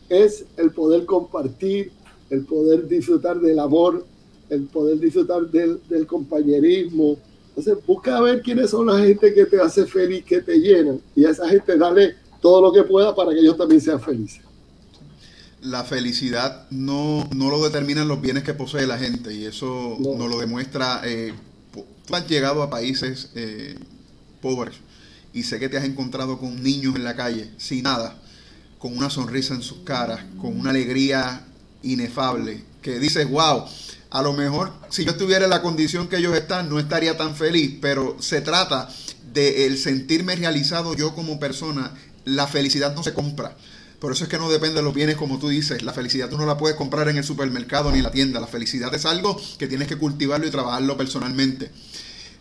es 0.09 0.45
el 0.57 0.71
poder 0.71 1.05
compartir, 1.05 1.91
el 2.31 2.45
poder 2.45 2.87
disfrutar 2.87 3.41
del 3.41 3.59
amor, 3.59 4.05
el 4.49 4.63
poder 4.67 4.99
disfrutar 4.99 5.49
del, 5.51 5.81
del 5.89 6.07
compañerismo. 6.07 7.17
Entonces, 7.49 7.85
busca 7.87 8.21
ver 8.21 8.43
quiénes 8.43 8.71
son 8.71 8.87
la 8.87 8.99
gente 8.99 9.33
que 9.33 9.47
te 9.47 9.61
hace 9.61 9.87
feliz, 9.87 10.25
que 10.25 10.41
te 10.41 10.59
llenan, 10.59 11.01
y 11.15 11.25
a 11.25 11.31
esa 11.31 11.49
gente 11.49 11.77
dale 11.77 12.15
todo 12.41 12.61
lo 12.61 12.73
que 12.73 12.83
pueda 12.83 13.15
para 13.15 13.33
que 13.33 13.41
ellos 13.41 13.57
también 13.57 13.81
sean 13.81 14.01
felices. 14.01 14.46
La 15.63 15.85
felicidad 15.85 16.67
no, 16.71 17.29
no 17.35 17.51
lo 17.51 17.63
determinan 17.65 18.09
los 18.09 18.21
bienes 18.21 18.45
que 18.45 18.55
posee 18.55 18.87
la 18.87 18.99
gente, 18.99 19.35
y 19.35 19.47
eso 19.47 19.97
no. 19.99 20.15
nos 20.17 20.29
lo 20.29 20.39
demuestra 20.39 21.01
eh, 21.05 21.35
Tú 22.07 22.15
has 22.15 22.27
llegado 22.29 22.63
a 22.63 22.71
países 22.71 23.31
eh, 23.35 23.77
pobres 24.41 24.77
y 25.33 25.43
sé 25.43 25.59
que 25.59 25.69
te 25.69 25.77
has 25.77 25.85
encontrado 25.85 26.39
con 26.39 26.63
niños 26.63 26.95
en 26.95 27.05
la 27.05 27.17
calle 27.17 27.51
sin 27.59 27.83
nada, 27.83 28.17
con 28.79 28.97
una 28.97 29.11
sonrisa 29.11 29.55
en 29.55 29.63
sus 29.63 29.79
caras, 29.79 30.21
con 30.41 30.59
una 30.59 30.71
alegría 30.71 31.45
inefable, 31.83 32.63
que 32.81 33.01
dices, 33.01 33.29
wow, 33.29 33.65
a 34.11 34.23
lo 34.23 34.33
mejor 34.33 34.73
si 34.89 35.05
yo 35.05 35.11
estuviera 35.11 35.45
en 35.45 35.51
la 35.51 35.63
condición 35.63 36.09
que 36.09 36.17
ellos 36.17 36.35
están, 36.37 36.71
no 36.71 36.79
estaría 36.79 37.17
tan 37.17 37.35
feliz, 37.35 37.77
pero 37.83 38.17
se 38.21 38.41
trata 38.41 38.89
de 39.33 39.67
el 39.67 39.77
sentirme 39.77 40.37
realizado 40.37 40.95
yo 40.95 41.15
como 41.15 41.41
persona. 41.41 41.93
La 42.25 42.47
felicidad 42.47 42.95
no 42.95 43.03
se 43.03 43.13
compra. 43.13 43.57
Por 43.99 44.13
eso 44.13 44.25
es 44.25 44.31
que 44.31 44.39
no 44.39 44.51
depende 44.51 44.77
de 44.77 44.83
los 44.83 44.95
bienes 44.95 45.17
como 45.17 45.39
tú 45.39 45.49
dices. 45.49 45.83
La 45.83 45.93
felicidad 45.93 46.29
tú 46.29 46.37
no 46.37 46.45
la 46.45 46.59
puedes 46.59 46.77
comprar 46.77 47.09
en 47.09 47.17
el 47.17 47.25
supermercado 47.25 47.91
ni 47.91 47.99
en 47.99 48.05
la 48.05 48.11
tienda. 48.11 48.41
La 48.41 48.47
felicidad 48.47 48.95
es 48.95 49.07
algo 49.07 49.41
que 49.59 49.67
tienes 49.67 49.89
que 49.89 49.97
cultivarlo 49.97 50.47
y 50.47 50.51
trabajarlo 50.51 50.97
personalmente. 50.97 51.71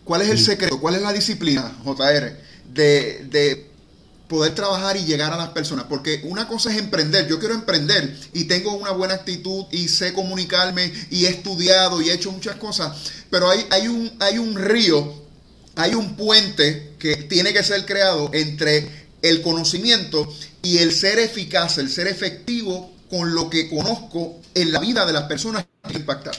¿Cuál 0.04 0.22
es 0.22 0.30
el 0.30 0.40
secreto? 0.40 0.80
¿Cuál 0.80 0.96
es 0.96 1.02
la 1.02 1.14
disciplina, 1.14 1.76
JR, 1.84 2.38
de, 2.74 3.26
de 3.30 3.72
poder 4.28 4.54
trabajar 4.54 4.98
y 4.98 5.06
llegar 5.06 5.34
a 5.34 5.38
las 5.38 5.50
personas? 5.50 5.86
Porque 5.86 6.22
una 6.26 6.48
cosa 6.48 6.72
es 6.72 6.78
emprender. 6.78 7.28
Yo 7.28 7.40
quiero 7.40 7.56
emprender 7.56 8.16
y 8.34 8.44
tengo 8.44 8.76
una 8.76 8.92
buena 8.92 9.16
actitud 9.16 9.66
y 9.72 9.88
sé 9.88 10.14
comunicarme 10.14 10.94
y 11.10 11.26
he 11.26 11.30
estudiado 11.30 12.02
y 12.02 12.10
he 12.10 12.14
hecho 12.14 12.32
muchas 12.32 12.58
cosas. 12.58 12.96
Pero 13.32 13.50
hay, 13.50 13.66
hay, 13.72 13.88
un, 13.88 14.12
hay 14.20 14.38
un 14.38 14.56
río, 14.56 15.12
hay 15.76 15.96
un 15.96 16.16
puente 16.16 16.96
que 17.00 17.16
tiene 17.16 17.54
que 17.54 17.64
ser 17.64 17.86
creado 17.86 18.30
entre 18.34 19.05
el 19.22 19.42
conocimiento 19.42 20.28
y 20.62 20.78
el 20.80 20.92
ser 20.92 21.20
eficaz, 21.20 21.78
el 21.78 21.90
ser 21.90 22.08
efectivo 22.08 22.92
con 23.10 23.34
lo 23.34 23.50
que 23.50 23.70
conozco 23.70 24.36
en 24.54 24.72
la 24.72 24.80
vida 24.80 25.06
de 25.06 25.14
las 25.14 25.24
personas 25.24 25.66
que 25.88 25.98
impactar. 25.98 26.36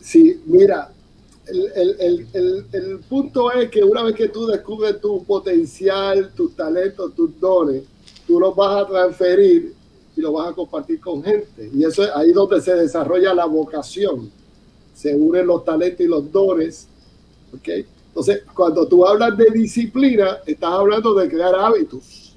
Sí, 0.00 0.40
mira, 0.46 0.92
el, 1.46 3.00
punto 3.08 3.50
es 3.52 3.70
que 3.70 3.82
una 3.82 4.02
vez 4.02 4.14
que 4.14 4.28
tú 4.28 4.46
descubres 4.46 5.00
tu 5.00 5.24
potencial, 5.24 6.32
tus 6.34 6.54
talentos, 6.54 7.14
tus 7.14 7.38
dones, 7.40 7.82
tú 8.26 8.38
los 8.38 8.54
vas 8.54 8.82
a 8.82 8.86
transferir 8.86 9.74
y 10.16 10.20
los 10.20 10.32
vas 10.32 10.50
a 10.50 10.52
compartir 10.52 11.00
con 11.00 11.22
gente. 11.22 11.70
Y 11.74 11.84
eso 11.84 12.04
es 12.04 12.10
ahí 12.14 12.32
donde 12.32 12.60
se 12.60 12.74
desarrolla 12.74 13.34
la 13.34 13.46
vocación. 13.46 14.30
Se 14.94 15.14
unen 15.14 15.46
los 15.46 15.64
talentos 15.64 16.00
y 16.00 16.08
los 16.08 16.30
dones 16.30 16.88
¿Ok? 17.54 17.86
Entonces, 18.18 18.42
cuando 18.52 18.88
tú 18.88 19.06
hablas 19.06 19.36
de 19.36 19.48
disciplina, 19.52 20.38
estás 20.44 20.72
hablando 20.72 21.14
de 21.14 21.28
crear 21.28 21.54
hábitos. 21.54 22.34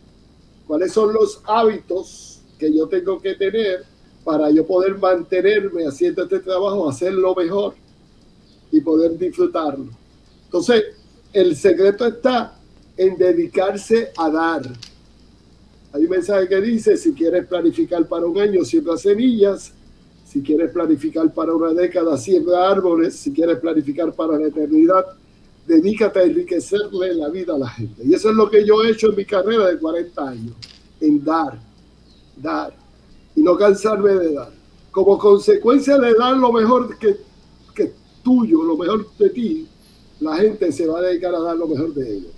¿Cuáles 0.67 0.91
son 0.91 1.11
los 1.11 1.41
hábitos 1.43 2.39
que 2.59 2.71
yo 2.71 2.87
tengo 2.87 3.19
que 3.19 3.33
tener 3.33 3.83
para 4.23 4.51
yo 4.51 4.63
poder 4.67 4.99
mantenerme 4.99 5.87
haciendo 5.87 6.21
este 6.21 6.37
trabajo, 6.37 6.87
hacerlo 6.87 7.33
mejor 7.33 7.73
y 8.71 8.79
poder 8.79 9.17
disfrutarlo? 9.17 9.87
Entonces, 10.45 10.83
el 11.33 11.55
secreto 11.55 12.05
está 12.05 12.59
en 12.95 13.17
dedicarse 13.17 14.11
a 14.15 14.29
dar. 14.29 14.61
Hay 15.93 16.03
un 16.03 16.09
mensaje 16.11 16.47
que 16.47 16.61
dice, 16.61 16.95
si 16.95 17.11
quieres 17.11 17.47
planificar 17.47 18.07
para 18.07 18.27
un 18.27 18.39
año, 18.39 18.63
siembra 18.63 18.97
semillas. 18.97 19.73
Si 20.25 20.43
quieres 20.43 20.69
planificar 20.69 21.33
para 21.33 21.55
una 21.55 21.73
década, 21.73 22.19
siembra 22.19 22.69
árboles. 22.69 23.15
Si 23.15 23.33
quieres 23.33 23.57
planificar 23.57 24.13
para 24.13 24.37
la 24.37 24.45
eternidad, 24.45 25.17
dedícate 25.65 26.19
a 26.19 26.23
enriquecerle 26.23 27.13
la 27.15 27.29
vida 27.29 27.55
a 27.55 27.57
la 27.57 27.69
gente. 27.69 28.03
Y 28.05 28.13
eso 28.13 28.29
es 28.29 28.35
lo 28.35 28.49
que 28.49 28.65
yo 28.65 28.83
he 28.83 28.91
hecho 28.91 29.09
en 29.09 29.15
mi 29.15 29.25
carrera 29.25 29.67
de 29.67 29.77
40 29.77 30.29
años, 30.29 30.53
en 30.99 31.23
dar, 31.23 31.59
dar, 32.37 32.73
y 33.35 33.41
no 33.41 33.57
cansarme 33.57 34.13
de 34.13 34.33
dar. 34.33 34.51
Como 34.91 35.17
consecuencia 35.17 35.97
de 35.97 36.13
dar 36.15 36.35
lo 36.35 36.51
mejor 36.51 36.97
que, 36.97 37.17
que 37.73 37.93
tuyo, 38.23 38.63
lo 38.63 38.77
mejor 38.77 39.07
de 39.17 39.29
ti, 39.29 39.67
la 40.19 40.35
gente 40.37 40.71
se 40.71 40.85
va 40.85 40.99
a 40.99 41.01
dedicar 41.03 41.33
a 41.33 41.39
dar 41.39 41.55
lo 41.55 41.67
mejor 41.67 41.93
de 41.93 42.17
ellos. 42.17 42.31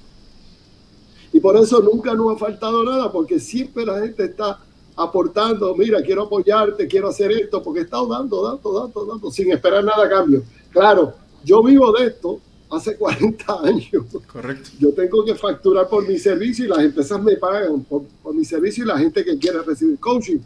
Y 1.32 1.40
por 1.40 1.58
eso 1.58 1.82
nunca 1.82 2.14
nos 2.14 2.36
ha 2.36 2.38
faltado 2.38 2.84
nada, 2.84 3.12
porque 3.12 3.40
siempre 3.40 3.86
la 3.86 4.00
gente 4.00 4.26
está 4.26 4.60
aportando, 4.96 5.76
mira, 5.76 6.02
quiero 6.04 6.24
apoyarte, 6.24 6.88
quiero 6.88 7.10
hacer 7.10 7.32
esto, 7.32 7.64
porque 7.64 7.82
está 7.82 7.98
dando, 8.08 8.44
dando, 8.44 8.80
dando, 8.80 9.06
dando, 9.06 9.32
sin 9.32 9.52
esperar 9.52 9.84
nada 9.84 10.06
a 10.06 10.10
cambio. 10.10 10.44
Claro, 10.72 11.14
yo 11.44 11.64
vivo 11.64 11.92
de 11.94 12.06
esto 12.06 12.40
hace 12.76 12.96
40 12.98 13.62
años. 13.64 14.06
Correcto. 14.32 14.70
Yo 14.80 14.92
tengo 14.94 15.24
que 15.24 15.36
facturar 15.36 15.88
por 15.88 16.08
mi 16.08 16.18
servicio 16.18 16.66
y 16.66 16.68
las 16.68 16.80
empresas 16.80 17.22
me 17.22 17.36
pagan 17.38 17.84
por, 17.84 18.04
mi 18.34 18.46
servicio 18.46 18.84
y 18.84 18.88
la 18.88 18.98
gente 18.98 19.24
que 19.24 19.38
quiere 19.38 19.62
recibir 19.62 20.00
coaching. 20.00 20.40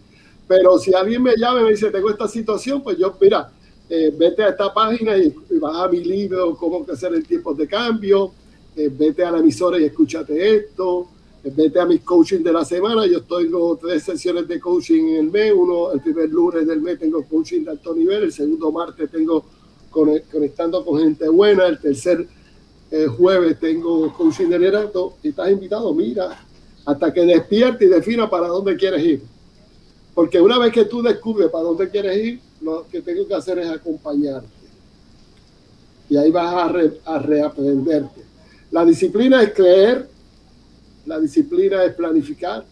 Pero 0.48 0.78
si 0.80 0.94
alguien 0.94 1.24
me 1.24 1.36
llama 1.36 1.62
y 1.62 1.64
me 1.66 1.70
dice, 1.72 1.92
tengo 1.92 2.10
esta 2.10 2.28
situación, 2.28 2.82
pues 2.82 2.98
yo, 2.98 3.16
mira, 3.20 3.52
eh, 3.90 4.14
vete 4.18 4.44
a 4.44 4.50
esta 4.50 4.74
página 4.74 5.18
y, 5.18 5.34
vas 5.60 5.76
a 5.76 5.88
mi 5.88 6.04
libro, 6.04 6.56
cómo 6.56 6.86
hacer 6.92 7.14
en 7.14 7.24
tiempos 7.24 7.58
de 7.58 7.68
cambio, 7.68 8.32
eh, 8.76 8.90
vete 8.92 9.24
a 9.24 9.32
la 9.32 9.40
emisora 9.40 9.80
y 9.80 9.86
escúchate 9.86 10.56
esto, 10.56 11.08
eh, 11.44 11.52
vete 11.56 11.80
a 11.80 11.86
mis 11.86 12.02
coaching 12.02 12.44
de 12.44 12.54
la 12.54 12.64
semana. 12.64 13.06
Yo 13.06 13.24
tengo 13.24 13.78
tres 13.78 14.04
sesiones 14.04 14.48
de 14.48 14.60
coaching 14.60 15.04
en 15.04 15.16
el 15.18 15.32
mes. 15.32 15.54
Uno, 15.56 15.92
el 15.92 16.02
primer 16.02 16.30
lunes 16.30 16.68
del 16.68 16.82
mes 16.82 17.00
tengo 17.00 17.24
coaching 17.24 17.64
de 17.64 17.72
alto 17.72 17.94
nivel, 17.96 18.24
el 18.24 18.32
segundo 18.32 18.72
martes 18.72 19.10
tengo 19.10 19.46
conectando 20.32 20.84
con 20.86 21.00
gente 21.00 21.28
buena. 21.30 21.68
El 21.68 21.80
tercer 21.80 22.28
eh, 22.92 23.08
jueves 23.08 23.60
tengo 23.60 24.14
coaching 24.14 24.48
de 24.48 25.12
y 25.24 25.30
estás 25.30 25.52
invitado, 25.52 25.94
mira, 25.94 26.40
hasta 26.86 27.14
que 27.14 27.26
despierte 27.26 27.86
y 27.86 27.90
defina 27.90 28.30
para 28.30 28.48
dónde 28.48 28.78
quieres 28.78 29.04
ir. 29.04 29.22
Porque 30.14 30.40
una 30.40 30.58
vez 30.58 30.72
que 30.72 30.86
tú 30.86 31.02
descubres 31.02 31.50
para 31.50 31.66
dónde 31.66 31.90
quieres 31.90 32.18
ir, 32.18 32.40
lo 32.62 32.88
que 32.88 33.02
tengo 33.02 33.28
que 33.28 33.36
hacer 33.36 33.60
es 33.60 33.70
acompañarte. 33.70 34.48
Y 36.10 36.16
ahí 36.16 36.32
vas 36.32 36.54
a, 36.54 37.14
a 37.14 37.20
reaprenderte. 37.20 38.22
La 38.72 38.86
disciplina 38.86 39.44
es 39.44 39.54
creer, 39.54 40.08
la 41.06 41.20
disciplina 41.20 41.84
es 41.84 41.94
planificar, 41.94 42.66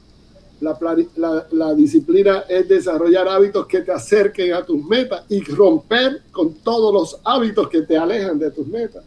la, 0.62 1.74
disciplina 1.76 2.45
es 2.47 2.68
desarrollar 2.68 3.28
hábitos 3.28 3.66
que 3.68 3.82
te 3.82 3.91
acerquen 3.91 4.53
a 4.53 4.64
tus 4.64 4.84
metas 4.84 5.24
y 5.30 5.41
romper 5.41 6.22
con 6.32 6.53
todos 6.56 6.93
los 6.93 7.20
hábitos 7.24 7.68
que 7.70 7.82
te 7.82 7.97
alejan 7.97 8.39
de 8.39 8.51
tus 8.51 8.68
metas. 8.68 9.03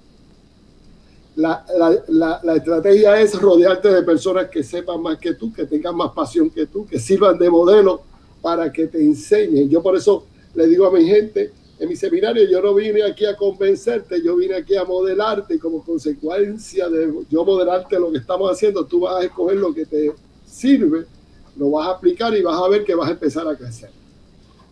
La, 1.37 1.65
la, 2.09 2.57
estrategia 2.57 3.21
es 3.21 3.41
rodearte 3.41 3.89
de 3.89 4.03
personas 4.03 4.49
que 4.49 4.63
sepan 4.63 5.01
más 5.01 5.19
que 5.19 5.35
tú, 5.35 5.53
que 5.53 5.65
tengan 5.65 5.97
más 5.97 6.13
pasión 6.13 6.51
que 6.51 6.67
tú, 6.67 6.87
que 6.87 6.99
sirvan 6.99 7.39
de 7.39 7.49
modelo 7.49 8.03
para 8.43 8.73
que 8.73 8.87
te 8.89 8.99
enseñen. 8.99 9.69
Yo 9.69 9.83
por 9.83 9.97
eso 9.97 10.27
le 10.55 10.67
digo 10.67 10.87
a 10.87 10.91
mi 10.91 11.05
gente 11.05 11.53
en 11.79 11.89
mi 11.89 11.95
seminario, 11.95 12.45
yo 12.51 12.61
no 12.61 12.75
vine 12.75 13.05
aquí 13.05 13.25
a 13.25 13.37
convencerte, 13.37 14.21
yo 14.21 14.35
vine 14.35 14.57
aquí 14.57 14.75
a 14.75 14.85
modelarte 14.85 15.55
y 15.55 15.59
como 15.61 15.85
consecuencia 15.85 16.89
de 16.89 17.13
yo 17.31 17.45
modelarte 17.45 18.01
lo 18.01 18.11
que 18.11 18.19
estamos 18.19 18.51
haciendo, 18.51 18.85
tú 18.85 19.01
vas 19.01 19.23
a 19.23 19.25
escoger 19.25 19.59
lo 19.59 19.73
que 19.73 19.87
te 19.87 20.13
sirve 20.45 21.07
lo 21.59 21.71
vas 21.71 21.89
a 21.89 21.91
aplicar 21.93 22.35
y 22.37 22.43
vas 22.43 22.61
a 22.61 22.69
ver 22.69 22.85
que 22.85 22.95
vas 22.95 23.09
a 23.09 23.13
empezar 23.13 23.47
a 23.49 23.57
crecer. 23.57 23.91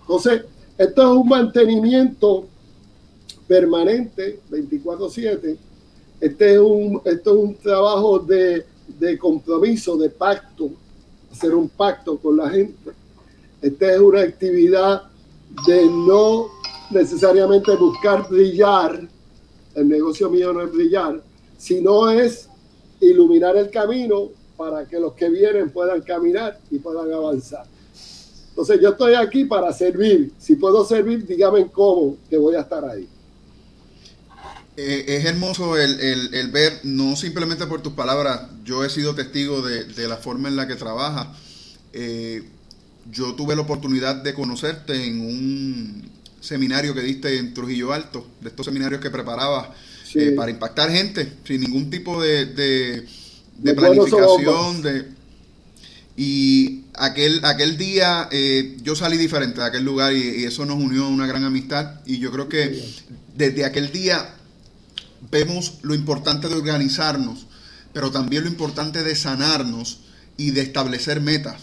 Entonces, 0.00 0.44
esto 0.78 1.02
es 1.02 1.18
un 1.18 1.28
mantenimiento 1.28 2.46
permanente, 3.46 4.40
24/7. 4.50 5.56
Este 6.20 6.54
es 6.54 6.58
un, 6.58 7.00
esto 7.04 7.30
es 7.32 7.36
un 7.36 7.54
trabajo 7.56 8.18
de, 8.18 8.64
de 8.98 9.18
compromiso, 9.18 9.96
de 9.96 10.10
pacto, 10.10 10.70
hacer 11.30 11.54
un 11.54 11.68
pacto 11.68 12.18
con 12.18 12.36
la 12.36 12.48
gente. 12.48 12.92
Esta 13.60 13.92
es 13.92 14.00
una 14.00 14.20
actividad 14.20 15.02
de 15.66 15.86
no 15.86 16.46
necesariamente 16.90 17.74
buscar 17.76 18.28
brillar, 18.28 19.08
el 19.74 19.88
negocio 19.88 20.30
mío 20.30 20.52
no 20.52 20.62
es 20.62 20.72
brillar, 20.72 21.22
sino 21.58 22.08
es 22.10 22.48
iluminar 23.00 23.56
el 23.56 23.70
camino 23.70 24.30
para 24.56 24.86
que 24.86 24.98
los 24.98 25.12
que 25.14 25.28
vienen 25.28 25.70
puedan 25.70 26.00
caminar 26.02 26.58
y 26.70 26.78
puedan 26.78 27.12
avanzar. 27.12 27.64
Entonces 28.56 28.80
yo 28.80 28.90
estoy 28.90 29.14
aquí 29.14 29.44
para 29.44 29.70
servir. 29.72 30.32
Si 30.38 30.56
puedo 30.56 30.82
servir, 30.86 31.26
dígame 31.26 31.70
cómo, 31.70 32.16
que 32.30 32.38
voy 32.38 32.54
a 32.54 32.60
estar 32.60 32.84
ahí. 32.86 33.06
Eh, 34.78 35.04
es 35.08 35.24
hermoso 35.26 35.76
el, 35.76 36.50
ver, 36.52 36.80
no 36.82 37.16
simplemente 37.16 37.66
por 37.66 37.82
tus 37.82 37.92
palabras, 37.92 38.42
yo 38.64 38.84
he 38.84 38.90
sido 38.90 39.14
testigo 39.14 39.60
de, 39.62 40.08
la 40.08 40.16
forma 40.16 40.48
en 40.48 40.56
la 40.56 40.66
que 40.66 40.74
trabajas. 40.74 41.28
Eh, 41.92 42.44
yo 43.10 43.34
tuve 43.34 43.54
la 43.54 43.62
oportunidad 43.62 44.16
de 44.16 44.32
conocerte 44.32 45.06
en 45.06 45.20
un 45.20 46.10
seminario 46.40 46.94
que 46.94 47.02
diste 47.02 47.38
en 47.38 47.52
Trujillo 47.52 47.92
Alto, 47.92 48.26
de 48.40 48.48
estos 48.48 48.64
seminarios 48.66 49.00
que 49.00 49.10
preparabas 49.10 49.68
eh, 50.14 50.32
para 50.36 50.50
impactar 50.50 50.90
gente, 50.90 51.30
sin 51.44 51.60
ningún 51.60 51.90
tipo 51.90 52.22
de 52.22 52.46
de 52.46 53.06
planificación, 53.74 54.82
de... 54.82 55.16
Y 56.16 56.84
aquel, 56.94 57.44
aquel 57.44 57.76
día 57.76 58.28
eh, 58.30 58.76
yo 58.82 58.96
salí 58.96 59.18
diferente 59.18 59.60
de 59.60 59.66
aquel 59.66 59.84
lugar 59.84 60.14
y, 60.14 60.44
eso 60.44 60.64
nos 60.64 60.76
unió 60.76 61.04
a 61.04 61.08
una 61.08 61.26
gran 61.26 61.44
amistad. 61.44 62.00
Y 62.06 62.18
yo 62.18 62.32
creo 62.32 62.48
que 62.48 62.82
desde 63.34 63.64
aquel 63.64 63.92
día 63.92 64.34
vemos 65.30 65.74
lo 65.82 65.94
importante 65.94 66.48
de 66.48 66.54
organizarnos, 66.54 67.46
pero 67.92 68.10
también 68.10 68.44
lo 68.44 68.48
importante 68.48 69.02
de 69.02 69.14
sanarnos 69.14 70.00
y 70.36 70.50
de 70.50 70.62
establecer 70.62 71.20
metas. 71.20 71.60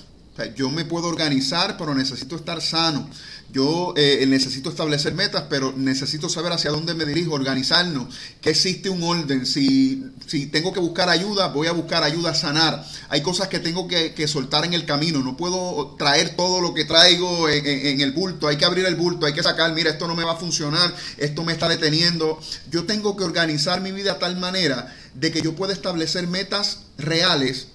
Yo 0.55 0.69
me 0.71 0.83
puedo 0.83 1.07
organizar, 1.07 1.77
pero 1.77 1.93
necesito 1.93 2.35
estar 2.35 2.61
sano. 2.61 3.07
Yo 3.51 3.93
eh, 3.95 4.25
necesito 4.27 4.71
establecer 4.71 5.13
metas, 5.13 5.43
pero 5.47 5.73
necesito 5.77 6.27
saber 6.27 6.53
hacia 6.53 6.71
dónde 6.71 6.95
me 6.95 7.05
dirijo, 7.05 7.33
organizarnos, 7.33 8.07
que 8.41 8.49
existe 8.49 8.89
un 8.89 9.03
orden. 9.03 9.45
Si, 9.45 10.03
si 10.25 10.47
tengo 10.47 10.73
que 10.73 10.79
buscar 10.79 11.07
ayuda, 11.07 11.49
voy 11.49 11.67
a 11.67 11.71
buscar 11.71 12.01
ayuda 12.01 12.31
a 12.31 12.35
sanar. 12.35 12.83
Hay 13.09 13.21
cosas 13.21 13.49
que 13.49 13.59
tengo 13.59 13.87
que, 13.87 14.27
soltar 14.27 14.65
en 14.65 14.73
el 14.73 14.87
camino. 14.87 15.19
No 15.19 15.37
puedo 15.37 15.95
traer 15.99 16.35
todo 16.35 16.61
lo 16.61 16.73
que 16.73 16.85
traigo 16.85 17.47
en, 17.47 18.01
el 18.01 18.11
bulto. 18.11 18.47
Hay 18.47 18.57
que 18.57 18.65
abrir 18.65 18.85
el 18.85 18.95
bulto, 18.95 19.27
hay 19.27 19.33
que 19.33 19.43
sacar, 19.43 19.71
mira, 19.75 19.91
esto 19.91 20.07
no 20.07 20.15
me 20.15 20.23
va 20.23 20.31
a 20.31 20.37
funcionar, 20.37 20.95
esto 21.17 21.43
me 21.43 21.53
está 21.53 21.69
deteniendo. 21.69 22.39
Yo 22.71 22.85
tengo 22.85 23.15
que 23.15 23.23
organizar 23.23 23.81
mi 23.81 23.91
vida 23.91 24.13
de 24.13 24.19
tal 24.19 24.37
manera 24.37 24.91
de 25.13 25.31
que 25.31 25.43
yo 25.43 25.55
pueda 25.55 25.73
establecer 25.73 26.25
metas 26.25 26.79
reales 26.97 27.67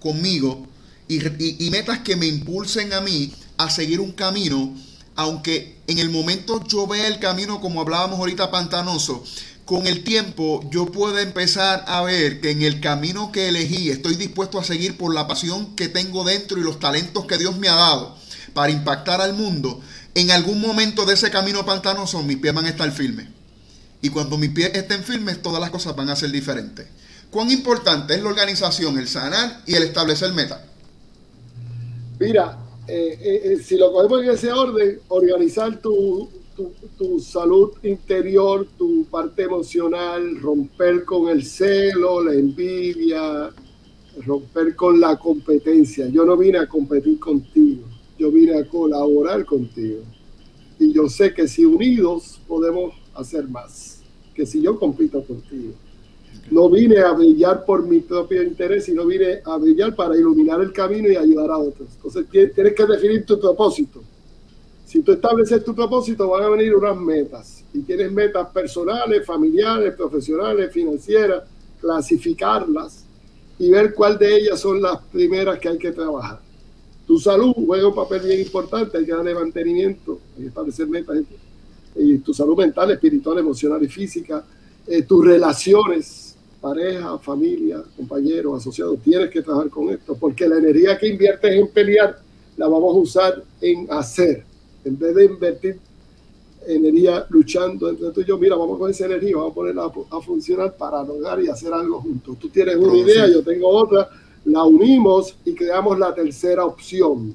conmigo 0.00 0.66
y 1.08 1.70
metas 1.70 2.00
que 2.00 2.16
me 2.16 2.26
impulsen 2.26 2.92
a 2.92 3.00
mí 3.00 3.32
a 3.58 3.70
seguir 3.70 4.00
un 4.00 4.12
camino 4.12 4.74
aunque 5.16 5.78
en 5.86 5.98
el 5.98 6.10
momento 6.10 6.62
yo 6.66 6.86
vea 6.86 7.08
el 7.08 7.18
camino 7.18 7.60
como 7.60 7.80
hablábamos 7.80 8.18
ahorita 8.18 8.50
pantanoso, 8.50 9.24
con 9.64 9.86
el 9.86 10.04
tiempo 10.04 10.62
yo 10.70 10.86
puedo 10.86 11.18
empezar 11.18 11.84
a 11.88 12.02
ver 12.02 12.40
que 12.40 12.50
en 12.50 12.62
el 12.62 12.80
camino 12.80 13.32
que 13.32 13.48
elegí 13.48 13.90
estoy 13.90 14.14
dispuesto 14.14 14.60
a 14.60 14.64
seguir 14.64 14.96
por 14.96 15.12
la 15.12 15.26
pasión 15.26 15.74
que 15.74 15.88
tengo 15.88 16.22
dentro 16.22 16.58
y 16.58 16.62
los 16.62 16.78
talentos 16.78 17.26
que 17.26 17.38
Dios 17.38 17.56
me 17.56 17.68
ha 17.68 17.74
dado 17.74 18.16
para 18.52 18.70
impactar 18.70 19.20
al 19.20 19.32
mundo. 19.32 19.80
En 20.14 20.30
algún 20.30 20.60
momento 20.60 21.04
de 21.04 21.14
ese 21.14 21.30
camino 21.30 21.66
pantanoso 21.66 22.22
mis 22.22 22.36
pies 22.36 22.54
van 22.54 22.66
a 22.66 22.70
estar 22.70 22.90
firmes. 22.92 23.26
Y 24.02 24.10
cuando 24.10 24.38
mis 24.38 24.50
pies 24.50 24.70
estén 24.74 25.02
firmes, 25.02 25.42
todas 25.42 25.60
las 25.60 25.70
cosas 25.70 25.96
van 25.96 26.10
a 26.10 26.16
ser 26.16 26.30
diferentes. 26.30 26.86
¿Cuán 27.30 27.50
importante 27.50 28.14
es 28.14 28.22
la 28.22 28.28
organización, 28.28 28.98
el 28.98 29.08
sanar 29.08 29.62
y 29.66 29.74
el 29.74 29.82
establecer 29.82 30.32
metas? 30.32 30.60
Mira, 32.18 32.58
eh, 32.88 33.18
eh, 33.20 33.40
eh, 33.44 33.56
si 33.58 33.76
lo 33.76 33.92
cogemos 33.92 34.22
en 34.22 34.30
ese 34.30 34.52
orden, 34.52 35.00
organizar 35.08 35.80
tu, 35.80 36.28
tu, 36.96 37.20
salud 37.20 37.72
interior, 37.82 38.66
tu 38.78 39.04
parte 39.10 39.42
emocional, 39.42 40.40
romper 40.40 41.04
con 41.04 41.28
el 41.28 41.44
celo, 41.44 42.22
la 42.22 42.32
envidia, 42.32 43.50
romper 44.24 44.74
con 44.74 44.98
la 44.98 45.18
competencia. 45.18 46.08
Yo 46.08 46.24
no 46.24 46.36
vine 46.36 46.58
a 46.58 46.66
competir 46.66 47.18
contigo, 47.18 47.82
yo 48.18 48.30
vine 48.30 48.58
a 48.58 48.66
colaborar 48.66 49.44
contigo. 49.44 50.00
Y 50.78 50.92
yo 50.92 51.08
sé 51.08 51.34
que 51.34 51.46
si 51.46 51.64
unidos 51.64 52.40
podemos 52.46 52.94
hacer 53.14 53.46
más 53.48 53.96
que 54.34 54.44
si 54.44 54.60
yo 54.60 54.78
compito 54.78 55.24
contigo. 55.24 55.72
No 56.50 56.70
vine 56.70 56.98
a 56.98 57.12
brillar 57.12 57.64
por 57.64 57.84
mi 57.84 58.00
propio 58.00 58.42
interés, 58.42 58.84
sino 58.84 59.04
vine 59.04 59.40
a 59.44 59.56
brillar 59.56 59.94
para 59.96 60.16
iluminar 60.16 60.60
el 60.60 60.72
camino 60.72 61.08
y 61.08 61.16
ayudar 61.16 61.50
a 61.50 61.58
otros. 61.58 61.88
Entonces 61.96 62.26
tienes 62.30 62.74
que 62.74 62.86
definir 62.86 63.26
tu 63.26 63.38
propósito. 63.40 64.02
Si 64.84 65.02
tú 65.02 65.12
estableces 65.12 65.64
tu 65.64 65.74
propósito, 65.74 66.28
van 66.28 66.44
a 66.44 66.48
venir 66.50 66.74
unas 66.74 66.96
metas. 66.96 67.64
Y 67.74 67.80
tienes 67.80 68.12
metas 68.12 68.48
personales, 68.50 69.26
familiares, 69.26 69.94
profesionales, 69.94 70.72
financieras, 70.72 71.42
clasificarlas 71.80 73.04
y 73.58 73.70
ver 73.70 73.94
cuál 73.94 74.18
de 74.18 74.36
ellas 74.36 74.60
son 74.60 74.80
las 74.80 75.02
primeras 75.06 75.58
que 75.58 75.68
hay 75.68 75.78
que 75.78 75.92
trabajar. 75.92 76.40
Tu 77.06 77.18
salud 77.18 77.52
juega 77.54 77.88
un 77.88 77.94
papel 77.94 78.22
bien 78.22 78.40
importante, 78.40 78.98
hay 78.98 79.06
que 79.06 79.12
darle 79.12 79.34
mantenimiento, 79.34 80.18
hay 80.36 80.42
que 80.42 80.48
establecer 80.48 80.88
metas. 80.88 81.18
Y 81.94 82.18
tu 82.18 82.34
salud 82.34 82.56
mental, 82.56 82.90
espiritual, 82.90 83.38
emocional 83.38 83.82
y 83.82 83.88
física, 83.88 84.44
eh, 84.86 85.02
tus 85.02 85.24
relaciones, 85.24 86.25
pareja, 86.60 87.18
familia, 87.18 87.82
compañeros, 87.96 88.60
asociados, 88.60 88.98
tienes 89.00 89.30
que 89.30 89.42
trabajar 89.42 89.70
con 89.70 89.90
esto, 89.90 90.16
porque 90.16 90.48
la 90.48 90.58
energía 90.58 90.98
que 90.98 91.08
inviertes 91.08 91.54
en 91.54 91.68
pelear 91.68 92.18
la 92.56 92.68
vamos 92.68 92.94
a 92.94 92.98
usar 92.98 93.44
en 93.60 93.86
hacer, 93.90 94.44
en 94.84 94.98
vez 94.98 95.14
de 95.14 95.24
invertir 95.26 95.78
energía 96.66 97.26
luchando 97.28 97.88
entre 97.88 98.10
tú 98.10 98.20
y 98.20 98.24
yo, 98.24 98.38
mira, 98.38 98.56
vamos 98.56 98.78
con 98.78 98.90
esa 98.90 99.06
energía, 99.06 99.36
vamos 99.36 99.52
a 99.52 99.54
ponerla 99.54 99.92
a, 100.10 100.20
funcionar 100.20 100.76
para 100.76 101.02
lograr 101.02 101.40
y 101.40 101.48
hacer 101.48 101.72
algo 101.72 102.00
juntos. 102.00 102.36
Tú 102.38 102.48
tienes 102.48 102.76
una 102.76 102.96
idea, 102.96 103.28
yo 103.28 103.42
tengo 103.42 103.68
otra, 103.68 104.08
la 104.44 104.64
unimos 104.64 105.36
y 105.44 105.54
creamos 105.54 105.98
la 105.98 106.14
tercera 106.14 106.64
opción. 106.64 107.34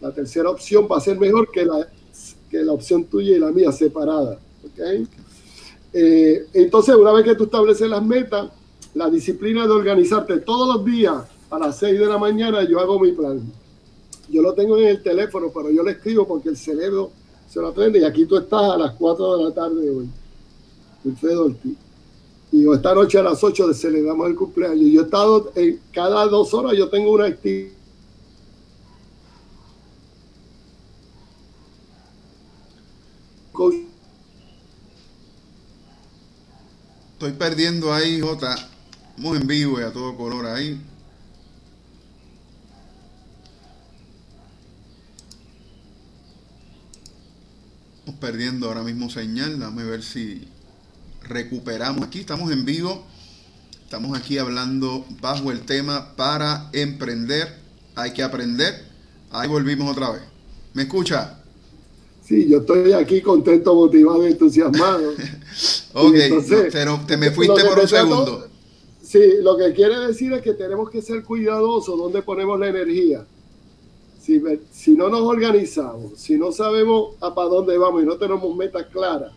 La 0.00 0.12
tercera 0.12 0.50
opción 0.50 0.86
va 0.90 0.98
a 0.98 1.00
ser 1.00 1.18
mejor 1.18 1.50
que 1.50 1.64
la, 1.64 1.88
que 2.50 2.58
la 2.58 2.72
opción 2.72 3.04
tuya 3.04 3.36
y 3.36 3.40
la 3.40 3.50
mía 3.50 3.72
separada. 3.72 4.38
¿okay? 4.64 5.06
Eh, 5.92 6.46
entonces, 6.54 6.94
una 6.94 7.12
vez 7.12 7.24
que 7.24 7.34
tú 7.34 7.44
estableces 7.44 7.88
las 7.88 8.04
metas, 8.04 8.50
la 8.94 9.10
disciplina 9.10 9.66
de 9.66 9.72
organizarte 9.72 10.38
todos 10.38 10.76
los 10.76 10.84
días 10.84 11.24
a 11.50 11.58
las 11.58 11.78
6 11.78 11.98
de 11.98 12.06
la 12.06 12.18
mañana, 12.18 12.62
yo 12.68 12.80
hago 12.80 12.98
mi 12.98 13.12
plan. 13.12 13.40
Yo 14.28 14.42
lo 14.42 14.54
tengo 14.54 14.78
en 14.78 14.88
el 14.88 15.02
teléfono, 15.02 15.50
pero 15.52 15.70
yo 15.70 15.82
lo 15.82 15.90
escribo 15.90 16.26
porque 16.26 16.50
el 16.50 16.56
cerebro 16.56 17.10
se 17.48 17.60
lo 17.60 17.68
aprende. 17.68 17.98
Y 17.98 18.04
aquí 18.04 18.24
tú 18.26 18.36
estás 18.36 18.62
a 18.62 18.76
las 18.76 18.94
4 18.94 19.36
de 19.36 19.44
la 19.44 19.50
tarde 19.52 19.90
hoy, 19.90 20.08
Wilfredo 21.04 21.46
Ortiz. 21.46 21.76
Y 22.52 22.68
esta 22.72 22.94
noche 22.94 23.18
a 23.18 23.22
las 23.22 23.42
8 23.42 23.72
celebramos 23.74 24.28
el 24.28 24.34
cumpleaños. 24.34 24.90
Yo 24.90 25.00
he 25.02 25.04
estado, 25.04 25.52
en, 25.54 25.80
cada 25.92 26.26
dos 26.26 26.52
horas 26.54 26.76
yo 26.76 26.88
tengo 26.88 27.12
una 27.12 27.26
actividad. 27.26 27.80
Estoy 37.20 37.32
perdiendo 37.32 37.92
ahí, 37.92 38.18
Jota. 38.18 38.54
Estamos 39.10 39.38
en 39.38 39.46
vivo 39.46 39.78
y 39.78 39.82
a 39.82 39.92
todo 39.92 40.16
color 40.16 40.46
ahí. 40.46 40.80
Estamos 47.98 48.20
perdiendo 48.20 48.68
ahora 48.68 48.82
mismo 48.82 49.10
señal. 49.10 49.58
Dame 49.60 49.84
ver 49.84 50.02
si 50.02 50.48
recuperamos. 51.24 52.06
Aquí 52.06 52.20
estamos 52.20 52.50
en 52.52 52.64
vivo. 52.64 53.06
Estamos 53.84 54.18
aquí 54.18 54.38
hablando 54.38 55.04
bajo 55.20 55.52
el 55.52 55.60
tema 55.66 56.16
para 56.16 56.70
emprender. 56.72 57.54
Hay 57.96 58.14
que 58.14 58.22
aprender. 58.22 58.82
Ahí 59.30 59.46
volvimos 59.46 59.92
otra 59.92 60.08
vez. 60.08 60.22
¿Me 60.72 60.84
escucha? 60.84 61.39
Sí, 62.30 62.46
yo 62.48 62.58
estoy 62.58 62.92
aquí 62.92 63.20
contento, 63.22 63.74
motivado, 63.74 64.24
entusiasmado. 64.24 65.10
ok, 65.94 66.14
pero 66.70 67.00
te 67.04 67.16
me 67.16 67.32
fuiste 67.32 67.64
por 67.64 67.80
un 67.80 67.88
segundo. 67.88 68.46
Sí, 69.02 69.18
lo 69.42 69.56
que 69.56 69.72
quiere 69.72 69.98
decir 69.98 70.32
es 70.34 70.40
que 70.40 70.52
tenemos 70.54 70.88
que 70.90 71.02
ser 71.02 71.24
cuidadosos 71.24 71.98
donde 71.98 72.22
ponemos 72.22 72.60
la 72.60 72.68
energía. 72.68 73.26
Si, 74.22 74.40
si 74.70 74.92
no 74.92 75.08
nos 75.08 75.22
organizamos, 75.22 76.12
si 76.20 76.36
no 76.36 76.52
sabemos 76.52 77.16
a 77.20 77.34
para 77.34 77.48
dónde 77.48 77.76
vamos 77.76 78.04
y 78.04 78.06
no 78.06 78.16
tenemos 78.16 78.56
metas 78.56 78.86
claras, 78.92 79.32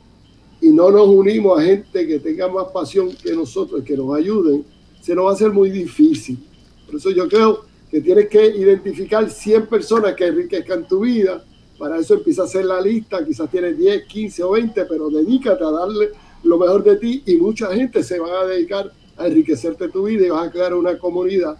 y 0.61 0.69
no 0.69 0.91
nos 0.91 1.07
unimos 1.07 1.59
a 1.59 1.63
gente 1.63 2.05
que 2.05 2.19
tenga 2.19 2.47
más 2.47 2.67
pasión 2.67 3.11
que 3.23 3.33
nosotros, 3.33 3.83
que 3.83 3.97
nos 3.97 4.15
ayuden, 4.15 4.63
se 5.01 5.15
nos 5.15 5.25
va 5.25 5.31
a 5.31 5.33
hacer 5.33 5.51
muy 5.51 5.71
difícil. 5.71 6.37
Por 6.85 6.97
eso 6.97 7.09
yo 7.09 7.27
creo 7.27 7.65
que 7.89 8.01
tienes 8.01 8.29
que 8.29 8.55
identificar 8.55 9.27
100 9.27 9.65
personas 9.65 10.13
que 10.13 10.27
enriquezcan 10.27 10.87
tu 10.87 10.99
vida. 10.99 11.43
Para 11.77 11.97
eso 11.97 12.13
empieza 12.13 12.43
a 12.43 12.45
hacer 12.45 12.65
la 12.65 12.79
lista, 12.79 13.25
quizás 13.25 13.49
tienes 13.49 13.77
10, 13.77 14.05
15 14.05 14.43
o 14.43 14.51
20, 14.51 14.85
pero 14.85 15.09
dedícate 15.09 15.63
a 15.63 15.71
darle 15.71 16.11
lo 16.43 16.57
mejor 16.57 16.83
de 16.83 16.97
ti 16.97 17.23
y 17.25 17.37
mucha 17.37 17.73
gente 17.73 18.03
se 18.03 18.19
va 18.19 18.41
a 18.41 18.47
dedicar 18.47 18.91
a 19.17 19.27
enriquecerte 19.27 19.89
tu 19.89 20.03
vida 20.03 20.25
y 20.25 20.29
vas 20.29 20.47
a 20.47 20.51
crear 20.51 20.73
una 20.73 20.97
comunidad 20.97 21.57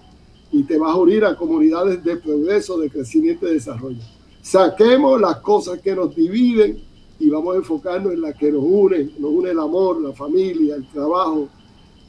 y 0.52 0.64
te 0.64 0.78
vas 0.78 0.94
a 0.94 0.98
unir 0.98 1.26
a 1.26 1.36
comunidades 1.36 2.04
de 2.04 2.18
progreso, 2.18 2.78
de 2.78 2.90
crecimiento 2.90 3.48
y 3.48 3.54
desarrollo. 3.54 4.02
Saquemos 4.42 5.20
las 5.20 5.38
cosas 5.38 5.80
que 5.80 5.96
nos 5.96 6.16
dividen 6.16 6.84
y 7.20 7.30
vamos 7.30 7.56
a 7.56 7.58
enfocarnos 7.58 8.14
en 8.14 8.22
la 8.22 8.34
que 8.34 8.52
nos 8.52 8.64
une, 8.64 9.12
nos 9.18 9.32
une 9.32 9.50
el 9.52 9.60
amor, 9.60 10.02
la 10.02 10.14
familia, 10.14 10.76
el 10.76 10.86
trabajo, 10.88 11.48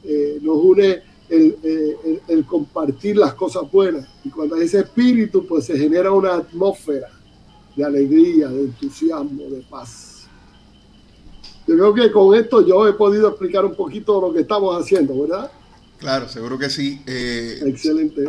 eh, 0.03 0.37
nos 0.41 0.57
une 0.57 1.01
eh, 1.29 2.19
el, 2.27 2.45
compartir 2.45 3.17
las 3.17 3.33
cosas 3.33 3.71
buenas. 3.71 4.07
Y 4.23 4.29
cuando 4.29 4.55
hay 4.55 4.63
ese 4.63 4.79
espíritu, 4.79 5.45
pues 5.47 5.65
se 5.65 5.77
genera 5.77 6.11
una 6.11 6.35
atmósfera 6.35 7.07
de 7.75 7.83
alegría, 7.83 8.47
de 8.47 8.61
entusiasmo, 8.61 9.43
de 9.49 9.61
paz. 9.69 10.27
Yo 11.67 11.75
creo 11.75 11.93
que 11.93 12.11
con 12.11 12.35
esto 12.35 12.65
yo 12.65 12.87
he 12.87 12.93
podido 12.93 13.29
explicar 13.29 13.65
un 13.65 13.75
poquito 13.75 14.21
lo 14.21 14.33
que 14.33 14.41
estamos 14.41 14.79
haciendo, 14.79 15.19
¿verdad? 15.21 15.51
Claro, 15.97 16.29
seguro 16.29 16.59
que 16.59 16.69
sí. 16.69 17.01
Eh, 17.07 17.59
Excelente. 17.65 18.23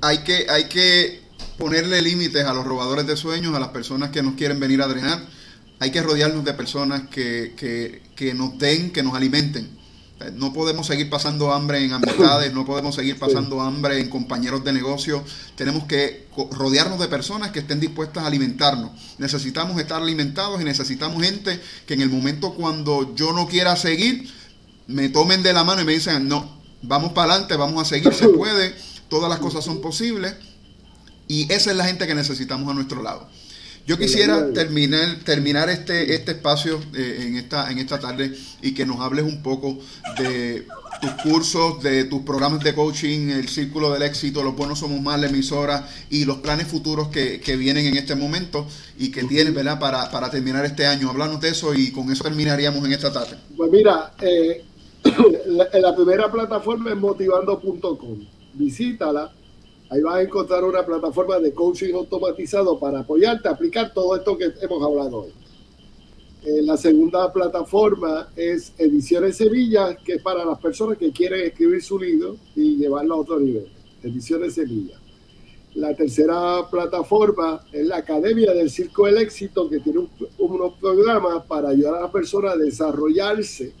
Hay 0.00 0.24
que, 0.24 0.46
hay 0.48 0.68
que 0.68 1.20
ponerle 1.58 2.00
límites 2.00 2.44
a 2.44 2.54
los 2.54 2.64
robadores 2.64 3.06
de 3.06 3.16
sueños, 3.16 3.54
a 3.54 3.60
las 3.60 3.68
personas 3.68 4.10
que 4.10 4.22
nos 4.22 4.34
quieren 4.34 4.58
venir 4.58 4.80
a 4.80 4.88
drenar 4.88 5.20
hay 5.80 5.90
que 5.90 6.02
rodearnos 6.02 6.44
de 6.44 6.52
personas 6.52 7.08
que, 7.08 7.54
que, 8.14 8.34
nos 8.34 8.58
den, 8.58 8.92
que 8.92 9.02
nos 9.02 9.14
alimenten. 9.14 9.79
No 10.34 10.52
podemos 10.52 10.86
seguir 10.86 11.08
pasando 11.08 11.50
hambre 11.50 11.82
en 11.82 11.94
amistades, 11.94 12.52
no 12.52 12.66
podemos 12.66 12.94
seguir 12.94 13.18
pasando 13.18 13.62
hambre 13.62 14.00
en 14.00 14.10
compañeros 14.10 14.62
de 14.62 14.72
negocio. 14.72 15.24
Tenemos 15.56 15.84
que 15.84 16.28
rodearnos 16.50 17.00
de 17.00 17.08
personas 17.08 17.52
que 17.52 17.60
estén 17.60 17.80
dispuestas 17.80 18.24
a 18.24 18.26
alimentarnos. 18.26 18.90
Necesitamos 19.16 19.80
estar 19.80 20.02
alimentados 20.02 20.60
y 20.60 20.64
necesitamos 20.64 21.22
gente 21.22 21.58
que 21.86 21.94
en 21.94 22.02
el 22.02 22.10
momento 22.10 22.52
cuando 22.52 23.14
yo 23.14 23.32
no 23.32 23.48
quiera 23.48 23.76
seguir, 23.76 24.30
me 24.86 25.08
tomen 25.08 25.42
de 25.42 25.54
la 25.54 25.64
mano 25.64 25.80
y 25.80 25.84
me 25.86 25.92
dicen, 25.92 26.28
no, 26.28 26.60
vamos 26.82 27.12
para 27.12 27.32
adelante, 27.32 27.56
vamos 27.56 27.80
a 27.80 27.84
seguir, 27.86 28.12
se 28.12 28.28
puede, 28.36 28.74
todas 29.08 29.30
las 29.30 29.38
cosas 29.38 29.64
son 29.64 29.80
posibles. 29.80 30.34
Y 31.28 31.50
esa 31.50 31.70
es 31.70 31.76
la 31.76 31.86
gente 31.86 32.06
que 32.06 32.14
necesitamos 32.14 32.68
a 32.70 32.74
nuestro 32.74 33.02
lado. 33.02 33.26
Yo 33.90 33.98
quisiera 33.98 34.52
terminar, 34.52 35.16
terminar 35.24 35.68
este, 35.68 36.14
este 36.14 36.30
espacio 36.30 36.78
eh, 36.94 37.24
en, 37.26 37.34
esta, 37.34 37.72
en 37.72 37.78
esta 37.78 37.98
tarde 37.98 38.32
y 38.62 38.72
que 38.72 38.86
nos 38.86 39.00
hables 39.00 39.24
un 39.24 39.42
poco 39.42 39.78
de 40.16 40.64
tus 41.00 41.10
cursos, 41.24 41.82
de 41.82 42.04
tus 42.04 42.22
programas 42.22 42.62
de 42.62 42.72
coaching, 42.72 43.30
el 43.30 43.48
Círculo 43.48 43.92
del 43.92 44.02
Éxito, 44.02 44.44
Los 44.44 44.54
Buenos 44.54 44.78
Somos 44.78 45.00
Más, 45.00 45.20
la 45.20 45.26
emisora 45.26 45.88
y 46.08 46.24
los 46.24 46.36
planes 46.36 46.68
futuros 46.68 47.08
que, 47.08 47.56
vienen 47.56 47.84
en 47.84 47.96
este 47.96 48.14
momento 48.14 48.64
y 48.96 49.10
que 49.10 49.24
tienes 49.24 49.52
¿verdad? 49.52 49.80
Para, 49.80 50.08
para 50.12 50.30
terminar 50.30 50.64
este 50.64 50.86
año. 50.86 51.10
Háblanos 51.10 51.40
de 51.40 51.48
eso 51.48 51.74
y 51.74 51.90
con 51.90 52.12
eso 52.12 52.22
terminaríamos 52.22 52.84
en 52.84 52.92
esta 52.92 53.12
tarde. 53.12 53.38
Pues 53.56 53.72
mira, 53.72 54.12
eh, 54.20 54.66
la, 55.46 55.66
la 55.80 55.96
primera 55.96 56.30
plataforma 56.30 56.90
es 56.90 56.96
motivando.com. 56.96 58.24
Visítala 58.54 59.32
Ahí 59.90 60.02
vas 60.02 60.14
a 60.14 60.22
encontrar 60.22 60.62
una 60.62 60.86
plataforma 60.86 61.40
de 61.40 61.52
coaching 61.52 61.92
automatizado 61.94 62.78
para 62.78 63.00
apoyarte 63.00 63.48
a 63.48 63.52
aplicar 63.52 63.92
todo 63.92 64.14
esto 64.14 64.38
que 64.38 64.52
hemos 64.62 64.82
hablado 64.82 65.22
hoy. 65.22 65.32
Eh, 66.44 66.62
la 66.62 66.76
segunda 66.76 67.32
plataforma 67.32 68.28
es 68.36 68.72
Ediciones 68.78 69.36
Sevilla, 69.36 69.96
que 69.96 70.14
es 70.14 70.22
para 70.22 70.44
las 70.44 70.60
personas 70.60 70.96
que 70.96 71.10
quieren 71.10 71.44
escribir 71.44 71.82
su 71.82 71.98
libro 71.98 72.36
y 72.54 72.76
llevarlo 72.76 73.14
a 73.14 73.18
otro 73.18 73.40
nivel. 73.40 73.66
Ediciones 74.02 74.54
Sevilla. 74.54 74.96
La 75.74 75.94
tercera 75.94 76.68
plataforma 76.70 77.60
es 77.72 77.84
la 77.86 77.98
Academia 77.98 78.54
del 78.54 78.70
Circo 78.70 79.06
del 79.06 79.18
Éxito, 79.18 79.68
que 79.68 79.80
tiene 79.80 80.08
unos 80.38 80.74
programas 80.74 81.44
para 81.46 81.70
ayudar 81.70 81.96
a 81.96 82.00
las 82.02 82.10
personas 82.10 82.54
a 82.54 82.58
desarrollarse 82.58 83.72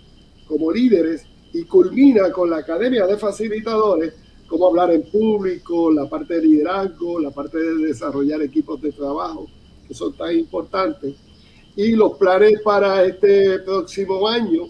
como 0.46 0.72
líderes 0.72 1.24
y 1.52 1.64
culmina 1.64 2.30
con 2.32 2.50
la 2.50 2.58
Academia 2.58 3.06
de 3.06 3.16
Facilitadores, 3.16 4.14
cómo 4.50 4.66
hablar 4.66 4.92
en 4.92 5.02
público, 5.04 5.92
la 5.92 6.08
parte 6.08 6.34
de 6.34 6.42
liderazgo, 6.42 7.20
la 7.20 7.30
parte 7.30 7.56
de 7.56 7.86
desarrollar 7.86 8.42
equipos 8.42 8.82
de 8.82 8.90
trabajo, 8.90 9.46
que 9.86 9.94
son 9.94 10.12
tan 10.14 10.36
importantes. 10.36 11.14
Y 11.76 11.92
los 11.92 12.18
planes 12.18 12.60
para 12.64 13.04
este 13.04 13.60
próximo 13.60 14.26
año, 14.26 14.64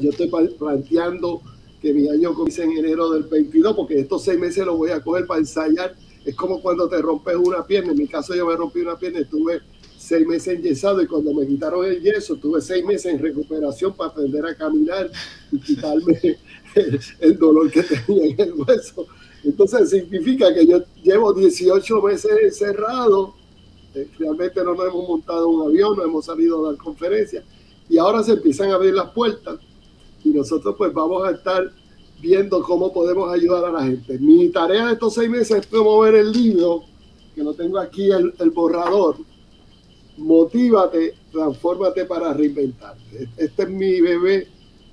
yo 0.00 0.10
estoy 0.10 0.30
planteando 0.58 1.42
que 1.82 1.92
mi 1.92 2.08
año 2.08 2.32
comience 2.32 2.62
en 2.62 2.72
enero 2.72 3.10
del 3.10 3.24
22, 3.24 3.76
porque 3.76 4.00
estos 4.00 4.24
seis 4.24 4.40
meses 4.40 4.64
los 4.64 4.78
voy 4.78 4.90
a 4.90 5.00
coger 5.00 5.26
para 5.26 5.40
ensayar. 5.40 5.94
Es 6.24 6.34
como 6.34 6.62
cuando 6.62 6.88
te 6.88 7.02
rompes 7.02 7.36
una 7.36 7.66
pierna. 7.66 7.92
En 7.92 7.98
mi 7.98 8.08
caso 8.08 8.34
yo 8.34 8.46
me 8.46 8.56
rompí 8.56 8.80
una 8.80 8.98
pierna, 8.98 9.20
estuve 9.20 9.60
seis 10.04 10.26
meses 10.26 10.58
enyesado 10.58 11.02
y 11.02 11.06
cuando 11.06 11.32
me 11.32 11.46
quitaron 11.46 11.84
el 11.84 12.00
yeso 12.02 12.36
tuve 12.36 12.60
seis 12.60 12.84
meses 12.84 13.06
en 13.06 13.18
recuperación 13.18 13.94
para 13.94 14.10
aprender 14.10 14.44
a 14.44 14.54
caminar 14.54 15.10
y 15.50 15.58
quitarme 15.58 16.20
el, 17.20 17.38
dolor 17.38 17.70
que 17.70 17.82
tenía 17.82 18.26
en 18.26 18.40
el 18.40 18.54
hueso. 18.54 19.06
Entonces 19.42 19.90
significa 19.90 20.52
que 20.54 20.66
yo 20.66 20.82
llevo 21.02 21.32
18 21.32 22.02
meses 22.02 22.30
encerrado, 22.42 23.34
eh, 23.94 24.08
realmente 24.18 24.62
no 24.64 24.74
nos 24.74 24.86
hemos 24.86 25.08
montado 25.08 25.48
un 25.48 25.68
avión, 25.68 25.96
no 25.96 26.04
hemos 26.04 26.24
salido 26.24 26.64
a 26.64 26.70
dar 26.70 26.78
conferencias 26.78 27.44
y 27.88 27.98
ahora 27.98 28.22
se 28.22 28.32
empiezan 28.32 28.70
a 28.70 28.74
abrir 28.74 28.94
las 28.94 29.10
puertas 29.10 29.58
y 30.24 30.30
nosotros 30.30 30.74
pues 30.76 30.92
vamos 30.92 31.26
a 31.28 31.32
estar 31.32 31.70
viendo 32.20 32.62
cómo 32.62 32.92
podemos 32.92 33.32
ayudar 33.32 33.66
a 33.66 33.72
la 33.72 33.84
gente. 33.84 34.18
Mi 34.18 34.48
tarea 34.48 34.86
de 34.86 34.92
estos 34.94 35.14
seis 35.14 35.28
meses 35.28 35.58
es 35.58 35.66
promover 35.66 36.14
el 36.14 36.32
libro, 36.32 36.84
que 37.34 37.42
no 37.42 37.52
tengo 37.52 37.78
aquí 37.78 38.10
el, 38.10 38.32
el 38.38 38.50
borrador, 38.50 39.16
Motívate, 40.16 41.14
transfórmate 41.32 42.04
para 42.04 42.32
reinventarte. 42.32 43.28
Este 43.36 43.62
es 43.64 43.68
mi 43.68 44.00
bebé 44.00 44.46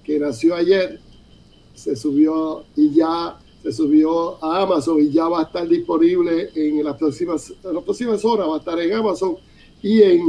que 0.04 0.20
nació 0.20 0.56
ayer, 0.56 1.00
se 1.74 1.96
subió 1.96 2.64
y 2.76 2.94
ya 2.94 3.40
se 3.64 3.72
subió 3.72 4.44
a 4.44 4.64
Amazon 4.64 5.00
y 5.00 5.12
ya 5.12 5.28
va 5.28 5.42
a 5.42 5.44
estar 5.44 5.68
disponible 5.68 6.50
en 6.56 6.84
las 6.84 6.98
próximas, 6.98 7.54
las 7.64 7.84
próximas 7.84 8.26
horas, 8.26 8.48
va 8.48 8.56
a 8.56 8.60
estar 8.60 8.80
en 8.80 8.94
Amazon 8.94 9.36
y 9.82 10.02
en 10.02 10.22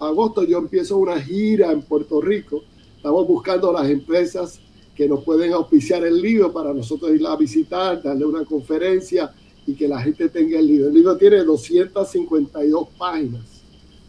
agosto 0.00 0.44
yo 0.44 0.58
empiezo 0.58 0.96
una 0.96 1.20
gira 1.20 1.72
en 1.72 1.82
Puerto 1.82 2.20
Rico. 2.20 2.62
Estamos 2.96 3.26
buscando 3.26 3.72
las 3.72 3.88
empresas 3.88 4.60
que 4.94 5.08
nos 5.08 5.22
pueden 5.22 5.52
auspiciar 5.52 6.04
el 6.04 6.20
libro 6.20 6.52
para 6.52 6.74
nosotros 6.74 7.12
ir 7.12 7.26
a 7.26 7.36
visitar, 7.36 8.02
darle 8.02 8.24
una 8.24 8.44
conferencia 8.44 9.32
y 9.66 9.74
que 9.74 9.86
la 9.86 10.00
gente 10.00 10.28
tenga 10.28 10.58
el 10.58 10.66
libro. 10.66 10.88
El 10.88 10.94
libro 10.94 11.16
tiene 11.16 11.44
252 11.44 12.88
páginas. 12.98 13.42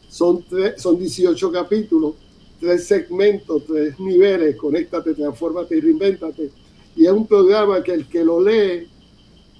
Son, 0.09 0.43
son 0.77 0.97
18 0.97 1.51
capítulos, 1.51 2.15
tres 2.59 2.87
segmentos, 2.87 3.63
tres 3.67 3.99
niveles, 3.99 4.55
conéctate, 4.55 5.13
transfórmate 5.13 5.77
y 5.77 5.81
reinvéntate. 5.81 6.49
Y 6.99 7.05
es 7.05 7.13
un 7.13 7.25
programa 7.25 7.81
que 7.81 7.93
el 7.93 8.09
que 8.09 8.25
lo 8.25 8.41
lee 8.41 8.85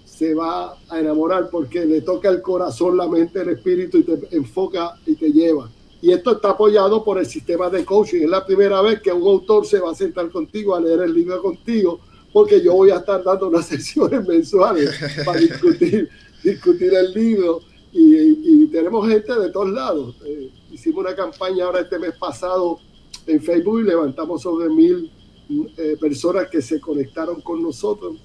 se 0.04 0.34
va 0.34 0.76
a 0.90 1.00
enamorar 1.00 1.50
porque 1.50 1.86
le 1.86 2.02
toca 2.02 2.28
el 2.28 2.42
corazón, 2.42 2.98
la 2.98 3.08
mente, 3.08 3.40
el 3.40 3.48
espíritu 3.48 4.00
y 4.00 4.04
te 4.04 4.36
enfoca 4.36 4.96
y 5.06 5.16
te 5.16 5.32
lleva. 5.32 5.70
Y 6.02 6.12
esto 6.12 6.34
está 6.34 6.50
apoyado 6.50 7.02
por 7.02 7.18
el 7.18 7.26
sistema 7.26 7.70
de 7.70 7.86
coaching. 7.86 8.24
Es 8.24 8.30
la 8.30 8.46
primera 8.46 8.82
vez 8.82 9.02
que 9.02 9.14
un 9.14 9.26
autor 9.26 9.66
se 9.66 9.80
va 9.80 9.92
a 9.92 9.96
sentar 9.96 10.30
contigo 10.32 10.76
a 10.76 10.82
leer 10.82 11.00
el 11.00 11.14
libro 11.14 11.42
contigo, 11.42 12.02
porque 12.34 12.62
yo 12.62 12.74
voy 12.74 12.92
a 12.92 12.98
estar 12.98 13.24
dando 13.24 13.48
unas 13.48 13.66
sesiones 13.74 14.28
mensuales 14.28 15.00
para 15.24 15.40
discutir, 15.40 16.10
discutir 16.44 16.94
el 16.94 17.14
libro. 17.14 17.62
Y, 17.94 18.68
tenemos 18.68 19.08
gente 19.08 19.34
de 19.34 19.50
todos 19.50 19.70
lados. 19.70 20.14
Eh, 20.26 20.52
hicimos 20.72 21.06
una 21.06 21.16
campaña 21.16 21.64
ahora 21.64 21.80
este 21.80 21.98
mes 21.98 22.18
pasado 22.20 22.80
en 23.26 23.42
Facebook 23.42 23.80
y 23.80 23.84
levantamos 23.84 24.42
sobre 24.42 24.68
mil 24.68 25.10
eh, 25.50 25.98
personas 26.00 26.48
que 26.50 26.62
se 26.62 26.80
conectaron 26.80 27.42
con 27.42 27.62
nosotros 27.62 28.18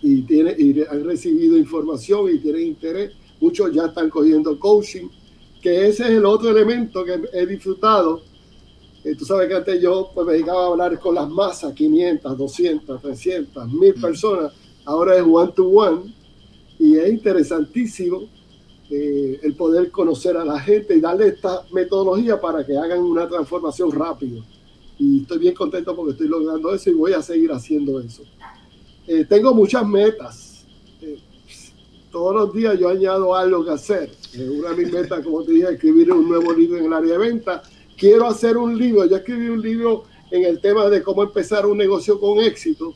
y, 0.00 0.22
tiene, 0.22 0.54
y 0.56 0.82
han 0.82 1.04
recibido 1.04 1.56
información 1.56 2.32
y 2.32 2.38
tienen 2.38 2.68
interés. 2.68 3.12
Muchos 3.40 3.72
ya 3.72 3.86
están 3.86 4.08
cogiendo 4.08 4.58
coaching 4.58 5.08
que 5.60 5.88
ese 5.88 6.04
es 6.04 6.10
el 6.10 6.26
otro 6.26 6.50
elemento 6.50 7.04
que 7.04 7.20
he 7.32 7.46
disfrutado. 7.46 8.22
Eh, 9.04 9.14
tú 9.16 9.24
sabes 9.24 9.48
que 9.48 9.54
antes 9.54 9.80
yo 9.80 10.10
pues, 10.12 10.26
me 10.26 10.32
dedicaba 10.34 10.64
a 10.64 10.66
hablar 10.68 10.98
con 10.98 11.14
las 11.14 11.28
masas, 11.28 11.72
500, 11.72 12.36
200, 12.36 13.00
300, 13.00 13.72
1000 13.72 13.94
personas. 13.94 14.52
Ahora 14.84 15.16
es 15.16 15.22
one 15.22 15.52
to 15.52 15.68
one 15.68 16.14
y 16.78 16.96
es 16.96 17.08
interesantísimo 17.08 18.28
eh, 18.90 19.40
el 19.42 19.54
poder 19.54 19.90
conocer 19.90 20.36
a 20.36 20.44
la 20.44 20.58
gente 20.58 20.96
y 20.96 21.00
darle 21.00 21.28
esta 21.28 21.64
metodología 21.72 22.40
para 22.40 22.66
que 22.66 22.76
hagan 22.76 23.00
una 23.00 23.28
transformación 23.28 23.92
rápido. 23.92 24.44
Y 25.02 25.22
estoy 25.22 25.38
bien 25.38 25.54
contento 25.54 25.96
porque 25.96 26.12
estoy 26.12 26.28
logrando 26.28 26.72
eso 26.72 26.88
y 26.88 26.94
voy 26.94 27.12
a 27.12 27.20
seguir 27.22 27.50
haciendo 27.50 27.98
eso. 27.98 28.22
Eh, 29.08 29.24
tengo 29.28 29.52
muchas 29.52 29.84
metas 29.84 30.64
todos 32.12 32.34
los 32.34 32.54
días 32.54 32.78
yo 32.78 32.90
añado 32.90 33.34
algo 33.34 33.64
que 33.64 33.70
hacer. 33.72 34.10
Una 34.38 34.70
de 34.70 34.84
mis 34.84 34.92
metas, 34.92 35.24
como 35.24 35.42
te 35.42 35.52
dije, 35.52 35.72
escribir 35.72 36.12
un 36.12 36.28
nuevo 36.28 36.52
libro 36.52 36.78
en 36.78 36.84
el 36.84 36.92
área 36.92 37.12
de 37.12 37.18
venta. 37.18 37.62
Quiero 37.96 38.28
hacer 38.28 38.56
un 38.58 38.78
libro. 38.78 39.06
Yo 39.06 39.16
escribí 39.16 39.48
un 39.48 39.60
libro 39.62 40.04
en 40.30 40.44
el 40.44 40.60
tema 40.60 40.88
de 40.88 41.02
cómo 41.02 41.22
empezar 41.22 41.66
un 41.66 41.78
negocio 41.78 42.20
con 42.20 42.38
éxito. 42.38 42.94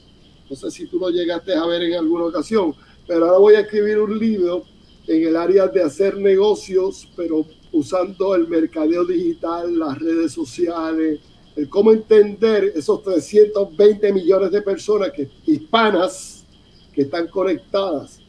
No 0.49 0.55
sé 0.55 0.71
si 0.71 0.87
tú 0.87 0.99
lo 0.99 1.09
llegaste 1.09 1.55
a 1.55 1.67
ver 1.67 1.83
en 1.83 1.95
alguna 1.95 2.27
ocasión, 2.27 2.75
pero 3.07 3.25
ahora 3.25 3.39
voy 3.39 3.55
a 3.55 3.61
escribir 3.61 3.99
un 3.99 4.17
libro 4.19 4.65
en 5.09 5.27
el 5.27 5.37
área 5.37 5.67
de 5.67 5.83
hacer 5.83 6.19
negocios, 6.19 7.09
pero 7.17 7.47
usando 7.73 8.35
el 8.35 8.47
mercadeo 8.47 9.05
digital, 9.05 9.79
las 9.79 9.99
redes 9.99 10.33
sociales, 10.33 11.21
el 11.57 11.69
cómo 11.71 11.91
entender 11.91 12.73
esos 12.75 13.03
320 13.03 14.13
millones 14.13 14.51
de 14.51 14.63
personas 14.63 15.11
que, 15.11 15.29
hispanas 15.47 16.45
que 16.93 17.03
están 17.03 17.29
conectadas 17.29 18.21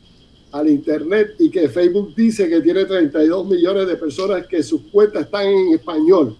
al 0.51 0.69
Internet 0.69 1.35
y 1.37 1.49
que 1.49 1.67
Facebook 1.67 2.15
dice 2.15 2.49
que 2.49 2.61
tiene 2.61 2.85
32 2.85 3.45
millones 3.45 3.87
de 3.87 3.97
personas 3.97 4.47
que 4.47 4.63
sus 4.63 4.81
cuentas 4.83 5.25
están 5.25 5.45
en 5.45 5.73
español. 5.73 6.37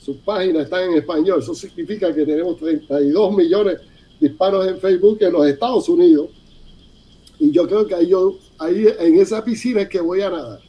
Sus 0.00 0.18
páginas 0.18 0.64
están 0.64 0.92
en 0.92 0.98
español. 0.98 1.40
Eso 1.40 1.54
significa 1.54 2.14
que 2.14 2.24
tenemos 2.24 2.56
32 2.58 3.36
millones 3.36 3.80
de 4.20 4.28
hispanos 4.28 4.68
en 4.68 4.78
Facebook 4.78 5.18
en 5.20 5.32
los 5.32 5.46
Estados 5.48 5.88
Unidos. 5.88 6.30
Y 7.40 7.50
yo 7.50 7.66
creo 7.66 7.86
que 7.86 7.94
ahí, 7.96 8.08
yo, 8.08 8.38
ahí 8.58 8.86
en 9.00 9.18
esa 9.18 9.44
piscina 9.44 9.82
es 9.82 9.88
que 9.88 10.00
voy 10.00 10.22
a 10.22 10.30
nadar. 10.30 10.60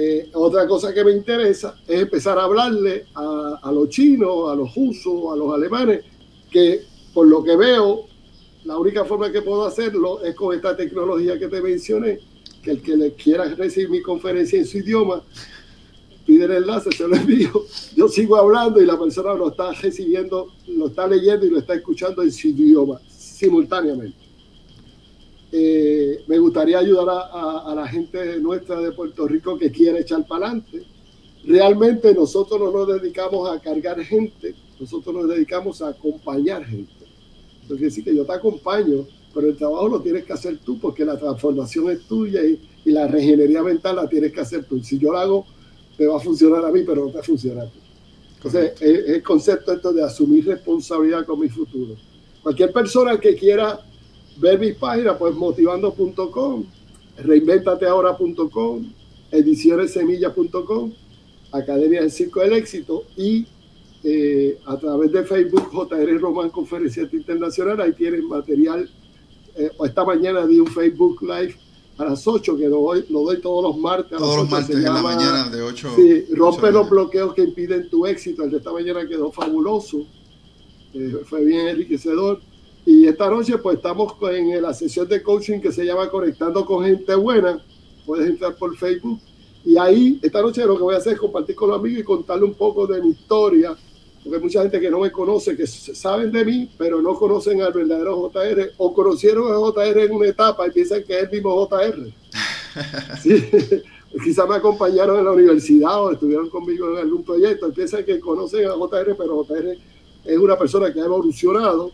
Eh, 0.00 0.30
otra 0.34 0.64
cosa 0.68 0.94
que 0.94 1.02
me 1.02 1.10
interesa 1.10 1.74
es 1.84 2.02
empezar 2.02 2.38
a 2.38 2.44
hablarle 2.44 3.06
a, 3.16 3.58
a 3.60 3.72
los 3.72 3.88
chinos, 3.88 4.48
a 4.48 4.54
los 4.54 4.72
rusos, 4.72 5.32
a 5.32 5.34
los 5.34 5.52
alemanes, 5.52 6.04
que 6.52 6.82
por 7.12 7.26
lo 7.26 7.42
que 7.42 7.56
veo 7.56 8.04
la 8.64 8.78
única 8.78 9.04
forma 9.04 9.32
que 9.32 9.42
puedo 9.42 9.64
hacerlo 9.64 10.22
es 10.22 10.36
con 10.36 10.54
esta 10.54 10.76
tecnología 10.76 11.36
que 11.36 11.48
te 11.48 11.60
mencioné, 11.60 12.20
que 12.62 12.70
el 12.70 12.80
que 12.80 12.96
le 12.96 13.14
quiera 13.14 13.52
recibir 13.56 13.90
mi 13.90 14.00
conferencia 14.00 14.60
en 14.60 14.66
su 14.66 14.78
idioma, 14.78 15.20
pide 16.24 16.44
el 16.44 16.52
enlace, 16.52 16.92
se 16.92 17.08
lo 17.08 17.16
envío, 17.16 17.50
yo 17.96 18.06
sigo 18.06 18.36
hablando 18.36 18.80
y 18.80 18.86
la 18.86 18.96
persona 18.96 19.34
lo 19.34 19.48
está 19.48 19.72
recibiendo, 19.72 20.52
lo 20.68 20.86
está 20.86 21.08
leyendo 21.08 21.44
y 21.44 21.50
lo 21.50 21.58
está 21.58 21.74
escuchando 21.74 22.22
en 22.22 22.30
su 22.30 22.46
idioma 22.46 23.00
simultáneamente. 23.08 24.27
Eh, 25.50 26.24
me 26.26 26.38
gustaría 26.38 26.78
ayudar 26.78 27.08
a, 27.08 27.70
a, 27.70 27.74
la 27.74 27.88
gente 27.88 28.38
nuestra 28.38 28.80
de 28.80 28.92
Puerto 28.92 29.26
Rico 29.26 29.58
que 29.58 29.70
quiere 29.70 30.00
echar 30.00 30.26
para 30.26 30.46
adelante. 30.46 30.82
Realmente 31.44 32.12
nosotros 32.12 32.60
no 32.60 32.70
nos 32.70 33.00
dedicamos 33.00 33.50
a 33.50 33.58
cargar 33.58 33.98
gente, 34.02 34.54
nosotros 34.78 35.14
nos 35.14 35.28
dedicamos 35.28 35.80
a 35.80 35.88
acompañar 35.88 36.64
gente. 36.64 36.98
Quiere 37.66 37.84
decir 37.84 38.04
que 38.04 38.14
yo 38.14 38.24
te 38.24 38.32
acompaño, 38.32 39.06
pero 39.34 39.48
el 39.48 39.56
trabajo 39.56 39.88
lo 39.88 40.00
tienes 40.00 40.24
que 40.24 40.32
hacer 40.32 40.58
tú 40.58 40.78
porque 40.78 41.04
la 41.04 41.18
transformación 41.18 41.90
es 41.90 42.00
tuya 42.06 42.42
y, 42.42 42.60
la 42.86 43.06
regenería 43.06 43.62
mental 43.62 43.96
la 43.96 44.08
tienes 44.08 44.32
que 44.32 44.40
hacer 44.40 44.64
tú. 44.64 44.82
Si 44.82 44.98
yo 44.98 45.12
lo 45.12 45.18
hago, 45.18 45.46
me 45.98 46.06
va 46.06 46.16
a 46.16 46.20
funcionar 46.20 46.64
a 46.64 46.72
mí, 46.72 46.84
pero 46.86 47.04
no 47.04 47.12
te 47.12 47.22
funciona 47.22 47.62
a 47.62 47.66
ti. 47.66 47.78
Entonces, 48.36 48.72
es, 48.80 49.08
el 49.10 49.22
concepto 49.22 49.74
esto 49.74 49.92
de 49.92 50.02
asumir 50.02 50.46
responsabilidad 50.46 51.26
con 51.26 51.38
mi 51.38 51.50
futuro. 51.50 51.96
Cualquier 52.42 52.72
persona 52.72 53.20
que 53.20 53.34
quiera 53.34 53.78
ver 54.38 54.58
mis 54.58 54.74
páginas, 54.74 55.16
pues 55.18 55.34
motivando.com, 55.34 56.64
reinventateahora.com, 57.18 58.92
edicionessemilla.com, 59.30 60.92
Academia 61.52 62.02
del 62.02 62.10
Circo 62.10 62.40
del 62.40 62.52
Éxito 62.54 63.04
y 63.16 63.46
eh, 64.04 64.58
a 64.66 64.76
través 64.76 65.10
de 65.10 65.24
Facebook 65.24 65.70
JR 65.72 66.18
Román 66.20 66.50
Conferencia 66.50 67.08
Internacional. 67.12 67.80
Ahí 67.80 67.92
tienen 67.92 68.28
material. 68.28 68.88
Eh, 69.56 69.70
esta 69.84 70.04
mañana 70.04 70.46
di 70.46 70.60
un 70.60 70.68
Facebook 70.68 71.20
Live 71.22 71.56
a 71.98 72.04
las 72.04 72.26
8, 72.26 72.56
que 72.56 72.68
lo 72.68 72.80
doy, 72.80 73.04
lo 73.10 73.22
doy 73.22 73.40
todos 73.40 73.62
los 73.64 73.76
martes. 73.76 74.16
todos 74.16 74.36
los 74.36 74.48
martes 74.48 74.76
en 74.76 74.84
la 74.84 75.02
mañana 75.02 75.48
de 75.48 75.62
8. 75.62 75.88
Sí, 75.96 76.26
rompe 76.34 76.70
los 76.70 76.88
bloqueos 76.88 77.34
que 77.34 77.42
impiden 77.42 77.90
tu 77.90 78.06
éxito. 78.06 78.44
El 78.44 78.52
de 78.52 78.58
esta 78.58 78.72
mañana 78.72 79.06
quedó 79.08 79.32
fabuloso. 79.32 80.06
Eh, 80.94 81.22
fue 81.24 81.44
bien 81.44 81.68
enriquecedor. 81.68 82.40
Y 82.84 83.06
esta 83.06 83.28
noche 83.28 83.58
pues 83.58 83.76
estamos 83.76 84.14
en 84.30 84.62
la 84.62 84.72
sesión 84.72 85.06
de 85.08 85.22
coaching 85.22 85.60
que 85.60 85.72
se 85.72 85.84
llama 85.84 86.08
Conectando 86.08 86.64
con 86.64 86.84
Gente 86.84 87.14
Buena. 87.14 87.62
Puedes 88.06 88.28
entrar 88.28 88.56
por 88.56 88.76
Facebook. 88.76 89.20
Y 89.64 89.76
ahí, 89.76 90.18
esta 90.22 90.40
noche 90.40 90.64
lo 90.64 90.76
que 90.76 90.82
voy 90.82 90.94
a 90.94 90.98
hacer 90.98 91.14
es 91.14 91.18
compartir 91.18 91.54
con 91.54 91.68
los 91.68 91.78
amigos 91.78 92.00
y 92.00 92.04
contarle 92.04 92.44
un 92.44 92.54
poco 92.54 92.86
de 92.86 93.02
mi 93.02 93.10
historia 93.10 93.76
porque 94.22 94.36
hay 94.36 94.42
mucha 94.42 94.62
gente 94.62 94.80
que 94.80 94.90
no 94.90 95.00
me 95.00 95.12
conoce, 95.12 95.56
que 95.56 95.66
saben 95.66 96.30
de 96.30 96.44
mí, 96.44 96.70
pero 96.76 97.00
no 97.00 97.14
conocen 97.14 97.62
al 97.62 97.72
verdadero 97.72 98.30
JR, 98.30 98.72
o 98.76 98.92
conocieron 98.92 99.52
a 99.52 99.56
JR 99.56 100.00
en 100.00 100.12
una 100.12 100.28
etapa 100.28 100.66
y 100.66 100.70
piensan 100.70 101.02
que 101.04 101.16
es 101.16 101.24
el 101.24 101.30
mismo 101.30 101.66
JR. 101.66 102.12
Sí. 103.22 103.44
Quizás 104.24 104.48
me 104.48 104.56
acompañaron 104.56 105.18
en 105.18 105.24
la 105.24 105.32
universidad 105.32 106.02
o 106.02 106.12
estuvieron 106.12 106.48
conmigo 106.48 106.90
en 106.90 106.98
algún 106.98 107.24
proyecto, 107.24 107.72
piensan 107.72 108.04
que 108.04 108.20
conocen 108.20 108.66
a 108.66 108.74
JR, 108.74 109.16
pero 109.16 109.44
JR 109.44 109.78
es 110.24 110.38
una 110.38 110.56
persona 110.56 110.92
que 110.92 111.00
ha 111.00 111.04
evolucionado, 111.04 111.90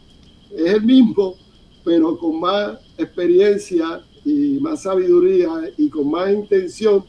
es 0.56 0.74
el 0.74 0.82
mismo, 0.82 1.36
pero 1.84 2.16
con 2.18 2.40
más 2.40 2.78
experiencia 2.96 4.02
y 4.24 4.58
más 4.60 4.82
sabiduría 4.82 5.48
y 5.76 5.88
con 5.88 6.10
más 6.10 6.32
intención 6.32 7.04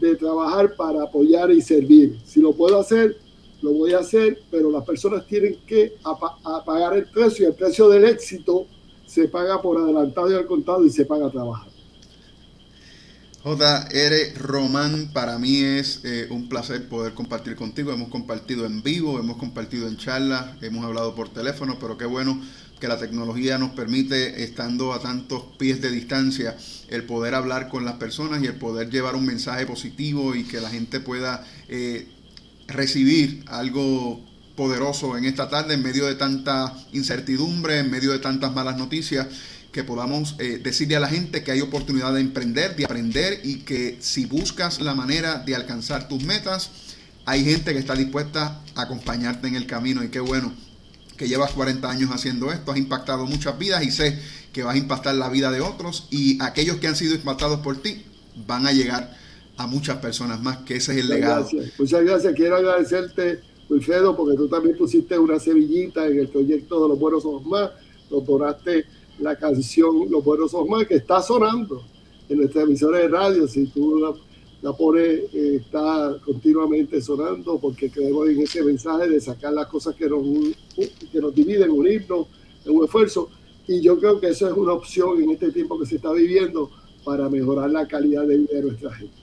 de 0.00 0.16
trabajar 0.16 0.74
para 0.76 1.02
apoyar 1.02 1.50
y 1.50 1.60
servir. 1.60 2.18
Si 2.24 2.40
lo 2.40 2.52
puedo 2.52 2.78
hacer, 2.80 3.16
lo 3.62 3.72
voy 3.72 3.92
a 3.92 3.98
hacer, 3.98 4.40
pero 4.50 4.70
las 4.70 4.84
personas 4.84 5.26
tienen 5.26 5.56
que 5.66 5.94
pagar 6.64 6.96
el 6.96 7.06
precio 7.06 7.46
y 7.46 7.48
el 7.48 7.54
precio 7.54 7.88
del 7.88 8.04
éxito 8.04 8.66
se 9.06 9.28
paga 9.28 9.60
por 9.60 9.78
adelantado 9.78 10.30
y 10.30 10.34
al 10.34 10.46
contado 10.46 10.84
y 10.84 10.90
se 10.90 11.04
paga 11.04 11.30
trabajar. 11.30 11.72
J.R. 13.42 14.34
Román, 14.38 15.10
para 15.12 15.36
mí 15.36 15.58
es 15.58 16.04
eh, 16.04 16.28
un 16.30 16.48
placer 16.48 16.88
poder 16.88 17.12
compartir 17.12 17.56
contigo. 17.56 17.92
Hemos 17.92 18.08
compartido 18.08 18.66
en 18.66 18.84
vivo, 18.84 19.18
hemos 19.18 19.36
compartido 19.36 19.88
en 19.88 19.96
charlas, 19.96 20.62
hemos 20.62 20.84
hablado 20.84 21.16
por 21.16 21.28
teléfono, 21.28 21.76
pero 21.80 21.98
qué 21.98 22.06
bueno 22.06 22.40
que 22.82 22.88
la 22.88 22.98
tecnología 22.98 23.58
nos 23.58 23.70
permite, 23.70 24.42
estando 24.42 24.92
a 24.92 25.00
tantos 25.00 25.44
pies 25.56 25.80
de 25.80 25.88
distancia, 25.92 26.56
el 26.88 27.04
poder 27.04 27.36
hablar 27.36 27.68
con 27.68 27.84
las 27.84 27.94
personas 27.94 28.42
y 28.42 28.46
el 28.46 28.56
poder 28.56 28.90
llevar 28.90 29.14
un 29.14 29.24
mensaje 29.24 29.66
positivo 29.66 30.34
y 30.34 30.42
que 30.42 30.60
la 30.60 30.68
gente 30.68 30.98
pueda 30.98 31.46
eh, 31.68 32.08
recibir 32.66 33.44
algo 33.46 34.20
poderoso 34.56 35.16
en 35.16 35.26
esta 35.26 35.48
tarde 35.48 35.74
en 35.74 35.82
medio 35.84 36.06
de 36.06 36.16
tanta 36.16 36.74
incertidumbre, 36.92 37.78
en 37.78 37.88
medio 37.88 38.10
de 38.10 38.18
tantas 38.18 38.52
malas 38.52 38.76
noticias 38.76 39.28
que 39.70 39.84
podamos 39.84 40.34
eh, 40.40 40.58
decirle 40.60 40.96
a 40.96 41.00
la 41.00 41.08
gente 41.08 41.44
que 41.44 41.52
hay 41.52 41.60
oportunidad 41.60 42.12
de 42.12 42.20
emprender, 42.20 42.74
de 42.74 42.84
aprender 42.84 43.42
y 43.44 43.58
que 43.60 43.96
si 44.00 44.26
buscas 44.26 44.80
la 44.80 44.96
manera 44.96 45.38
de 45.38 45.54
alcanzar 45.54 46.08
tus 46.08 46.24
metas, 46.24 46.70
hay 47.26 47.44
gente 47.44 47.74
que 47.74 47.78
está 47.78 47.94
dispuesta 47.94 48.60
a 48.74 48.82
acompañarte 48.82 49.46
en 49.46 49.54
el 49.54 49.68
camino 49.68 50.02
y 50.02 50.08
qué 50.08 50.18
bueno 50.18 50.52
que 51.22 51.28
llevas 51.28 51.52
40 51.52 51.88
años 51.88 52.10
haciendo 52.10 52.50
esto, 52.50 52.72
has 52.72 52.78
impactado 52.78 53.26
muchas 53.26 53.56
vidas 53.56 53.84
y 53.84 53.92
sé 53.92 54.18
que 54.52 54.64
vas 54.64 54.74
a 54.74 54.78
impactar 54.78 55.14
la 55.14 55.28
vida 55.28 55.52
de 55.52 55.60
otros 55.60 56.08
y 56.10 56.42
aquellos 56.42 56.78
que 56.78 56.88
han 56.88 56.96
sido 56.96 57.14
impactados 57.14 57.60
por 57.60 57.76
ti 57.76 58.02
van 58.44 58.66
a 58.66 58.72
llegar 58.72 59.16
a 59.56 59.68
muchas 59.68 59.98
personas 59.98 60.42
más, 60.42 60.58
que 60.58 60.76
ese 60.76 60.92
es 60.92 60.98
el 60.98 61.08
legado. 61.08 61.48
Muchas 61.78 62.04
gracias, 62.04 62.34
quiero 62.34 62.56
agradecerte, 62.56 63.40
Wilfredo, 63.68 64.16
porque 64.16 64.36
tú 64.36 64.48
también 64.48 64.76
pusiste 64.76 65.16
una 65.16 65.38
semillita 65.38 66.08
en 66.08 66.18
el 66.18 66.28
proyecto 66.28 66.82
de 66.82 66.88
los 66.88 66.98
buenos 66.98 67.24
ojos 67.24 67.46
más, 67.46 67.70
nos 68.10 68.26
donaste 68.26 68.84
la 69.20 69.36
canción 69.36 70.10
Los 70.10 70.24
Buenos 70.24 70.52
Ojos 70.54 70.86
que 70.86 70.96
está 70.96 71.22
sonando 71.22 71.84
en 72.28 72.38
nuestra 72.38 72.62
emisora 72.62 72.98
de 72.98 73.08
radio. 73.08 73.46
Si 73.46 73.66
tú 73.66 74.16
la, 74.62 74.72
pones, 74.72 75.20
eh, 75.34 75.56
está 75.60 76.16
continuamente 76.24 77.02
sonando 77.02 77.58
porque 77.58 77.90
creemos 77.90 78.28
en 78.28 78.40
ese 78.40 78.62
mensaje 78.62 79.08
de 79.08 79.20
sacar 79.20 79.52
las 79.52 79.66
cosas 79.66 79.94
que 79.94 80.08
nos, 80.08 80.22
que 80.76 81.20
nos 81.20 81.34
dividen, 81.34 81.70
unirnos 81.70 82.28
en 82.64 82.76
un 82.76 82.84
esfuerzo. 82.84 83.28
Y 83.66 83.80
yo 83.80 83.98
creo 83.98 84.20
que 84.20 84.28
eso 84.28 84.48
es 84.48 84.56
una 84.56 84.72
opción 84.72 85.22
en 85.22 85.30
este 85.30 85.50
tiempo 85.52 85.78
que 85.78 85.86
se 85.86 85.96
está 85.96 86.12
viviendo 86.12 86.70
para 87.04 87.28
mejorar 87.28 87.70
la 87.70 87.86
calidad 87.86 88.26
de 88.26 88.38
vida 88.38 88.54
de 88.54 88.62
nuestra 88.62 88.94
gente. 88.94 89.14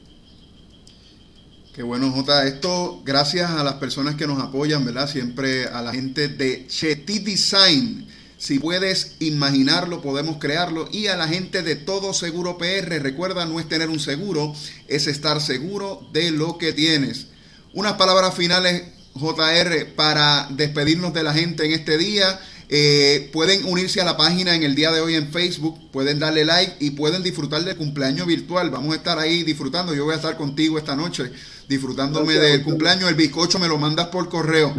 Qué 1.73 1.83
bueno, 1.83 2.11
Jota. 2.11 2.45
Esto 2.45 3.01
gracias 3.05 3.49
a 3.51 3.63
las 3.63 3.75
personas 3.75 4.15
que 4.15 4.27
nos 4.27 4.39
apoyan, 4.39 4.83
¿verdad? 4.83 5.07
Siempre 5.07 5.65
a 5.65 5.81
la 5.81 5.93
gente 5.93 6.27
de 6.27 6.67
Chetty 6.67 7.19
Design 7.19 8.05
si 8.39 8.57
puedes 8.57 9.17
imaginarlo, 9.19 10.01
podemos 10.01 10.37
crearlo. 10.37 10.87
Y 10.93 11.07
a 11.07 11.17
la 11.17 11.27
gente 11.27 11.61
de 11.61 11.75
Todo 11.75 12.13
Seguro 12.13 12.57
PR, 12.57 13.03
recuerda, 13.03 13.45
no 13.45 13.59
es 13.59 13.67
tener 13.67 13.89
un 13.89 13.99
seguro, 13.99 14.55
es 14.87 15.07
estar 15.07 15.41
seguro 15.41 16.07
de 16.13 16.31
lo 16.31 16.57
que 16.57 16.71
tienes. 16.71 17.27
Unas 17.73 17.93
palabras 17.93 18.33
finales, 18.33 18.83
JR, 19.13 19.85
para 19.93 20.47
despedirnos 20.51 21.13
de 21.13 21.23
la 21.23 21.33
gente 21.33 21.65
en 21.65 21.73
este 21.73 21.97
día. 21.97 22.39
Eh, 22.69 23.29
pueden 23.33 23.65
unirse 23.65 23.99
a 23.99 24.05
la 24.05 24.15
página 24.15 24.55
en 24.55 24.63
el 24.63 24.73
día 24.73 24.91
de 24.91 25.01
hoy 25.01 25.15
en 25.15 25.33
Facebook, 25.33 25.91
pueden 25.91 26.19
darle 26.19 26.45
like 26.45 26.75
y 26.79 26.91
pueden 26.91 27.23
disfrutar 27.23 27.65
del 27.65 27.75
cumpleaños 27.75 28.25
virtual. 28.25 28.69
Vamos 28.69 28.93
a 28.93 28.97
estar 28.97 29.19
ahí 29.19 29.43
disfrutando. 29.43 29.93
Yo 29.93 30.05
voy 30.05 30.13
a 30.13 30.17
estar 30.17 30.37
contigo 30.37 30.77
esta 30.77 30.95
noche 30.95 31.29
disfrutándome 31.67 32.35
del 32.35 32.63
cumpleaños. 32.63 33.09
El 33.09 33.15
bizcocho 33.15 33.59
me 33.59 33.67
lo 33.67 33.77
mandas 33.77 34.07
por 34.07 34.29
correo. 34.29 34.73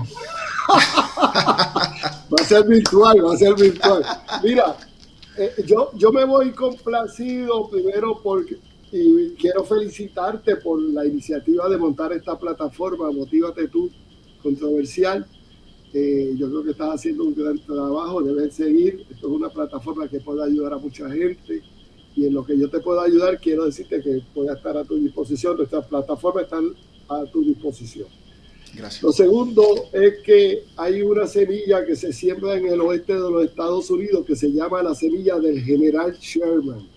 va 2.33 2.43
a 2.43 2.45
ser 2.45 2.67
virtual, 2.67 3.25
va 3.25 3.35
a 3.35 3.37
ser 3.37 3.55
virtual. 3.55 4.03
Mira, 4.43 4.77
eh, 5.37 5.55
yo, 5.67 5.91
yo 5.95 6.13
me 6.13 6.25
voy 6.25 6.53
complacido 6.53 7.69
primero 7.69 8.21
porque 8.23 8.59
y 8.93 9.31
quiero 9.35 9.65
felicitarte 9.65 10.57
por 10.57 10.83
la 10.83 11.07
iniciativa 11.07 11.69
de 11.69 11.77
montar 11.77 12.13
esta 12.13 12.37
plataforma, 12.37 13.11
Motívate 13.13 13.69
tú, 13.69 13.89
controversial. 14.43 15.27
Eh, 15.93 16.35
yo 16.37 16.49
creo 16.49 16.65
que 16.65 16.71
estás 16.71 16.95
haciendo 16.95 17.25
un 17.25 17.35
gran 17.35 17.59
trabajo, 17.61 18.23
debes 18.23 18.55
seguir. 18.55 19.07
Esto 19.11 19.29
es 19.29 19.33
una 19.33 19.49
plataforma 19.49 20.09
que 20.09 20.21
puede 20.21 20.43
ayudar 20.45 20.73
a 20.73 20.79
mucha 20.79 21.09
gente 21.09 21.63
y 22.17 22.27
en 22.27 22.35
lo 22.35 22.45
que 22.45 22.59
yo 22.59 22.69
te 22.69 22.81
puedo 22.81 23.01
ayudar, 23.01 23.41
quiero 23.41 23.65
decirte 23.65 24.01
que 24.01 24.23
pueda 24.35 24.55
estar 24.55 24.77
a 24.77 24.85
tu 24.85 24.97
disposición. 24.97 25.57
Nuestras 25.57 25.87
plataformas 25.87 26.45
están 26.45 26.75
a 27.09 27.25
tu 27.27 27.43
disposición. 27.43 28.09
Lo 29.03 29.13
segundo 29.13 29.89
es 29.93 30.21
que 30.25 30.65
hay 30.77 31.03
una 31.03 31.27
semilla 31.27 31.85
que 31.85 31.97
se 31.97 32.13
siembra 32.13 32.57
en 32.57 32.67
el 32.67 32.81
oeste 32.81 33.15
de 33.15 33.19
los 33.19 33.45
Estados 33.45 33.91
Unidos 33.91 34.25
que 34.25 34.37
se 34.37 34.51
llama 34.53 34.83
la 34.83 34.95
semilla 34.95 35.39
del 35.39 35.61
general 35.61 36.17
Sherman. 36.19 36.89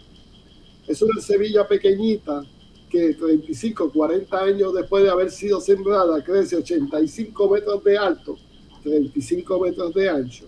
Es 0.87 1.01
una 1.01 1.19
semilla 1.19 1.67
pequeñita 1.67 2.43
que 2.89 3.15
35, 3.15 3.91
40 3.91 4.39
años 4.39 4.73
después 4.73 5.03
de 5.03 5.09
haber 5.09 5.31
sido 5.31 5.59
sembrada 5.59 6.23
crece 6.23 6.57
85 6.57 7.49
metros 7.49 7.83
de 7.83 7.97
alto, 7.97 8.37
35 8.83 9.59
metros 9.59 9.93
de 9.95 10.09
ancho. 10.09 10.45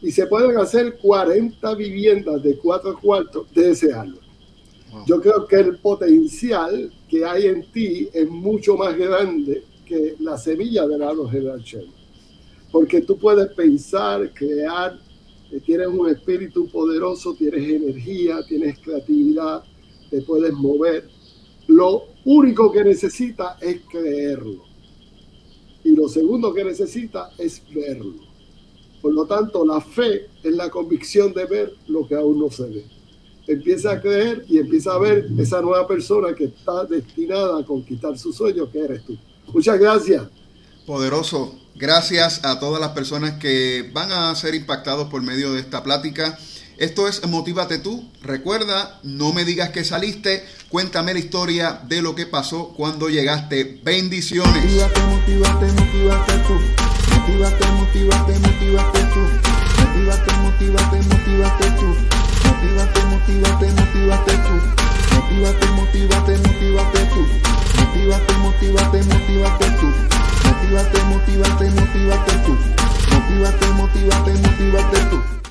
Y 0.00 0.10
se 0.10 0.26
pueden 0.26 0.56
hacer 0.56 0.96
40 0.96 1.74
viviendas 1.74 2.42
de 2.42 2.56
cuatro 2.56 2.98
cuartos 2.98 3.52
de 3.52 3.70
ese 3.70 3.92
árbol. 3.92 4.20
Yo 5.06 5.20
creo 5.20 5.46
que 5.46 5.56
el 5.56 5.78
potencial 5.78 6.90
que 7.10 7.24
hay 7.24 7.46
en 7.46 7.70
ti 7.70 8.08
es 8.14 8.28
mucho 8.28 8.76
más 8.76 8.96
grande 8.96 9.62
que 9.88 10.16
la 10.20 10.36
semilla 10.36 10.86
del 10.86 11.02
árbol 11.02 11.30
general. 11.30 11.64
Porque 12.70 13.00
tú 13.00 13.16
puedes 13.18 13.48
pensar, 13.54 14.32
crear, 14.34 14.98
eh, 15.50 15.60
tienes 15.64 15.88
un 15.88 16.08
espíritu 16.10 16.68
poderoso, 16.68 17.34
tienes 17.34 17.66
energía, 17.68 18.40
tienes 18.46 18.78
creatividad, 18.80 19.62
te 20.10 20.20
puedes 20.22 20.52
mover. 20.52 21.08
Lo 21.66 22.04
único 22.24 22.70
que 22.70 22.84
necesita 22.84 23.56
es 23.60 23.80
creerlo. 23.90 24.64
Y 25.84 25.96
lo 25.96 26.08
segundo 26.08 26.52
que 26.52 26.64
necesita 26.64 27.30
es 27.38 27.62
verlo. 27.74 28.14
Por 29.00 29.14
lo 29.14 29.26
tanto, 29.26 29.64
la 29.64 29.80
fe 29.80 30.26
es 30.42 30.52
la 30.52 30.68
convicción 30.68 31.32
de 31.32 31.46
ver 31.46 31.72
lo 31.86 32.06
que 32.06 32.14
aún 32.14 32.38
no 32.38 32.50
se 32.50 32.64
ve. 32.64 32.84
Empieza 33.46 33.92
a 33.92 34.00
creer 34.00 34.44
y 34.48 34.58
empieza 34.58 34.92
a 34.92 34.98
ver 34.98 35.26
esa 35.38 35.62
nueva 35.62 35.86
persona 35.86 36.34
que 36.34 36.44
está 36.44 36.84
destinada 36.84 37.60
a 37.60 37.64
conquistar 37.64 38.18
sus 38.18 38.36
sueños, 38.36 38.68
que 38.70 38.80
eres 38.80 39.04
tú. 39.04 39.16
Muchas 39.52 39.78
gracias. 39.78 40.22
Poderoso. 40.86 41.54
Gracias 41.74 42.44
a 42.44 42.58
todas 42.58 42.80
las 42.80 42.90
personas 42.90 43.34
que 43.34 43.88
van 43.92 44.10
a 44.10 44.34
ser 44.34 44.56
impactados 44.56 45.08
por 45.08 45.22
medio 45.22 45.52
de 45.52 45.60
esta 45.60 45.84
plática. 45.84 46.36
Esto 46.76 47.06
es 47.08 47.26
Motívate 47.26 47.78
tú. 47.78 48.08
Recuerda, 48.22 48.98
no 49.02 49.32
me 49.32 49.44
digas 49.44 49.70
que 49.70 49.84
saliste. 49.84 50.44
Cuéntame 50.68 51.12
la 51.12 51.20
historia 51.20 51.80
de 51.88 52.02
lo 52.02 52.14
que 52.14 52.26
pasó 52.26 52.68
cuando 52.76 53.08
llegaste. 53.08 53.80
Bendiciones. 53.84 54.64
Motívate, 54.64 55.00
motívate, 55.02 55.72
motívate 55.72 56.32
tú. 56.46 56.54
Motívate, 57.14 57.66
motívate, 57.72 58.38
motívate 58.38 59.00
tú. 59.12 59.20
Motívate, 59.78 60.32
motívate, 63.04 63.72
motívate 63.72 64.32
tú. 64.32 64.77
Motívate, 65.18 65.66
motívate, 65.74 66.38
motívate 66.38 67.00
tú. 67.10 67.26
Motívate, 67.76 68.34
motívate, 68.38 69.02
motívate 69.02 69.66
tú. 69.80 69.88
Motívate, 70.46 71.02
motívate, 71.10 71.70
motívate 71.74 72.34
tú. 72.46 72.54
Motívate, 73.10 73.66
motívate, 73.74 74.32
motívate 74.38 74.98
tú. 75.10 75.47